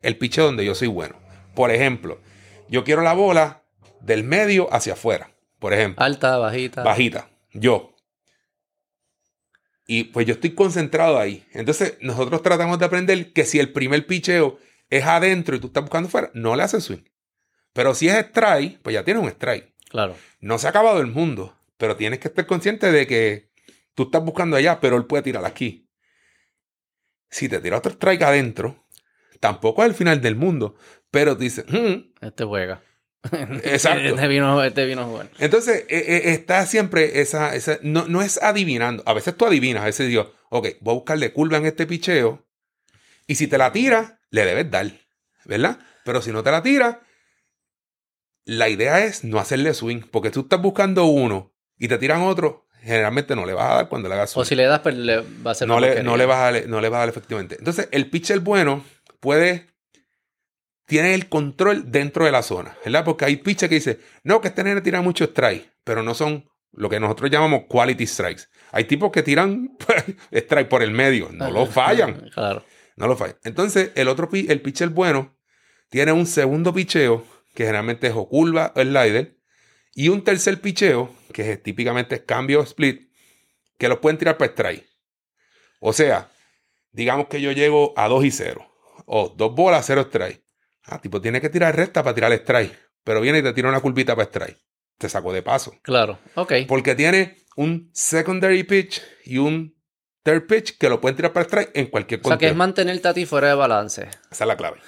[0.02, 1.16] el piche donde yo soy bueno.
[1.54, 2.20] Por ejemplo,
[2.68, 3.62] yo quiero la bola
[4.00, 5.30] del medio hacia afuera.
[5.58, 6.82] Por ejemplo, Alta, bajita.
[6.84, 7.28] bajita.
[7.52, 7.92] Yo.
[9.90, 11.46] Y pues yo estoy concentrado ahí.
[11.52, 14.58] Entonces, nosotros tratamos de aprender que si el primer picheo
[14.90, 17.02] es adentro y tú estás buscando fuera, no le haces swing.
[17.72, 19.72] Pero si es strike, pues ya tienes un strike.
[19.88, 20.14] Claro.
[20.40, 23.50] No se ha acabado el mundo, pero tienes que estar consciente de que
[23.94, 25.88] tú estás buscando allá, pero él puede tirar aquí.
[27.30, 28.86] Si te tira otro strike adentro,
[29.40, 30.76] tampoco es el final del mundo,
[31.10, 32.10] pero tú dices, "Hmm".
[32.20, 32.82] Este juega.
[33.64, 34.00] Exacto.
[34.00, 39.02] Este vino, este vino entonces eh, eh, está siempre esa, esa no, no es adivinando,
[39.06, 42.46] a veces tú adivinas, a veces digo, ok, voy a buscarle curva en este picheo,
[43.26, 44.90] y si te la tira, le debes dar,
[45.44, 45.78] ¿verdad?
[46.04, 47.00] Pero si no te la tira,
[48.44, 52.66] la idea es no hacerle swing, porque tú estás buscando uno y te tiran otro,
[52.80, 54.42] generalmente no le vas a dar cuando le hagas swing.
[54.42, 56.52] O si le das, pues le va a ser no, le, no, le vas a
[56.52, 57.56] dar, no le vas a dar efectivamente.
[57.58, 58.84] Entonces, el pitcher bueno
[59.20, 59.66] puede.
[60.88, 63.04] Tiene el control dentro de la zona, ¿verdad?
[63.04, 66.48] Porque hay pitchers que dicen, no, que este nene tira mucho strike, pero no son
[66.72, 68.44] lo que nosotros llamamos quality strikes.
[68.72, 70.02] Hay tipos que tiran pues,
[70.32, 72.30] strike por el medio, no lo fallan.
[72.34, 72.64] Claro.
[72.96, 73.36] No lo fallan.
[73.44, 75.36] Entonces, el otro el pitcher bueno
[75.90, 77.22] tiene un segundo picheo,
[77.54, 79.36] que generalmente es o curva o slider,
[79.94, 83.12] y un tercer picheo, que es típicamente es cambio o split,
[83.76, 84.86] que los pueden tirar para strike.
[85.80, 86.30] O sea,
[86.92, 88.66] digamos que yo llego a 2 y 0,
[89.04, 90.47] o dos bolas, 0 strike.
[90.88, 93.68] Ah, tipo, tiene que tirar recta para tirar el strike, pero viene y te tira
[93.68, 94.58] una curvita para strike.
[94.96, 95.74] Te sacó de paso.
[95.82, 96.18] Claro.
[96.34, 96.52] Ok.
[96.66, 99.76] Porque tiene un secondary pitch y un
[100.22, 103.06] third pitch que lo pueden tirar para strike en cualquier O sea, que es mantenerte
[103.06, 104.08] a ti fuera de balance.
[104.30, 104.78] Esa es la clave.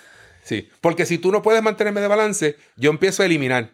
[0.43, 0.69] Sí.
[0.81, 3.73] Porque si tú no puedes mantenerme de balance, yo empiezo a eliminar.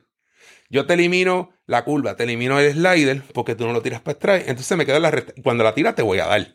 [0.68, 4.16] Yo te elimino la curva, te elimino el slider porque tú no lo tiras para
[4.16, 4.48] strike.
[4.48, 5.32] Entonces me quedo en la recta.
[5.42, 6.54] Cuando la tiras, te voy a dar.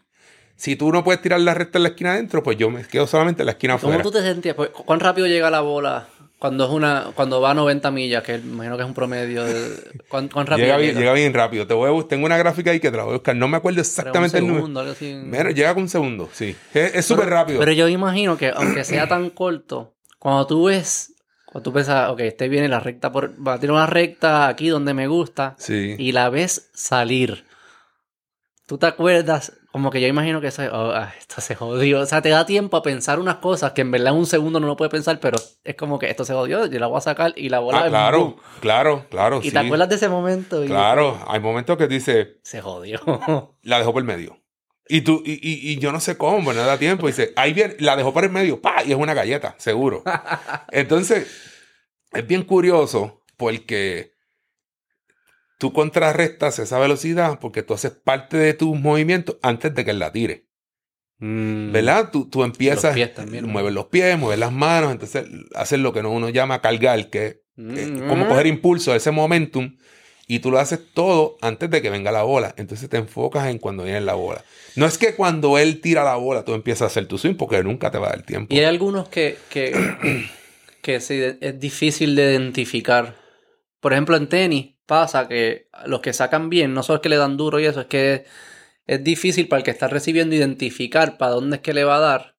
[0.61, 3.07] Si tú no puedes tirar la recta en la esquina adentro, pues yo me quedo
[3.07, 4.03] solamente en la esquina ¿Cómo afuera.
[4.03, 4.53] tú te sentías?
[4.53, 6.07] Pues, ¿Cuán rápido llega la bola
[6.37, 8.21] cuando es una cuando va a 90 millas?
[8.21, 10.03] Que imagino que es un promedio de...
[10.07, 11.65] ¿Cuán, cuán rápido Llega bien, llega bien rápido.
[11.65, 13.35] Te voy a tengo una gráfica ahí que te la voy a buscar.
[13.35, 14.81] No me acuerdo un exactamente el número.
[14.81, 15.15] así.
[15.15, 16.55] Menos, llega con un segundo, sí.
[16.75, 17.57] Es es súper rápido.
[17.57, 21.15] Pero yo imagino que aunque sea tan corto, cuando tú ves,
[21.45, 24.67] cuando tú piensas, ok, este viene la recta por, va a tirar una recta aquí
[24.69, 25.95] donde me gusta, sí.
[25.97, 27.45] y la ves salir.
[28.67, 29.53] ¿Tú te acuerdas?
[29.71, 32.01] Como que yo imagino que eso, oh, ah, esto se jodió.
[32.01, 34.59] O sea, te da tiempo a pensar unas cosas que en verdad en un segundo
[34.59, 37.01] no lo puedes pensar, pero es como que esto se jodió, yo la voy a
[37.01, 38.35] sacar y la bola Ah, claro, boom.
[38.59, 39.39] claro, claro.
[39.41, 39.51] Y sí.
[39.51, 42.99] te acuerdas de ese momento y Claro, hay momentos que dices, se jodió.
[43.63, 44.37] la dejó por el medio.
[44.89, 47.07] Y tú, y, y- y yo no sé cómo, pero no da tiempo.
[47.07, 50.03] Y dice, ahí viene, la dejó por el medio, pa, y es una galleta, seguro.
[50.71, 51.31] Entonces,
[52.11, 54.15] es bien curioso porque
[55.61, 59.99] tú contrarrestas esa velocidad porque tú haces parte de tus movimientos antes de que él
[59.99, 60.47] la tire.
[61.19, 61.71] Mm.
[61.71, 62.09] ¿Verdad?
[62.11, 63.51] Tú, tú empiezas, también, ¿no?
[63.51, 67.37] mueves los pies, mueves las manos, entonces haces lo que uno llama cargar, que es
[67.57, 68.07] Mm.
[68.07, 69.77] como coger impulso, ese momentum,
[70.25, 72.55] y tú lo haces todo antes de que venga la bola.
[72.57, 74.43] Entonces te enfocas en cuando viene la bola.
[74.75, 77.61] No es que cuando él tira la bola tú empiezas a hacer tu swing porque
[77.61, 78.55] nunca te va a dar tiempo.
[78.55, 79.73] Y hay algunos que, que,
[80.81, 83.15] que es difícil de identificar.
[83.79, 87.15] Por ejemplo, en tenis pasa que los que sacan bien, no solo es que le
[87.15, 88.25] dan duro y eso, es que
[88.85, 91.99] es difícil para el que está recibiendo identificar para dónde es que le va a
[92.01, 92.35] dar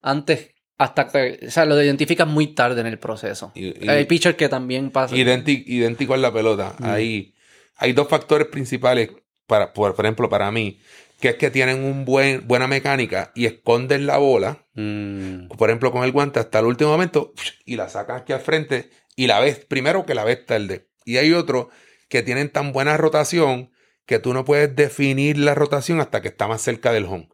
[0.00, 3.50] antes, hasta que, o sea, lo identificas muy tarde en el proceso.
[3.56, 5.16] Y- y- hay pitchers que también pasa.
[5.16, 6.76] Idéntico, en la pelota.
[6.78, 6.84] Mm.
[6.84, 7.34] Hay,
[7.74, 9.10] hay dos factores principales,
[9.48, 10.78] para, por, por ejemplo, para mí,
[11.20, 15.90] que es que tienen un buen, buena mecánica y esconden la bola, Mm, por ejemplo,
[15.90, 17.32] con el guante hasta el último momento,
[17.64, 20.89] y la sacan aquí al frente y la ves primero que la ves tarde.
[21.04, 21.66] Y hay otros
[22.08, 23.70] que tienen tan buena rotación
[24.06, 27.28] que tú no puedes definir la rotación hasta que está más cerca del home.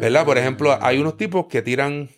[0.00, 0.24] ¿Verdad?
[0.24, 2.10] Por ejemplo, hay unos tipos que tiran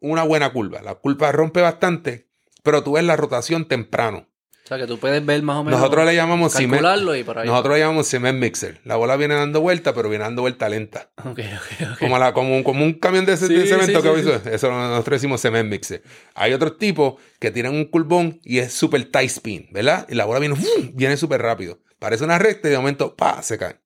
[0.00, 0.82] una buena curva.
[0.82, 2.30] La curva rompe bastante
[2.62, 4.28] pero tú ves la rotación temprano.
[4.70, 5.80] O sea, que tú puedes ver más o menos.
[5.80, 6.74] Nosotros le llamamos cement.
[6.74, 7.46] calcularlo y por ahí.
[7.48, 8.80] Nosotros le llamamos cement mixer.
[8.84, 11.10] La bola viene dando vuelta, pero viene dando vuelta lenta.
[11.16, 11.98] Ok, ok, ok.
[11.98, 14.48] Como, la, como, un, como un camión de, cemento sí, que sí.
[14.52, 16.04] Eso nosotros decimos cement mixer.
[16.36, 20.06] Hay otros tipos que tienen un curvón y es súper tight spin, ¿verdad?
[20.08, 20.92] Y la bola viene, ¡fum!
[20.94, 21.80] viene súper rápido.
[21.98, 23.42] Parece una recta y de momento, ¡pa!
[23.42, 23.80] se cae.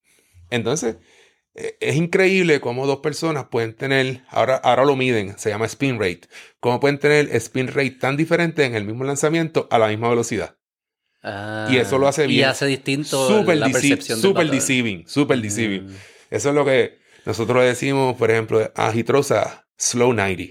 [0.51, 0.97] Entonces,
[1.55, 5.99] eh, es increíble cómo dos personas pueden tener, ahora, ahora lo miden, se llama spin
[5.99, 6.29] rate,
[6.61, 10.59] cómo pueden tener spin rate tan diferente en el mismo lanzamiento a la misma velocidad.
[11.27, 12.49] Ah, Y eso lo hace Y bien.
[12.49, 15.87] hace distinto Súper la percepción súper deceiving, súper deceiving.
[15.87, 15.97] Mm.
[16.31, 20.43] Eso es lo que nosotros decimos, por ejemplo, a Hitrosa Slow 90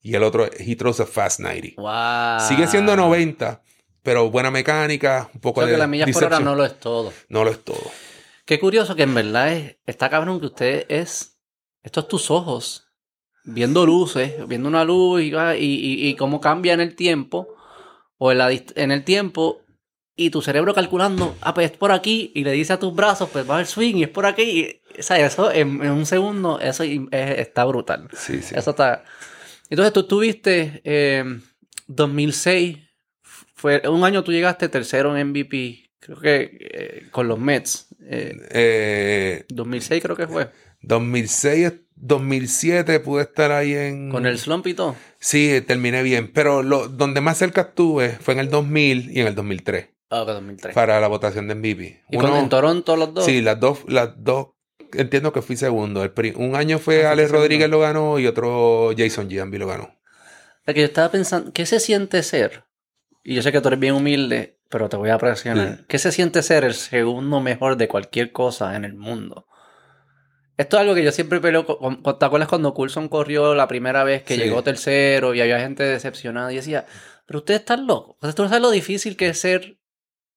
[0.00, 1.80] y el otro Hitrosa Fast 90.
[1.82, 2.48] Wow.
[2.48, 3.62] Sigue siendo 90,
[4.02, 7.12] pero buena mecánica, un poco de que las millas por hora no lo es todo.
[7.28, 7.90] No lo es todo.
[8.46, 11.38] Qué curioso que en verdad es, está cabrón que usted es,
[11.82, 12.86] esto es tus ojos,
[13.44, 17.48] viendo luces, viendo una luz y, y, y- y cómo cambia en el tiempo,
[18.18, 19.61] o la, en el tiempo,
[20.26, 23.28] y tu cerebro calculando, ah, pues es por aquí, y le dice a tus brazos,
[23.30, 26.06] pues va el swing y es por aquí, y, o sea, eso en, en un
[26.06, 28.08] segundo, eso es- está brutal.
[28.16, 28.54] Sí, sí.
[28.56, 29.04] Eso está...
[29.70, 31.24] Entonces tú tuviste, eh,
[31.86, 32.78] 2006,
[33.54, 37.88] fue un año tú llegaste tercero en MVP, creo que eh, con los Mets.
[38.04, 40.50] Eh, Eh, 2006 creo que fue.
[40.82, 44.10] 2006, 2007 pude estar ahí en...
[44.10, 44.96] Con el slump y todo.
[45.20, 49.28] Sí, terminé bien, pero lo, donde más cerca estuve fue en el 2000 y en
[49.28, 50.74] el 2003 Ah, que 2003.
[50.74, 52.02] para la votación de MVP.
[52.10, 53.24] ¿Y con, Uno- en Toronto los dos?
[53.24, 54.48] Sí, las dos, las dos,
[54.92, 56.02] entiendo que fui segundo.
[56.02, 59.66] El pri- un año fue Ah, Alex Rodríguez lo ganó y otro Jason Giambi lo
[59.66, 59.84] ganó.
[59.84, 62.64] O sea, que yo estaba pensando, ¿qué se siente ser?
[63.24, 65.78] Y yo sé que tú eres bien humilde, pero te voy a presionar.
[65.78, 65.84] Sí.
[65.88, 69.46] ¿Qué se siente ser el segundo mejor de cualquier cosa en el mundo?
[70.56, 71.64] Esto es algo que yo siempre peleo.
[71.64, 74.40] con- con- ¿Te acuerdas cuando Coulson corrió la primera vez que Sí.
[74.40, 76.52] llegó tercero y había gente decepcionada?
[76.52, 76.84] Y decía,
[77.26, 78.16] pero ustedes están locos.
[78.20, 79.78] O sea, tú no sabes lo difícil que es ser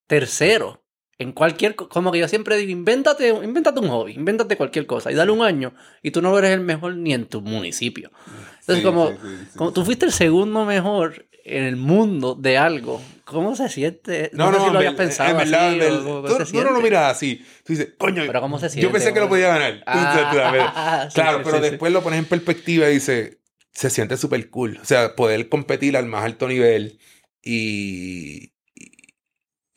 [0.07, 0.81] tercero.
[1.17, 1.75] En cualquier...
[1.75, 5.11] co- Como que yo siempre digo, invéntate, invéntate un hobby, invéntate cualquier cosa.
[5.11, 5.73] Y dale un año
[6.03, 8.11] y tú no eres el mejor ni en tu municipio.
[8.59, 9.15] Entonces, Sí, como, sí,
[9.51, 14.31] sí, como tú fuiste el segundo mejor en el mundo de algo, ¿cómo se siente?
[14.33, 16.63] No, no, sé si lo habías ver- pensado en verdad, así, en o tú, tú
[16.63, 17.45] no lo miras así.
[17.63, 19.83] Tú dices, coño, Pero ¿cómo se yo siente, pensé que lo podía ganar.
[19.85, 23.39] Ah, claro, pero después lo pones en perspectiva y dice,
[23.71, 24.79] se siente súper cool.
[24.81, 26.99] O sea, poder competir al más alto nivel
[27.43, 28.53] y,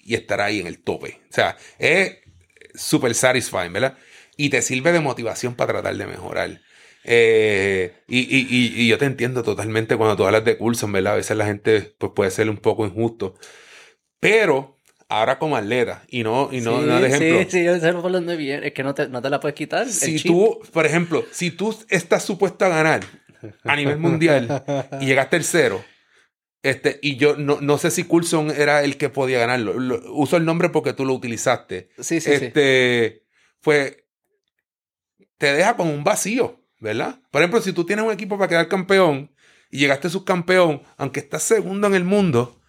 [0.09, 1.21] y, estar ahí en el tope.
[1.31, 2.17] O sea, es
[2.75, 3.97] súper satisfying, ¿verdad?
[4.37, 6.61] Y te sirve de motivación para tratar de mejorar.
[7.05, 11.15] Eh, y, y- y- y yo te entiendo totalmente cuando tú hablas de Coulson, ¿verdad?
[11.15, 13.35] A veces la gente pues, puede ser un poco injusto.
[14.21, 14.77] Pero
[15.09, 17.39] ahora como atleta, y no, y no, sí, no de ejemplo.
[17.45, 18.69] Sí, sí, yo sé por dónde viene.
[18.69, 19.89] Es que no te, no te la puedes quitar.
[19.89, 23.05] Si tú, por ejemplo, si tú estás supuesto a ganar
[23.65, 24.65] a nivel mundial
[25.01, 25.85] y llegaste tercero,
[26.63, 29.79] este, y yo no, no sé si Coulson era el que podía ganarlo.
[29.79, 31.91] Lo- uso el nombre porque tú lo utilizaste.
[31.99, 32.31] Sí, sí, sí.
[32.33, 33.25] este,
[33.61, 33.97] pues,
[35.39, 37.21] te deja con un vacío, ¿verdad?
[37.31, 39.31] Por ejemplo, si tú tienes un equipo para quedar campeón
[39.71, 42.61] y llegaste subcampeón, aunque estás segundo en el mundo,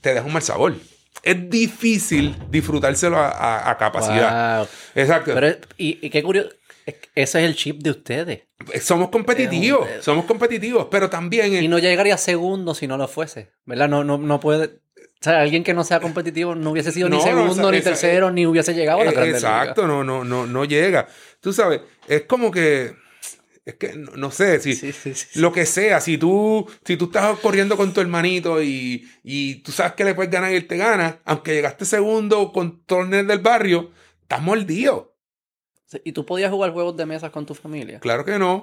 [0.00, 0.74] te deja un mal sabor.
[1.22, 4.58] Es difícil disfrutárselo a, a- a capacidad.
[4.60, 4.68] Wow.
[4.94, 5.32] Exacto.
[5.34, 6.50] Pero, y qué curioso.
[7.14, 8.40] Ese es el chip de ustedes.
[8.80, 10.02] Somos competitivos, Eh, eh.
[10.02, 11.52] somos competitivos, pero también...
[11.62, 13.50] Y no llegaría segundo si no lo fuese.
[13.64, 13.88] ¿Verdad?
[13.88, 14.80] No, no, no puede.
[14.96, 17.70] O sea, alguien que no sea competitivo no hubiese sido No, ni no, segundo, esa-
[17.72, 21.08] ni esa- tercero, ni hubiese llegado a la Eh, Exacto, no, no, no, no llega.
[21.40, 22.94] Tú sabes, es como que,
[23.64, 24.80] es que no, no sé, si Ligas.
[24.96, 25.40] Sí, sí, sí.
[25.40, 29.72] lo que sea, si tú, si tú estás corriendo con tu hermanito y, y tú
[29.72, 33.40] sabes que le puedes ganar y él te gana, aunque llegaste segundo con torneos del
[33.40, 33.90] barrio,
[34.22, 35.07] estás mordido.
[36.04, 37.98] ¿Y tú podías jugar juegos de mesas con tu familia?
[38.00, 38.62] Claro que no.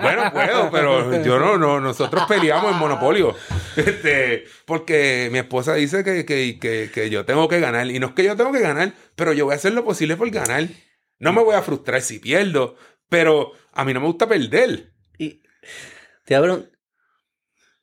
[0.00, 1.80] Bueno, puedo, pero yo no, no.
[1.80, 3.34] Nosotros peleamos en Monopolio.
[3.76, 7.86] Este, porque mi esposa dice que, que, que, que yo tengo que ganar.
[7.90, 10.16] Y no es que yo tengo que ganar, pero yo voy a hacer lo posible
[10.16, 10.66] por ganar.
[11.18, 12.76] No me voy a frustrar si pierdo,
[13.10, 14.94] pero a mí no me gusta perder.
[15.18, 15.42] Y
[16.24, 16.54] te abro.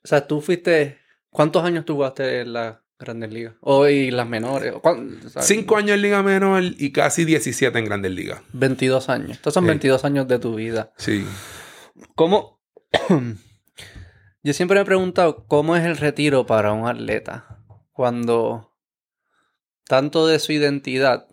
[0.03, 0.99] O sea, tú fuiste.
[1.29, 3.53] ¿Cuántos años tú jugaste en las grandes ligas?
[3.61, 4.73] O y las menores.
[4.73, 8.41] ¿O cuán- o sea, Cinco años en Liga Menor y casi 17 en Grandes Ligas.
[8.53, 9.31] 22 años.
[9.31, 9.67] Estos son Sí.
[9.69, 10.91] 22 años de tu vida.
[10.97, 11.25] Sí.
[12.15, 12.61] ¿Cómo?
[14.43, 17.59] Yo siempre me he preguntado cómo es el retiro para un atleta
[17.93, 18.73] cuando
[19.87, 21.27] tanto de su identidad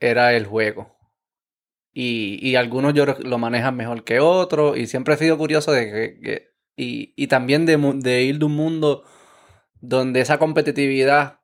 [0.00, 0.94] era el juego.
[1.94, 4.78] Y, y algunos yo lo manejan mejor que otros.
[4.78, 6.20] Y siempre he sido curioso de que.
[6.20, 9.04] que- y, y también de, de ir de un mundo
[9.82, 11.40] donde esa competitividad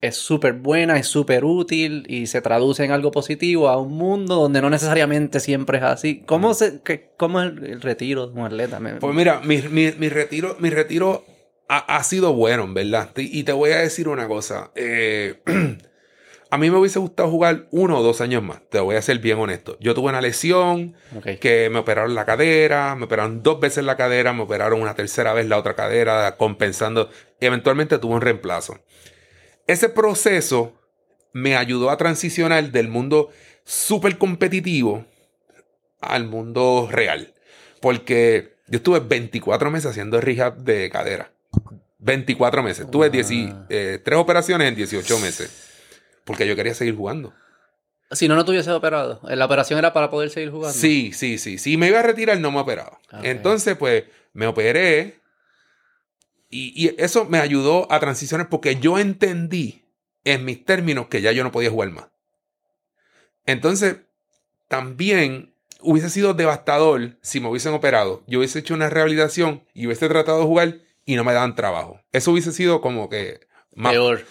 [0.00, 4.36] es súper buena, es súper útil y se traduce en algo positivo a un mundo
[4.36, 6.22] donde no necesariamente siempre es así.
[6.24, 8.80] ¿Cómo, se, qué- cómo es el, el retiro de un atleta?
[9.00, 11.24] Pues mira, mi, mi- mi retiro, mi retiro
[11.68, 13.10] ha, ha sido bueno, en verdad.
[13.16, 14.70] Y te voy a decir una cosa.
[14.76, 15.42] Eh,
[16.50, 18.60] a mí me hubiese gustado jugar uno o dos años más.
[18.70, 19.76] Te voy a ser bien honesto.
[19.80, 20.94] Yo tuve una lesión
[21.40, 25.32] que me operaron la cadera, me operaron dos veces la cadera, me operaron una tercera
[25.34, 27.10] vez la otra cadera, compensando.
[27.40, 28.78] Y eventualmente tuve un reemplazo.
[29.66, 30.72] Ese proceso
[31.34, 33.28] me ayudó a transicionar del mundo
[33.64, 35.04] súper competitivo
[36.00, 37.34] al mundo real.
[37.82, 41.30] Porque yo estuve 24 meses haciendo rehab de cadera.
[41.98, 42.90] 24 meses.
[42.90, 43.12] Tuve Wow.
[43.12, 43.30] 10
[43.68, 45.67] eh, tres operaciones en 18 meses.
[46.28, 47.32] Porque yo quería seguir jugando.
[48.10, 49.20] Si no, no te hubiese operado.
[49.24, 50.76] La operación era para poder seguir jugando.
[50.78, 51.56] Sí, sí, sí.
[51.56, 53.00] Si me iba a retirar, no me operaba.
[53.10, 53.20] Ok.
[53.24, 55.20] Entonces, pues, me operé.
[56.50, 59.86] Y, y eso me ayudó a transicionar porque yo entendí
[60.24, 62.08] en mis términos que ya yo no podía jugar más.
[63.46, 63.96] Entonces,
[64.68, 68.22] también hubiese sido devastador si me hubiesen operado.
[68.26, 72.00] Yo hubiese hecho una rehabilitación y hubiese tratado de jugar y no me daban trabajo.
[72.12, 74.24] Eso hubiese sido como que más Peor.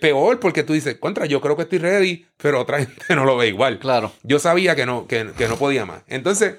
[0.00, 3.36] Peor porque tú dices, contra, yo creo que estoy ready, pero otra gente no lo
[3.36, 3.78] ve igual.
[3.78, 4.12] Claro.
[4.22, 6.02] Yo sabía que no, que, que no podía más.
[6.08, 6.56] Entonces,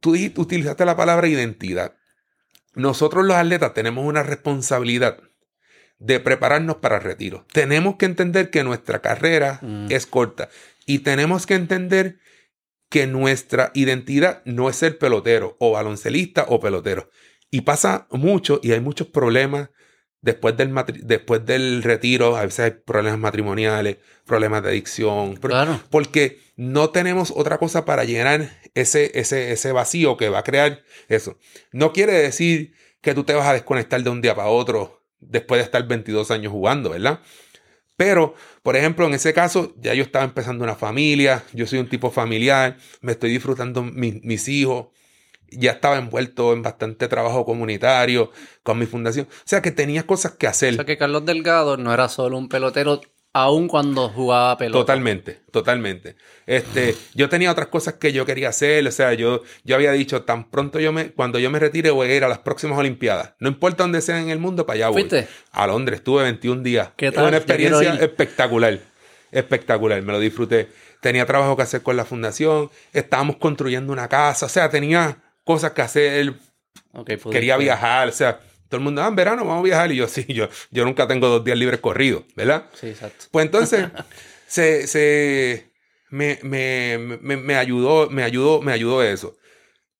[0.00, 1.94] tú dijiste- utilizaste la palabra identidad.
[2.74, 5.18] Nosotros los atletas tenemos una responsabilidad
[5.98, 7.44] de prepararnos para el retiro.
[7.52, 9.86] Tenemos que entender que nuestra carrera Mm.
[9.90, 10.48] es corta
[10.86, 12.18] y tenemos que entender
[12.88, 17.10] que nuestra identidad no es ser pelotero o baloncelista o pelotero.
[17.50, 19.70] Y pasa mucho y hay muchos problemas
[20.20, 22.36] después del, después del retiro.
[22.36, 25.36] A veces hay problemas matrimoniales, problemas de adicción.
[25.36, 25.80] Claro.
[25.90, 30.82] porque no tenemos otra cosa para llenar ese, ese, ese vacío que va a crear
[31.08, 31.38] eso.
[31.72, 35.58] No quiere decir que tú te vas a desconectar de un día para otro después
[35.60, 37.20] de estar 22 años jugando, ¿verdad?
[37.96, 41.88] Pero, por ejemplo, en ese caso, ya yo estaba empezando una familia, yo soy un
[41.88, 44.86] tipo familiar, me estoy disfrutando mi- mis hijos,
[45.50, 48.30] ya estaba envuelto en bastante trabajo comunitario
[48.62, 49.26] con mi fundación.
[49.30, 50.74] O sea que tenía cosas que hacer.
[50.74, 53.00] O sea que Carlos Delgado no era solo un pelotero,
[53.32, 54.78] aun cuando jugaba pelota.
[54.78, 56.16] Totalmente, totalmente.
[56.46, 60.22] Este, yo tenía otras cosas que yo quería hacer, o sea, yo, yo había dicho,
[60.22, 63.34] tan pronto yo me, cuando yo me retire voy a ir a las próximas Olimpiadas.
[63.38, 65.02] No importa dónde sea en el mundo, para allá voy.
[65.02, 65.28] ¿Fuiste?
[65.52, 66.90] A Londres, estuve 21 días.
[66.96, 67.28] ¿Qué Fue tal?
[67.28, 68.80] Una Yo quiero experiencia espectacular.
[69.30, 70.68] Espectacular, me lo disfruté.
[71.00, 75.18] Tenía trabajo que hacer con la fundación, estábamos construyendo una casa, o sea, tenía
[75.48, 76.34] cosas que hacer,
[76.92, 77.30] Ok, pudiste.
[77.30, 78.38] quería viajar, o sea,
[78.68, 81.08] todo el mundo, ah, en verano vamos a viajar, y yo sí, yo, yo nunca
[81.08, 82.66] tengo dos días libres corridos, ¿verdad?
[82.74, 83.24] Sí, exacto.
[83.30, 83.88] Pues entonces,
[84.46, 85.72] se, se
[86.10, 89.36] me, me, me, me ayudó, me ayudó, me ayudó eso.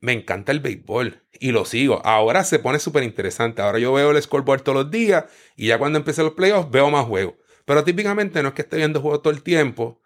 [0.00, 2.02] Me encanta el béisbol y lo sigo.
[2.04, 3.62] Ahora se pone súper interesante.
[3.62, 5.24] Ahora yo veo el scoreboard todos los días
[5.56, 7.34] y ya cuando empiecen los playoffs veo más juegos.
[7.64, 10.00] Pero típicamente no es que esté viendo juegos todo el tiempo,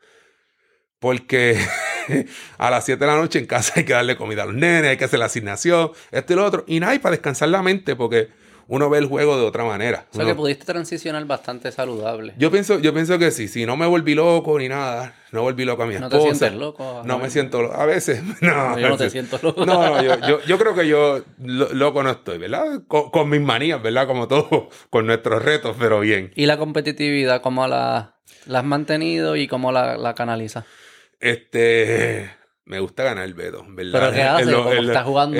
[0.98, 1.58] porque
[2.58, 4.90] a las 7 de la noche en casa hay que darle comida a los nenes,
[4.90, 6.64] hay que hacer la asignación, esto y lo otro.
[6.66, 8.28] Y nada, y para descansar la mente, porque
[8.68, 10.06] uno ve el juego de otra manera.
[10.12, 12.32] O sea Uno- que pudiste transicionar bastante saludable.
[12.38, 13.48] yo pienso, yo pienso que sí.
[13.48, 16.36] Si no me volví loco ni nada, no volví loco a mi ¿No te esposa.
[16.36, 17.02] sientes loco?
[17.04, 17.74] No me siento loco.
[17.74, 18.22] A veces.
[18.40, 19.66] No, Yo no te siento loco.
[19.66, 22.82] No, no, yo, yo, yo creo que yo lo- loco no estoy, ¿verdad?
[22.86, 24.06] Con, con mis manías, ¿verdad?
[24.06, 26.30] Como todo, con nuestros retos, pero bien.
[26.36, 28.14] ¿Y la competitividad, cómo la,
[28.46, 30.64] la has mantenido y cómo la, la canalizas?
[31.22, 32.30] Este.
[32.64, 34.00] Me gusta ganar el Beto, ¿verdad?
[34.00, 34.46] ¿Pero qué haces?
[34.46, 35.36] En lo- ¿Cómo en lo- estás jugando,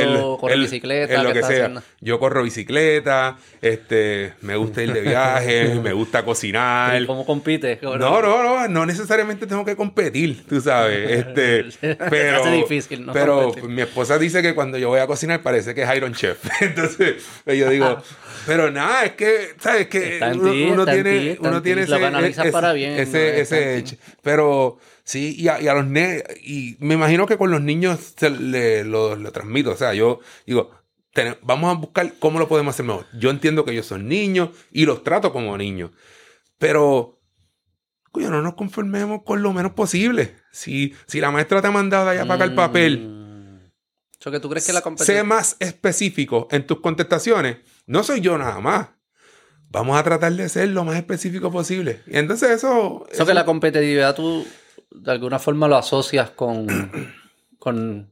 [0.51, 1.15] en- bicicleta?
[1.15, 1.49] En lo ¿Qué que sea.
[1.57, 1.83] haciendo?
[2.01, 7.07] Yo corro bicicleta, este, me gusta ir de viaje, me gusta cocinar.
[7.07, 7.81] ¿Cómo compites?
[7.81, 11.11] No, no, no, no necesariamente tengo que competir, tú sabes.
[11.23, 13.13] Este, pero, hace difícil, ¿no?
[13.13, 13.71] Pero Competir.
[13.71, 16.39] mi esposa dice que cuando yo voy a cocinar parece que es Iron Chef.
[16.61, 18.03] Entonces, pues yo digo,
[18.47, 19.87] pero nada, es que, ¿sabes?
[19.87, 21.67] Que Está uno, ti, uno está en ti, tiene, está uno en ti.
[21.69, 23.25] tiene Lo ese, canalizas ese, para bien, ese, ¿no?
[23.41, 23.99] Está ese edge.
[24.23, 28.15] Pero sí, y a, y a los ne y me imagino que con los niños
[28.17, 29.71] se le, lo, lo transmito.
[29.71, 30.71] O sea, yo digo,
[31.13, 33.07] ten- vamos a buscar cómo lo podemos hacer mejor.
[33.19, 35.91] Yo entiendo que ellos son niños y los trato como niños.
[36.59, 37.21] Pero,
[38.13, 40.37] coño, no nos conformemos con lo menos posible.
[40.53, 43.33] Si, si la maestra te ha mandado de allá para acá el papel, Mm.
[44.19, 47.57] O sea, que tú crees que la sé más específico en tus contestaciones.
[47.87, 48.91] No soy yo nada más.
[49.69, 52.03] Vamos a tratar de ser lo más específico posible.
[52.07, 53.05] Y entonces eso...
[53.11, 54.47] Eso que la competitividad tú
[54.95, 56.67] de alguna forma lo asocias con...
[57.59, 58.11] con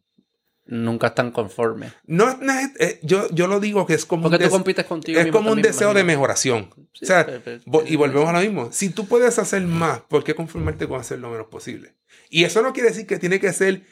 [0.66, 1.92] nunca están conformes.
[2.06, 4.84] No, no es- eh, yo, yo lo digo que es como Porque un, tú compites
[4.86, 6.70] contigo es mismo como un deseo de mejoración.
[6.92, 8.68] Sí, o sea, pe- pe- vo- pe- y volvemos a lo mismo.
[8.70, 11.96] Si tú puedes hacer más, ¿por qué conformarte con hacer lo menos posible?
[12.28, 13.82] Y eso no quiere decir que tiene que ser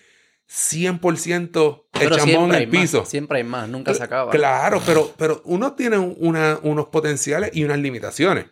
[0.49, 3.01] 100% el Pero chambón en el piso.
[3.01, 4.31] más, siempre hay más, nunca se acaba.
[4.31, 8.47] Claro, pero, pero uno tiene una- unos potenciales y unas limitaciones.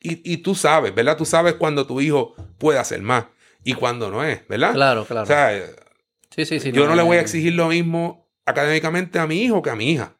[0.00, 1.16] Y, y tú sabes, ¿verdad?
[1.16, 3.26] Tú sabes cuando tu hijo puede hacer más
[3.64, 4.72] y cuando no es, ¿verdad?
[4.72, 5.24] Claro, claro.
[5.24, 5.52] O sea,
[6.30, 6.72] sí, sí, sí.
[6.72, 9.90] yo no le voy a exigir lo mismo académicamente a mi hijo que a mi
[9.90, 10.16] hija.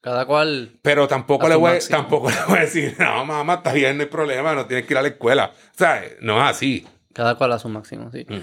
[0.00, 0.78] Cada cual.
[0.82, 1.98] Pero tampoco le, voy, máximo.
[1.98, 4.94] tampoco le voy a decir, no, mamá, está bien, no hay problema, no tienes que
[4.94, 5.52] ir a la escuela.
[5.54, 6.86] O sea, no es así.
[7.12, 8.24] Cada cual a su máximo, sí.
[8.28, 8.40] Mm.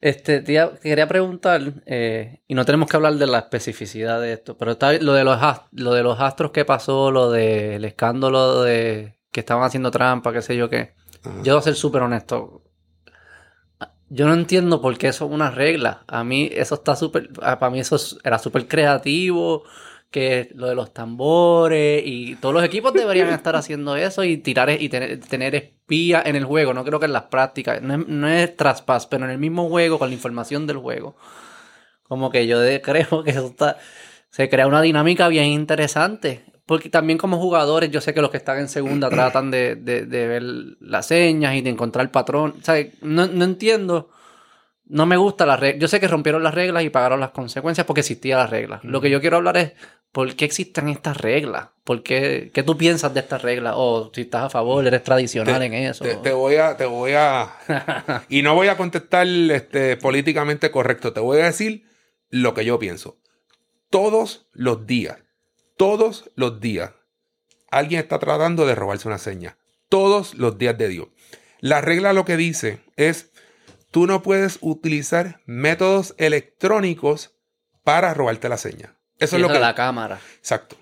[0.00, 4.56] Este, tía, quería preguntar, eh, y no tenemos que hablar de la especificidad de esto,
[4.58, 5.38] pero está lo de los,
[5.70, 10.42] lo de los astros que pasó, lo del escándalo de que estaban haciendo trampa, qué
[10.42, 10.94] sé yo qué.
[11.22, 11.42] Ajá.
[11.44, 12.64] Yo voy a ser súper honesto.
[14.14, 16.02] Yo no entiendo por qué eso es una regla.
[16.06, 19.64] A mí eso está súper, para mí eso es- era súper creativo,
[20.10, 24.70] que lo de los tambores y todos los equipos deberían estar haciendo eso y tirar
[24.70, 26.74] y tener, tener espía en el juego.
[26.74, 29.68] No creo que en las prácticas, no es, no es traspas, pero en el mismo
[29.70, 31.16] juego con la información del juego.
[32.04, 33.78] Como que yo de- creo que eso está,
[34.30, 36.44] se crea una dinámica bien interesante.
[36.66, 40.06] Porque también como jugadores, yo sé que los que están en segunda tratan de, de-
[40.06, 40.42] de ver
[40.80, 42.54] las señas y de encontrar el patrón.
[42.60, 44.10] O sea, no, no entiendo.
[44.86, 45.80] No me gusta la regla.
[45.80, 48.84] Yo sé que rompieron las reglas y pagaron las consecuencias porque existían las reglas.
[48.84, 49.72] Lo que yo quiero hablar es
[50.10, 51.68] por qué existen estas reglas.
[51.84, 53.72] ¿Por qué, ¿Qué tú piensas de estas reglas?
[53.76, 56.04] O si estás a favor, eres tradicional Te- en eso.
[56.04, 57.54] Te, te voy a, te voy a.
[58.28, 61.12] y no voy a contestar este, políticamente correcto.
[61.14, 61.84] Te voy a decir
[62.28, 63.16] lo que yo pienso.
[63.88, 65.18] Todos los días,
[65.82, 66.92] todos los días,
[67.72, 69.58] alguien está tratando de robarse una seña.
[69.88, 71.08] Todos los días de Dios.
[71.58, 73.32] La regla lo que dice es:
[73.90, 77.32] tú no puedes utilizar métodos electrónicos
[77.82, 78.94] para robarte la seña.
[79.18, 79.58] Eso es lo que.
[79.58, 80.20] la cámara.
[80.38, 80.76] Exacto.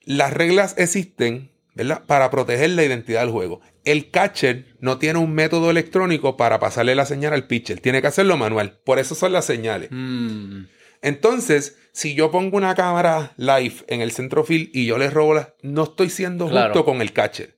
[0.00, 2.02] Las reglas existen, ¿verdad?
[2.06, 3.60] Para proteger la identidad del juego.
[3.84, 7.78] El catcher no tiene un método electrónico para pasarle la señal al pitcher.
[7.78, 8.80] Tiene que hacerlo manual.
[8.84, 9.90] Por eso son las señales.
[9.92, 10.64] Mm.
[11.06, 15.54] Entonces, si yo pongo una cámara live en el centrofield y yo le robo la...
[15.62, 16.72] No estoy siendo Claro.
[16.74, 17.56] justo con el catcher.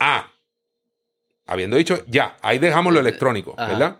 [0.00, 0.32] Ah.
[1.46, 3.68] Habiendo dicho, ya, ahí dejamos lo electrónico, Ajá.
[3.72, 3.96] ¿verdad?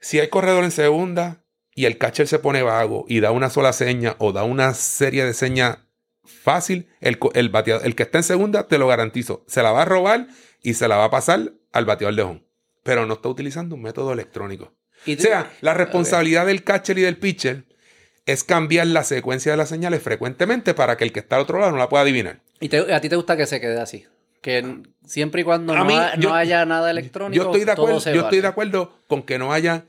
[0.00, 1.42] Si hay corredor en segunda
[1.74, 5.24] y el catcher se pone vago y da una sola seña o da una serie
[5.24, 5.78] de señas
[6.24, 9.82] fácil, el, el, bateador- el que está en segunda, te lo garantizo, se la va
[9.82, 10.26] a robar
[10.62, 12.44] y se la va a pasar al bateador de home.
[12.82, 14.74] Pero no está utilizando un método electrónico.
[15.14, 17.64] O sea, la responsabilidad del catcher y del pitcher
[18.26, 21.58] es cambiar la secuencia de las señales frecuentemente para que el que está al otro
[21.60, 22.40] lado no la pueda adivinar.
[22.60, 24.04] ¿Y te- a ti te gusta que se quede así?
[24.40, 27.66] Que siempre y cuando no, mí, ha- no yo- haya nada electrónico, Yo estoy de
[27.74, 29.84] todo acuerdo, se yo estoy de acuerdo con que no haya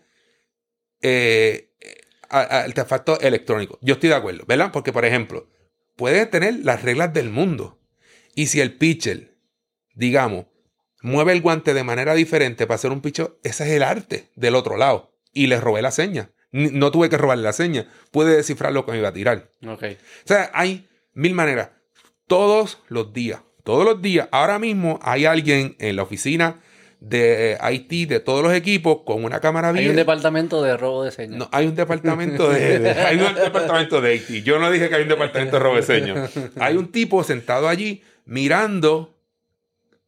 [1.02, 1.70] eh,
[2.30, 3.78] artefactos electrónicos.
[3.82, 4.72] Yo estoy de acuerdo, ¿verdad?
[4.72, 5.48] Porque, por ejemplo,
[5.96, 7.80] puede tener las reglas del mundo.
[8.36, 9.36] Y si el pitcher,
[9.94, 10.46] digamos,
[11.02, 14.56] mueve el guante de manera diferente para hacer un picho, ese es el arte del
[14.56, 15.12] otro lado.
[15.34, 16.32] Y le robé la seña.
[16.52, 17.88] No tuve que robarle la seña.
[18.12, 19.50] Puede descifrar lo que me iba a tirar.
[19.68, 19.84] Ok.
[19.84, 21.70] O sea, hay mil maneras.
[22.26, 23.42] Todos los días.
[23.64, 24.28] Todos los días.
[24.32, 26.62] Ahora mismo hay alguien en la oficina
[27.00, 29.90] de IT de todos los equipos con una cámara Hay bien.
[29.92, 31.38] un departamento de robo de señas.
[31.38, 34.44] No, hay un departamento de, de- hay un departamento de IT.
[34.44, 36.16] Yo no dije que hay un departamento de robeseño.
[36.60, 39.17] Hay un tipo sentado allí mirando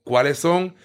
[0.10, 0.76] cuáles son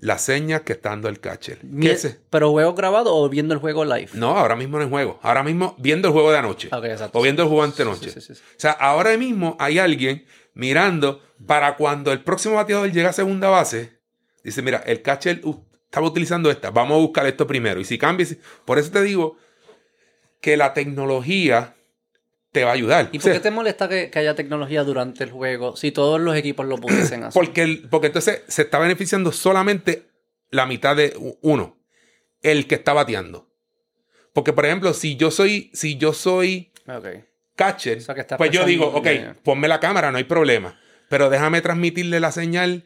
[0.00, 1.58] las señas que está dando el catcher.
[1.58, 2.18] ¿Qué Mi- es?
[2.30, 4.08] ¿Pero juego grabado o viendo el juego live?
[4.14, 5.18] No, ahora mismo no en juego.
[5.22, 6.68] Ahora mismo viendo el juego de anoche.
[6.72, 7.18] Exacto.
[7.18, 8.10] O viendo el juego antenoche.
[8.10, 8.40] sí, sí, sí.
[8.42, 10.24] O sea, ahora mismo hay alguien
[10.54, 13.98] mirando para cuando el próximo bateador llega a segunda base,
[14.42, 15.54] dice, mira, el catcher uh,
[15.84, 17.80] estaba utilizando esta, vamos a buscar esto primero.
[17.80, 18.26] Y si cambia,
[18.64, 19.36] por eso te digo
[20.40, 21.74] que la tecnología
[22.54, 23.08] te va a ayudar.
[23.10, 25.90] ¿Y O por sea, qué te molesta que, que haya tecnología durante el juego si
[25.90, 27.34] todos los equipos lo pudiesen hacer?
[27.42, 30.04] porque, el- porque entonces se está beneficiando solamente
[30.50, 31.76] la mitad de uno,
[32.42, 33.50] el que está bateando.
[34.32, 36.70] Porque, por ejemplo, si yo soy, si yo soy
[37.56, 39.06] catcher, O sea, pues yo digo, ok,
[39.42, 40.78] ponme la cámara, no hay problema.
[41.08, 42.84] Pero déjame transmitirle la señal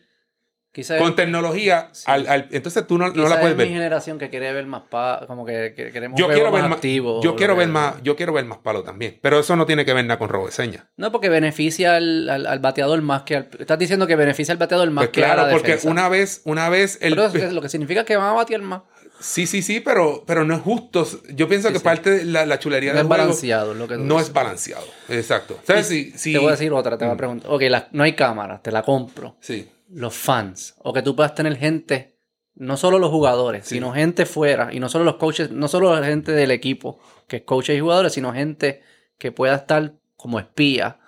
[0.70, 1.88] Quizás con tecnología.
[1.92, 2.04] sí.
[2.06, 3.68] al, al- entonces tú no, no la puedes es mi ver.
[3.68, 7.24] generación que quiere ver más pa como que, que queremos Yo quiero ver más, activos,
[7.24, 9.18] yo lo quiero ver más, yo quiero ver más palo también.
[9.22, 10.84] Pero eso no tiene que ver nada con robo de señas.
[10.96, 13.48] No, porque beneficia al, al- bateador más que al...
[13.58, 15.90] Estás diciendo que beneficia al bateador más Pues que a claro, la porque defensa.
[15.90, 18.60] una vez, una vez el Pero eso es lo que significa que van a batear
[18.62, 18.82] más.
[19.20, 21.06] sí, sí, sí, pero, pero no es justo.
[21.30, 21.84] Yo pienso Sí, que sí.
[21.84, 24.28] parte de la, la chulería No del es juego balanceado lo que tú no dices.
[24.28, 24.84] es balanceado.
[25.08, 25.58] Exacto.
[25.64, 25.86] ¿Sabes?
[25.88, 27.08] Si, si- Te voy a decir otra, te Mm.
[27.08, 27.50] voy a preguntar.
[27.50, 29.34] Ok, la- no hay cámaras, te la compro.
[29.40, 29.68] Sí.
[29.88, 30.74] Los fans.
[30.78, 32.18] O que tú puedas tener gente,
[32.54, 33.76] no solo los jugadores, Sí.
[33.76, 34.72] sino gente fuera.
[34.72, 37.80] Y no solo los coaches, no solo la gente del equipo, que es coaches y
[37.80, 38.82] jugadores, sino gente
[39.18, 40.98] que pueda estar como espía,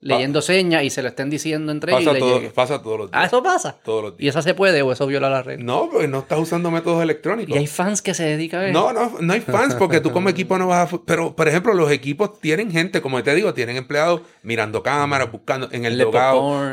[0.00, 2.16] leyendo señas y se lo estén diciendo entre ellos.
[2.16, 3.20] Y todo- pasa todos los días.
[3.22, 3.76] Ah, eso pasa.
[3.82, 4.36] Todos los ¿Y días.
[4.36, 5.64] eso se puede o eso viola la regla?
[5.64, 7.54] No, porque no estás usando métodos electrónicos.
[7.54, 8.72] Y hay fans que se dedican a eso.
[8.78, 10.98] No, no, no hay fans porque tú como equipo no vas a...
[11.04, 15.68] Pero, por ejemplo, los equipos tienen gente, como te digo, tienen empleados mirando cámaras, buscando
[15.72, 15.96] en el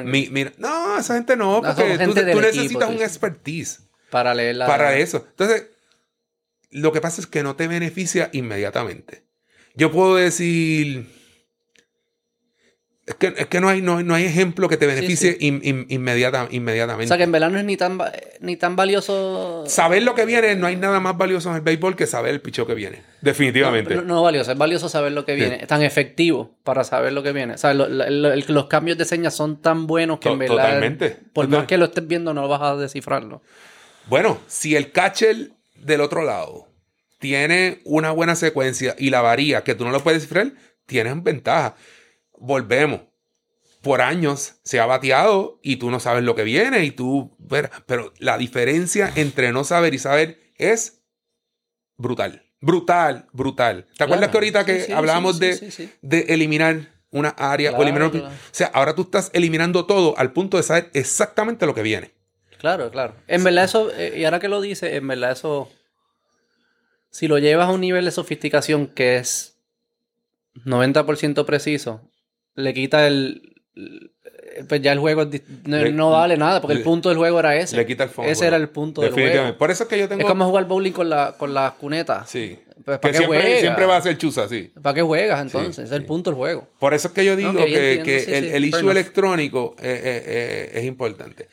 [0.06, 3.82] mi- mira, no, esa gente no, porque tú, necesitas equipo, un expertise
[4.12, 4.68] Para leer la...
[4.68, 5.26] para eso.
[5.32, 5.68] Entonces,
[6.70, 9.24] lo que pasa es que no te beneficia inmediatamente.
[9.76, 11.10] Yo puedo decir,
[13.08, 15.38] Es que, es que no, hay, no, no hay ejemplo que te beneficie sí.
[15.46, 17.08] in- in- inmediata- O inmediatamente.
[17.08, 18.00] sea que en verdad no es ni tan,
[18.40, 19.64] ni tan valioso.
[19.68, 22.42] Saber lo que viene, no hay nada más valioso en el béisbol que saber el
[22.42, 23.04] picheo que viene.
[23.22, 23.94] Definitivamente.
[23.94, 25.58] No, no valioso, es valioso saber lo que viene.
[25.62, 27.54] Es tan efectivo para saber lo que viene.
[27.54, 30.40] O sea, lo- lo- lo- el- los cambios de señas son tan buenos que en
[30.40, 30.56] verdad.
[30.56, 31.18] totalmente.
[31.32, 33.44] Por más que lo estés viendo, no vas a descifrarlo.
[34.08, 36.68] Bueno, si el catcher del otro lado
[37.20, 40.54] tiene una buena secuencia y la varía que tú no lo puedes descifrar,
[40.88, 41.76] tienes ventaja.
[42.40, 43.02] Volvemos.
[43.82, 47.38] Por años se ha bateado y tú no sabes lo que viene y tú...
[47.86, 51.04] Pero la diferencia entre no saber y saber es
[51.98, 52.44] brutal.
[52.62, 53.86] Brutal, brutal.
[53.98, 54.32] ¿Te acuerdas Claro.
[54.32, 55.92] que ahorita que Sí, sí, hablábamos sí, de, sí, sí, sí.
[56.02, 58.10] de eliminar una área o eliminar...
[58.10, 58.28] claro.
[58.28, 62.12] O sea, ahora tú estás eliminando todo al punto de saber exactamente lo que viene.
[62.58, 63.16] Claro, claro.
[63.28, 65.70] En verdad eso, eh, y ahora que lo dice, en verdad eso,
[67.12, 69.60] si lo llevas a un nivel de sofisticación que es
[70.66, 72.02] 90% preciso,
[72.56, 73.54] le quita el...
[73.76, 74.12] el-
[74.70, 75.26] Pues ya el juego
[75.66, 77.76] no, Le- no vale nada, porque le- el punto del juego era ese.
[77.76, 78.32] Le quita el fondo.
[78.32, 79.58] Ese era el punto del juego.
[79.58, 80.22] Por eso es que yo tengo...
[80.22, 82.30] Es como jugar bowling con la, con las cunetas.
[82.30, 82.58] Sí.
[82.86, 83.60] Pues, ¿para que qué siempre, juegas?
[83.62, 84.72] siempre va a ser chuza, sí.
[84.82, 85.76] ¿Para qué juegas entonces?
[85.76, 86.68] Sí, es el punto del juego.
[86.80, 88.92] Por eso es que yo digo que, entiendo, que sí, el, el issue enough.
[88.92, 91.48] electrónico eh, eh, eh, es importante.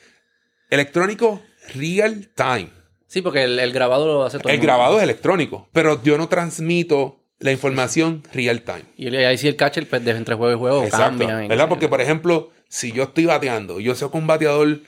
[0.71, 1.41] Electrónico
[1.75, 2.69] real time.
[3.07, 4.67] Sí, porque el, el grabado lo hace todo El mundo.
[4.73, 8.85] grabado es electrónico, pero yo no transmito la información real time.
[8.97, 11.27] Y ahí sí el catcher, pues, de entre juego y juego Exacto.
[11.27, 11.49] cambia.
[11.49, 11.69] ¿Verdad?
[11.69, 14.81] Porque, por ejemplo, si yo estoy bateando, yo sé que un bateador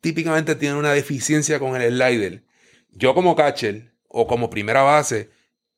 [0.00, 2.44] típicamente tiene una deficiencia con el slider.
[2.90, 5.30] Yo como catcher o como primera base,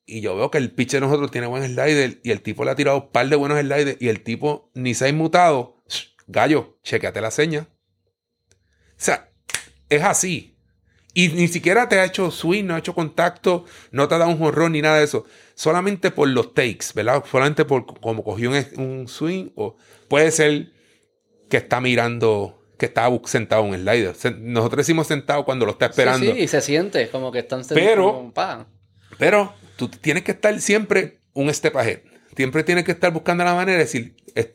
[0.04, 2.70] y yo veo que el pitcher de nosotros tiene buen slider y el tipo le
[2.70, 5.82] ha tirado un par de buenos sliders y el tipo ni se ha inmutado,
[6.26, 7.68] gallo, chequeate la seña.
[8.50, 9.30] O sea,
[9.88, 10.55] es así.
[11.18, 14.30] Y ni siquiera te ha hecho swing, no ha hecho contacto, no te ha dado
[14.30, 15.24] un jorrón ni nada de eso.
[15.54, 17.24] Solamente por los takes, ¿verdad?
[17.30, 19.48] Solamente por como cogió un, un swing.
[19.54, 19.76] O
[20.08, 20.72] puede ser
[21.48, 24.14] que está mirando, que está sentado en un slider.
[24.40, 26.26] Nosotros decimos sentado cuando lo está esperando.
[26.26, 28.66] Sí, sí, y se siente como que están Pero- como, pa.
[29.18, 32.00] Pero tú tienes que estar siempre un step ahead.
[32.36, 34.50] Siempre tienes que estar buscando la manera de decir, es-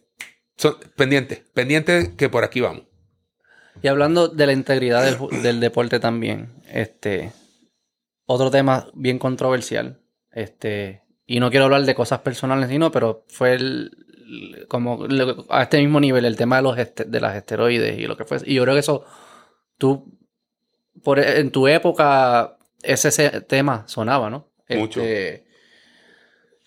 [0.58, 2.84] son- pendiente, pendiente que por aquí vamos.
[3.82, 7.32] Y hablando de la integridad del, del deporte también, este
[8.26, 10.00] otro tema bien controversial,
[10.32, 15.06] este, y no quiero hablar de cosas personales, sino, pero fue el, como
[15.50, 18.24] a este mismo nivel el tema de los este- de las esteroides y lo que
[18.26, 18.38] fue.
[18.46, 19.04] Y yo creo que eso,
[19.78, 20.18] tú,
[21.04, 24.48] por, en tu época, ese, ese tema sonaba, ¿no?
[24.70, 25.02] Mucho.
[25.02, 25.46] Este,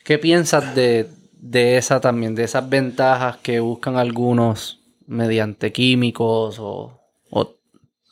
[0.05, 7.01] ¿Qué piensas de, de esa también, de esas ventajas que buscan algunos mediante químicos o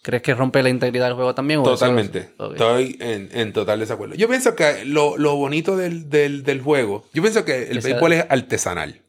[0.03, 1.61] crees que rompe la integridad del juego también?
[1.61, 2.31] o Totalmente.
[2.53, 4.15] Estoy en, en total desacuerdo.
[4.17, 7.89] Yo pienso que lo, lo bonito del, del- del juego, yo pienso que el Que
[7.89, 9.01] béisbol es artesanal.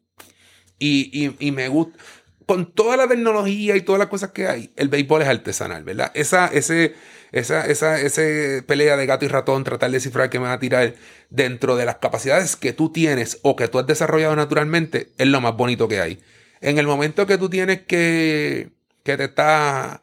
[0.80, 1.98] Y, y- y me gusta.
[2.45, 6.11] Con toda la tecnología y todas las cosas que hay, el béisbol es artesanal, ¿verdad?
[6.14, 6.94] Esa, ese,
[7.32, 10.60] esa, esa ese pelea de gato y ratón, tratar de descifrar qué me va a
[10.60, 10.94] tirar
[11.30, 15.40] dentro de las capacidades que tú tienes o que tú has desarrollado naturalmente, es lo
[15.40, 16.20] más bonito que hay.
[16.60, 18.72] En el momento que tú tienes que,
[19.03, 20.02] que te estás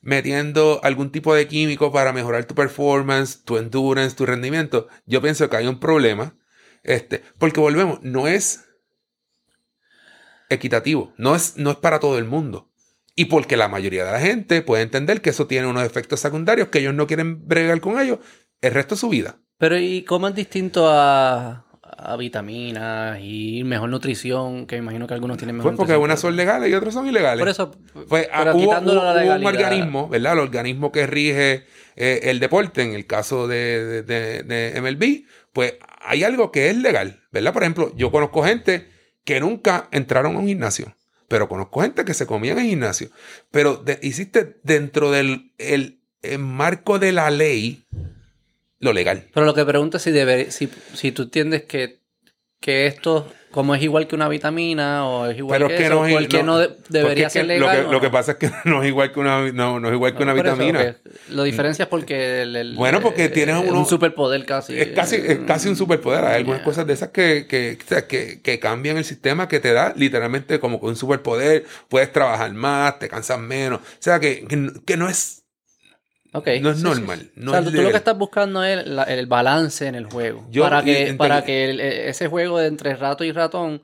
[0.00, 5.48] metiendo algún tipo de químico para mejorar tu performance, tu endurance, tu rendimiento, yo pienso
[5.50, 6.36] que hay un problema.
[6.82, 8.64] Este, porque volvemos, no es
[10.48, 12.70] equitativo, no es, no es para todo el mundo.
[13.14, 16.68] Y porque la mayoría de la gente puede entender que eso tiene unos efectos secundarios
[16.68, 18.18] que ellos no quieren bregar con ellos
[18.60, 19.40] el resto de su vida.
[19.58, 21.66] Pero ¿y cómo es distinto a,
[22.02, 24.66] a vitaminas y mejor nutrición?
[24.66, 26.74] Que me imagino que algunos tienen mejor Pues porque nutrición unas que son legales y
[26.74, 27.40] otras son ilegales.
[27.40, 27.70] Por eso,
[28.08, 29.62] Pues ah, pero hubo, quitándolo hubo- la hubo un legalidad.
[29.68, 30.32] organismo, ¿verdad?
[30.34, 31.64] El organismo que rige
[31.96, 36.70] eh, el deporte, en el caso de, de- de- de MLB, pues hay algo que
[36.70, 37.52] es legal, ¿verdad?
[37.52, 38.88] Por ejemplo, yo conozco gente
[39.24, 40.94] que nunca entraron a un gimnasio,
[41.28, 43.10] pero conozco gente que se comía en el gimnasio.
[43.50, 47.84] Pero de- hiciste dentro del el, el marco de la ley
[48.80, 49.26] lo legal.
[49.32, 52.00] Pero lo que pregunto es si, debe, si, si tú entiendes que,
[52.60, 55.94] que esto, como es igual que una vitamina o es igual Pero que, que eso,
[55.94, 57.80] no es- ¿por qué no, de- porque debería que ser lo legal?
[57.80, 58.12] que, o lo que no?
[58.12, 60.42] pasa es que no es igual que una, no, no es igual que una eso,
[60.42, 60.78] vitamina.
[60.78, 64.44] que La diferencia es porque el, el- Bueno, porque eh, tienes es uno- un superpoder
[64.46, 64.78] casi.
[64.78, 66.24] Es casi, es casi un superpoder.
[66.24, 66.64] Hay algunas Yeah.
[66.64, 67.78] cosas de esas que, que,
[68.08, 71.64] que, que cambian el sistema que te da literalmente como que un superpoder.
[71.88, 73.80] Puedes trabajar más, te cansas menos.
[73.80, 75.39] O sea, que, que, que no es
[76.32, 77.30] Ok, no es sí, sí, normal, sí.
[77.36, 80.04] no o sea, es tú, lo que estás buscando es la- el balance en el
[80.06, 80.46] juego.
[80.50, 83.82] Yo para que, para que el- e- ese juego de entre rato y ratón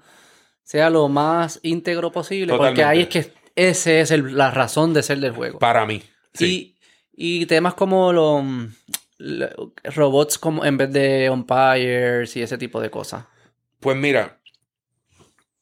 [0.62, 2.54] sea lo más íntegro posible.
[2.56, 5.58] Porque ahí es que ese es el- la razón de ser del juego.
[5.58, 6.02] para mí.
[6.34, 6.76] Sí.
[7.16, 8.44] Y, y temas como los
[9.18, 13.24] lo- robots como en vez de umpires y ese tipo de cosas.
[13.80, 14.38] Pues mira,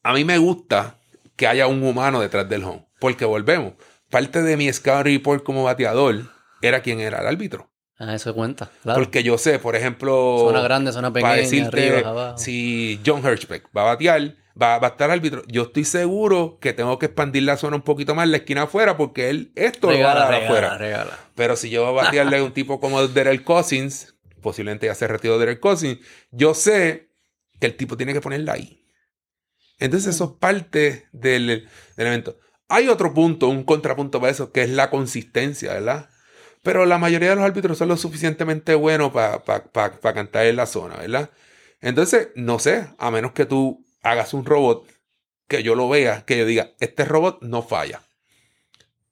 [0.02, 0.98] a mí me gusta
[1.36, 2.86] que haya un humano detrás del home.
[2.98, 3.74] Porque volvemos.
[4.10, 6.32] Parte de mi scout report como bateador
[6.68, 7.70] era quién era el árbitro.
[7.96, 9.00] Ah, eso cuenta, claro.
[9.00, 10.38] Porque yo sé, por ejemplo.
[10.40, 12.38] Zona grande, zona pequeña, para decirte, arriba, abajo.
[12.38, 16.72] si John Hirschbeck va a batear, va, va a estar árbitro, yo estoy seguro que
[16.72, 20.00] tengo que expandir la zona un poquito más, la esquina afuera, porque él esto lo
[20.00, 20.78] va a dar regala, afuera.
[20.78, 21.18] regala.
[21.36, 25.06] Pero si yo voy a batearle a un tipo como Derek Cousins, posiblemente ya se
[25.06, 26.00] retiró Derek Cousins,
[26.32, 27.10] yo sé
[27.60, 28.84] que el tipo tiene que ponerla ahí.
[29.78, 32.38] Entonces eso es parte del, del evento.
[32.68, 36.08] Hay otro punto, un contrapunto para eso, que es la consistencia, ¿verdad?
[36.64, 40.96] Pero la mayoría de los árbitros son lo suficientemente buenos para cantar en la zona,
[40.96, 41.30] ¿verdad?
[41.80, 44.86] Entonces, no sé, a menos que tú hagas un robot,
[45.46, 48.00] que yo lo vea, que yo diga, este robot no falla.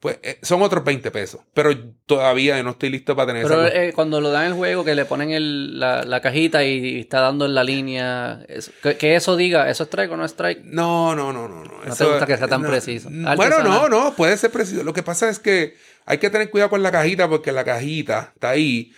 [0.00, 1.42] Pues eh, son otros 20 pesos.
[1.54, 1.70] Pero
[2.06, 4.96] todavía no estoy listo para tener Pero esa- eh, cuando lo dan el juego, que
[4.96, 8.44] le ponen el- la, la cajita y, está dando en la línea,
[8.82, 10.64] que, que eso diga, ¿eso es strike o no es strike?
[10.64, 11.62] No, no, no, no.
[11.62, 13.10] No, No te gusta que sea tan preciso.
[13.36, 14.82] Bueno, no, no, puede ser preciso.
[14.82, 15.76] Lo que pasa es que
[16.06, 18.92] hay que tener cuidado con la cajita porque la cajita está ahí,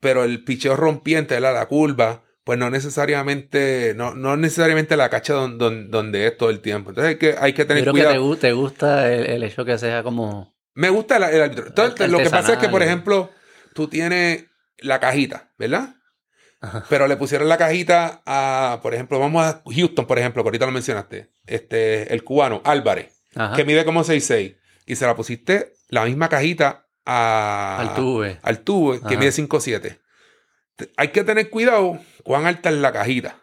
[0.00, 1.54] pero el picheo rompiente, ¿verdad?
[1.54, 6.50] la curva, pues no necesariamente, no, no necesariamente la cacha don- don- donde, es todo
[6.50, 6.90] el tiempo.
[6.90, 8.24] Entonces hay que, hay que Yo tener creo que te, cuidado.
[8.34, 10.52] gu- te gusta el, el hecho que sea como...
[10.74, 11.66] Me gusta el, el árbitro.
[11.68, 13.30] Entonces, lo que pasa es que, por ejemplo,
[13.74, 14.46] tú tienes
[14.78, 15.96] la cajita, ¿verdad?
[16.60, 16.84] Ajá.
[16.88, 20.64] Pero le pusieron la cajita a, por ejemplo, vamos a Houston, por ejemplo, que ahorita
[20.66, 21.30] lo mencionaste.
[21.46, 23.54] Este, el cubano, Álvarez, Ajá.
[23.54, 24.56] que mide como 6'6.
[24.86, 28.38] Y se la pusiste la misma cajita a, Al tuve.
[28.42, 29.98] al tubo, que mide 5'7.
[30.76, 33.36] Te- Hay que tener cuidado cuán alta es la cajita.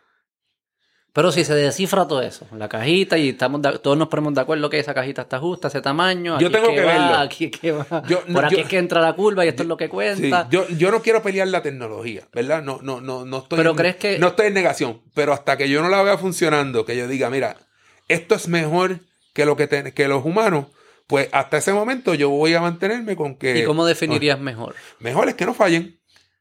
[1.14, 4.42] Pero si se descifra todo eso, la cajita y estamos de- todos nos ponemos de
[4.42, 7.18] acuerdo que esa cajita está justa, ese tamaño, Yo aquí es tengo que va, verlo.
[7.18, 9.64] aquí es que va, Yo- por aquí yo- es que entra la curva y esto
[9.64, 10.48] es lo que Sí, cuenta.
[10.50, 12.64] yo, yo no quiero pelear la tecnología, ¿verdad?
[12.64, 13.58] No, no, no, no estoy.
[13.58, 15.02] Pero en- crees que- No estoy en negación.
[15.14, 17.58] Pero hasta que yo no la vea funcionando, que yo diga, mira,
[18.08, 19.00] esto es mejor
[19.34, 20.68] que lo que, que los humanos,
[21.10, 23.58] pues hasta ese momento yo voy a mantenerme con que.
[23.60, 24.76] ¿Y cómo definirías mejor?
[25.00, 26.00] Mejor es que no fallen.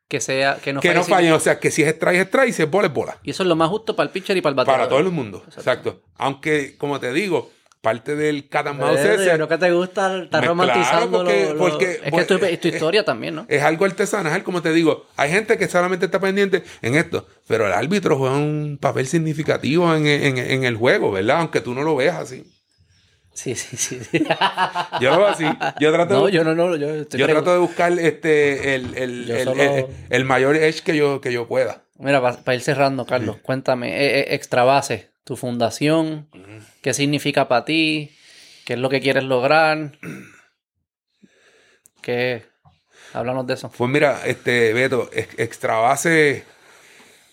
[0.09, 1.33] Que sea, que no que no sin- fallen.
[1.33, 2.51] O sea, que si es strike, es strike.
[2.51, 3.19] Y si es bola, es bola.
[3.23, 4.79] Y eso es lo más justo para el pitcher y para el bateador.
[4.81, 5.43] Para todo el mundo.
[5.57, 6.03] Exacto.
[6.19, 7.51] Aunque, como te digo,
[7.81, 11.25] parte del cat and mouse Eh, ese Creo que te gusta, estás Me- romantizando claro,
[11.25, 13.47] porque- lo- lo- porque- Es que pues, es tu, eh, es tu historia también, ¿no?
[13.49, 15.07] es algo artesanal, como te digo.
[15.17, 19.95] Hay gente que solamente está pendiente en esto, pero el árbitro juega un papel significativo
[19.95, 21.39] en, en- en el juego, ¿verdad?
[21.41, 22.45] Aunque tú no lo veas así.
[23.39, 24.01] Sí, sí, sí.
[24.03, 24.25] sí.
[25.01, 25.45] Yo lo así.
[25.79, 28.97] Yo trato, no, de, yo no, no, yo estoy yo trato de buscar este, el,
[28.97, 31.85] el, el- solo- el- el mayor edge que yo, que yo pueda.
[31.99, 36.29] Mira, para ir cerrando, Carlos, cuéntame, eh, eh, Extra Base, tu fundación,
[36.83, 38.11] ¿qué significa para ti?
[38.65, 39.93] ¿Qué es lo que quieres lograr?
[42.03, 42.45] ¿Qué?
[43.15, 43.71] Háblanos de eso.
[43.77, 46.45] Pues mira, este, Beto, ex- Extrabase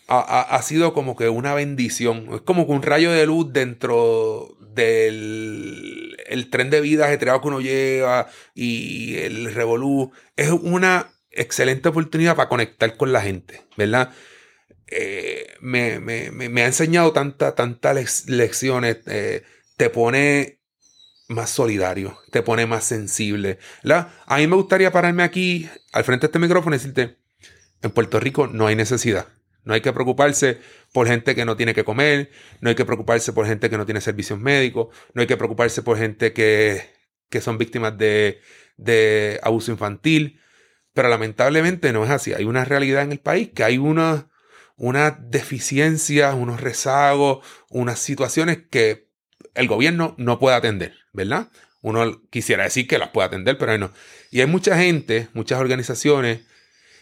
[0.08, 2.28] ha, ha- ha sido como que una bendición.
[2.34, 7.48] Es como que un rayo de luz dentro del el tren de vida ajetreado que
[7.48, 10.12] uno lleva y el revolú.
[10.36, 14.12] Es una excelente oportunidad para conectar con la gente, ¿verdad?
[14.88, 18.98] Eh, me, me- me- ha enseñado tantas tantas lecciones.
[19.08, 19.44] eh,
[19.78, 20.62] te pone
[21.28, 23.58] más solidario, te pone más sensible.
[23.84, 24.10] ¿verdad?
[24.28, 27.18] A mí me gustaría pararme aquí al frente de este micrófono y decirte,
[27.82, 29.28] en Puerto Rico no hay necesidad.
[29.66, 30.60] No hay que preocuparse
[30.94, 32.32] por gente que no tiene que comer,
[32.62, 35.82] no hay que preocuparse por gente que no tiene servicios médicos, no hay que preocuparse
[35.82, 36.90] por gente que,
[37.30, 38.40] que son víctimas de,
[38.78, 40.40] de abuso infantil.
[40.94, 42.34] Pero lamentablemente no es así.
[42.34, 44.30] Hay una realidad en el país que hay una,
[44.78, 49.10] una deficiencia, unos rezagos, unas situaciones que
[49.56, 51.50] el gobierno no puede atender, ¿verdad?
[51.82, 53.92] Uno quisiera decir que las puede atender, pero no.
[54.32, 56.42] Y hay mucha gente, muchas organizaciones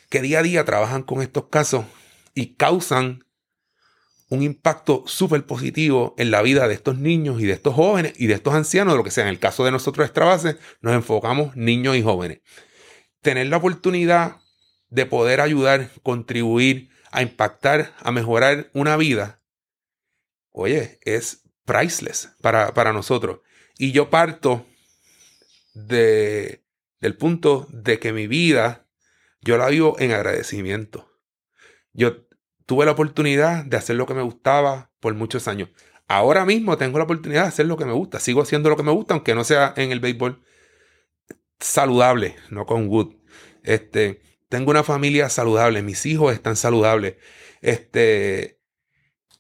[0.10, 1.86] que día a día trabajan con estos casos
[2.34, 3.26] y causan
[4.30, 8.28] un impacto súper positivo en la vida de estos niños y de estos jóvenes y
[8.28, 9.24] de estos ancianos, lo que sea.
[9.24, 12.40] En el caso de nosotros, Extrabase, nos enfocamos niños y jóvenes.
[13.22, 14.38] Tener la oportunidad
[14.90, 19.44] de poder ayudar, contribuir a impactar, a mejorar una vida,
[20.50, 23.42] oye, es priceless para, para nosotros.
[23.78, 24.66] Y yo parto
[25.74, 26.64] de,
[27.00, 28.88] del punto de que mi vida,
[29.42, 31.13] yo la vivo en agradecimiento.
[31.94, 32.28] Yo
[32.66, 35.70] tuve la oportunidad de hacer lo que me gustaba por muchos años.
[36.08, 38.20] Ahora mismo tengo la oportunidad de hacer lo que me gusta.
[38.20, 40.44] Sigo haciendo lo que me gusta, aunque no sea en el béisbol
[41.60, 43.16] saludable, no con Wood.
[43.64, 47.16] Este, tengo una familia saludable, mis hijos están saludables.
[47.62, 48.60] Este,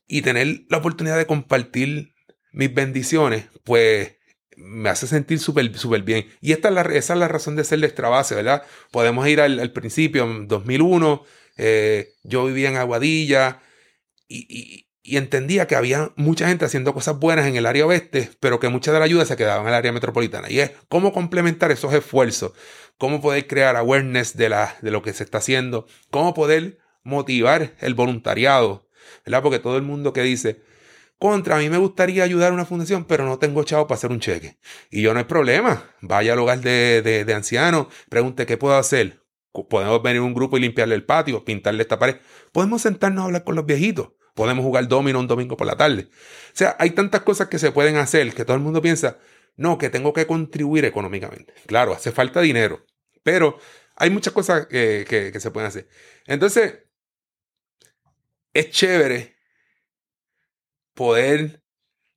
[0.07, 2.13] y tener la oportunidad de compartir
[2.51, 4.17] mis bendiciones, pues
[4.55, 6.27] me hace sentir súper súper bien.
[6.39, 8.63] Y esta es la, esa es la razón de ser de extra base, ¿verdad?
[8.91, 11.23] Podemos ir al, al principio, en 2001,
[11.57, 13.61] eh, yo vivía en Aguadilla
[14.27, 18.59] y, y- entendía que había mucha gente haciendo cosas buenas en el área oeste, pero
[18.59, 20.49] que mucha de la ayuda se quedaba en el área metropolitana.
[20.49, 22.53] Y es cómo complementar esos esfuerzos,
[22.97, 27.75] cómo poder crear awareness de, la, de lo que se está haciendo, cómo poder motivar
[27.81, 28.87] el voluntariado,
[29.25, 29.43] ¿verdad?
[29.43, 30.61] Porque todo el mundo que dice,
[31.19, 34.11] contra, a mí me gustaría ayudar a una fundación, pero no tengo chavo para hacer
[34.11, 34.57] un cheque.
[34.91, 38.75] Y yo no hay problema, vaya al hogar de, de, de ancianos, pregunte qué puedo
[38.77, 39.22] hacer.
[39.53, 42.17] Podemos venir un grupo y limpiarle el patio, pintarle esta pared.
[42.51, 46.07] Podemos sentarnos a hablar con los viejitos Podemos jugar domino un domingo por la tarde.
[46.09, 49.19] O sea, hay tantas cosas que se pueden hacer que todo el mundo piensa,
[49.55, 51.53] no, que tengo que contribuir económicamente.
[51.67, 52.85] Claro, hace falta dinero,
[53.21, 53.59] pero
[53.95, 55.87] hay muchas cosas que, que se pueden hacer.
[56.25, 56.79] Entonces,
[58.53, 59.35] es chévere
[60.95, 61.63] poder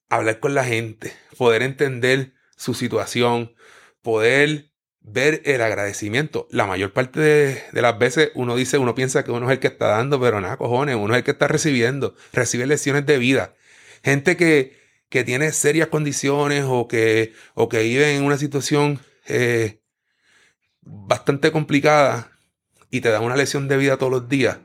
[0.09, 3.55] hablar con la gente, poder entender su situación,
[4.01, 4.73] poder
[5.07, 6.49] ver el agradecimiento.
[6.51, 9.69] La mayor parte de, las veces uno dice, uno piensa que uno es el que
[9.69, 13.55] está dando, pero nada, cojones, uno es el que está recibiendo, recibe lecciones de vida.
[14.03, 14.77] Gente que,
[15.09, 19.81] que tiene serias condiciones o que, o que vive en una situación eh,
[20.83, 22.33] bastante complicada
[22.91, 24.59] y te da una lección de vida todos los días.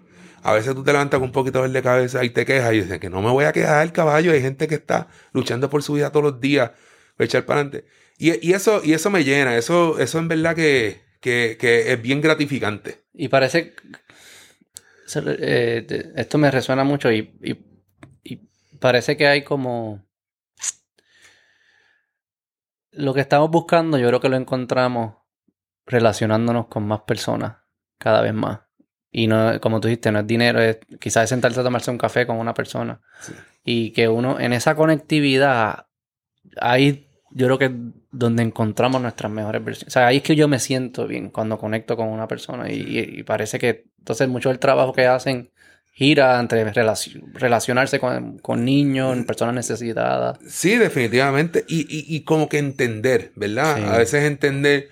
[0.43, 2.99] A veces tú te levantas con un poquito de cabeza y te quejas y dices
[2.99, 4.31] que no me voy a quedar el caballo.
[4.31, 6.71] Hay gente que está luchando por su vida todos los días,
[7.19, 7.87] echar para adelante.
[8.23, 13.03] Y, eso, y eso me llena, eso, eso en verdad que, es bien gratificante.
[13.15, 13.73] Y parece,
[15.15, 17.33] eh, esto me resuena mucho y,
[18.79, 20.05] parece que hay como...
[22.91, 25.15] Lo que estamos buscando, yo creo que lo encontramos
[25.87, 27.57] relacionándonos con más personas
[27.97, 28.59] cada vez más.
[29.09, 32.27] Y no, como tú dijiste, no es dinero, es quizás sentarse a tomarse un café
[32.27, 33.01] con una persona.
[33.63, 35.87] Y que uno, en esa conectividad,
[36.57, 37.71] hay yo creo que es
[38.11, 39.87] donde encontramos nuestras mejores versiones.
[39.87, 43.23] O sea, ahí es que yo me siento bien cuando conecto con una persona y,
[43.23, 45.51] parece que entonces mucho del trabajo que hacen
[45.93, 46.71] gira entre
[47.33, 50.39] relacionarse con, niños, personas necesitadas.
[50.47, 51.63] Sí, definitivamente.
[51.67, 53.93] Y, como que entender, ¿verdad?
[53.93, 54.89] A veces entender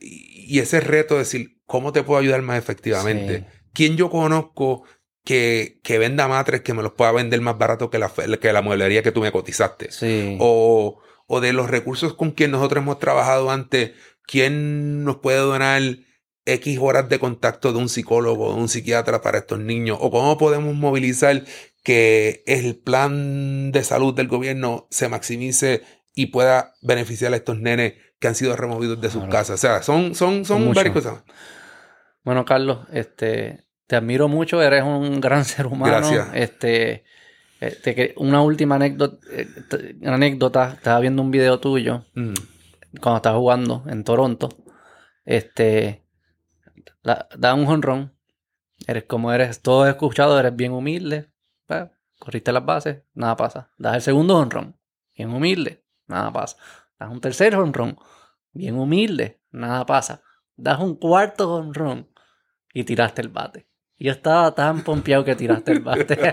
[0.00, 3.44] y, ese reto de decir, ¿cómo te puedo ayudar más efectivamente?
[3.72, 4.84] ¿Quién yo conozco
[5.24, 8.62] que, que, venda matres que me los pueda vender más barato que la, que la
[8.62, 9.90] mueblería que tú me cotizaste?
[9.92, 10.36] Sí.
[10.40, 13.92] O o de los recursos con quien nosotros hemos trabajado antes,
[14.26, 15.82] quién nos puede donar
[16.46, 20.38] X horas de contacto de un psicólogo, de un psiquiatra para estos niños, o cómo
[20.38, 21.44] podemos movilizar
[21.84, 25.82] que el plan de salud del gobierno se maximice
[26.14, 29.54] y pueda beneficiar a estos nenes que han sido removidos de sus casas.
[29.54, 31.22] O sea, son, son, son varias cosas.
[32.24, 35.92] Bueno, Carlos, este, te admiro mucho, eres un gran ser humano.
[35.92, 36.28] Gracias.
[36.34, 37.04] Este,
[37.60, 42.34] este, una última anécdota, eh, anécdota, estaba viendo un video tuyo mm.
[43.00, 44.48] cuando estabas jugando en Toronto.
[45.24, 46.04] Este,
[47.02, 48.14] da un jonrón.
[48.86, 51.30] Eres como eres, todo escuchado, eres bien humilde.
[52.18, 53.70] corriste las bases, nada pasa.
[53.76, 54.78] Das el segundo honrón,
[55.16, 56.56] bien humilde, nada pasa.
[56.98, 57.98] Das un tercer honrón,
[58.52, 60.22] bien humilde, nada pasa.
[60.56, 62.08] Das un cuarto honrón
[62.72, 63.67] y tiraste el bate.
[64.00, 66.16] Yo estaba tan pompeado que tiraste el bate.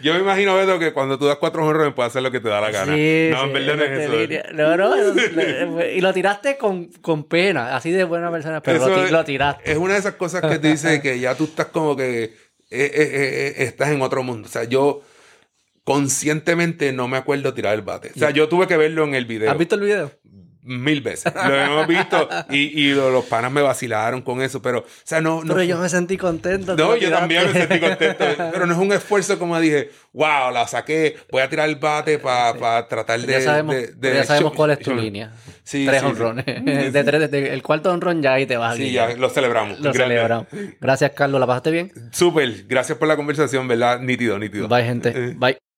[0.00, 2.48] Yo me imagino, Beto, que cuando tú das cuatro honrones puedes hacer lo que te
[2.48, 2.94] da la gana.
[2.94, 4.52] Sí, no, en verdad no es eso.
[4.54, 4.76] No,
[5.76, 5.84] no.
[5.84, 9.72] y lo tiraste con, con, pena, así de buena persona, pero lo, tiraste.
[9.72, 12.30] Es una de esas cosas que te dice que ya tú estás como que eh,
[12.70, 14.46] eh, eh, estás en otro mundo.
[14.46, 15.02] O sea, yo
[15.82, 18.12] conscientemente no me acuerdo tirar el bate.
[18.14, 19.50] O sea, yo tuve que verlo en el video.
[19.50, 20.12] ¿Has visto el video?
[20.62, 21.32] Mil veces.
[21.34, 25.42] Lo hemos visto y, y los, panas me vacilaron con eso, pero, o sea, no.
[25.44, 26.76] no pero yo me sentí contento.
[26.76, 28.24] No, yo también me sentí contento.
[28.52, 32.18] pero no es un esfuerzo como dije, wow, la saqué, voy a tirar el bate
[32.18, 33.32] para tratar de.
[33.32, 35.32] Ya sabemos, ya sabemos cuál es tu línea.
[35.64, 36.44] Sí, tres honrones.
[36.92, 38.76] De tres, el cuarto honrón ya ahí te vas.
[38.76, 39.80] Sí, ya lo celebramos.
[39.80, 40.46] Lo celebramos.
[40.80, 41.40] Gracias, Carlos.
[41.40, 41.92] ¿La pasaste bien?
[42.10, 42.64] Súper.
[42.66, 44.00] Gracias por la conversación, ¿verdad?
[44.00, 44.68] Nítido, nítido.
[44.68, 45.34] Bye, gente.
[45.36, 45.71] Bye.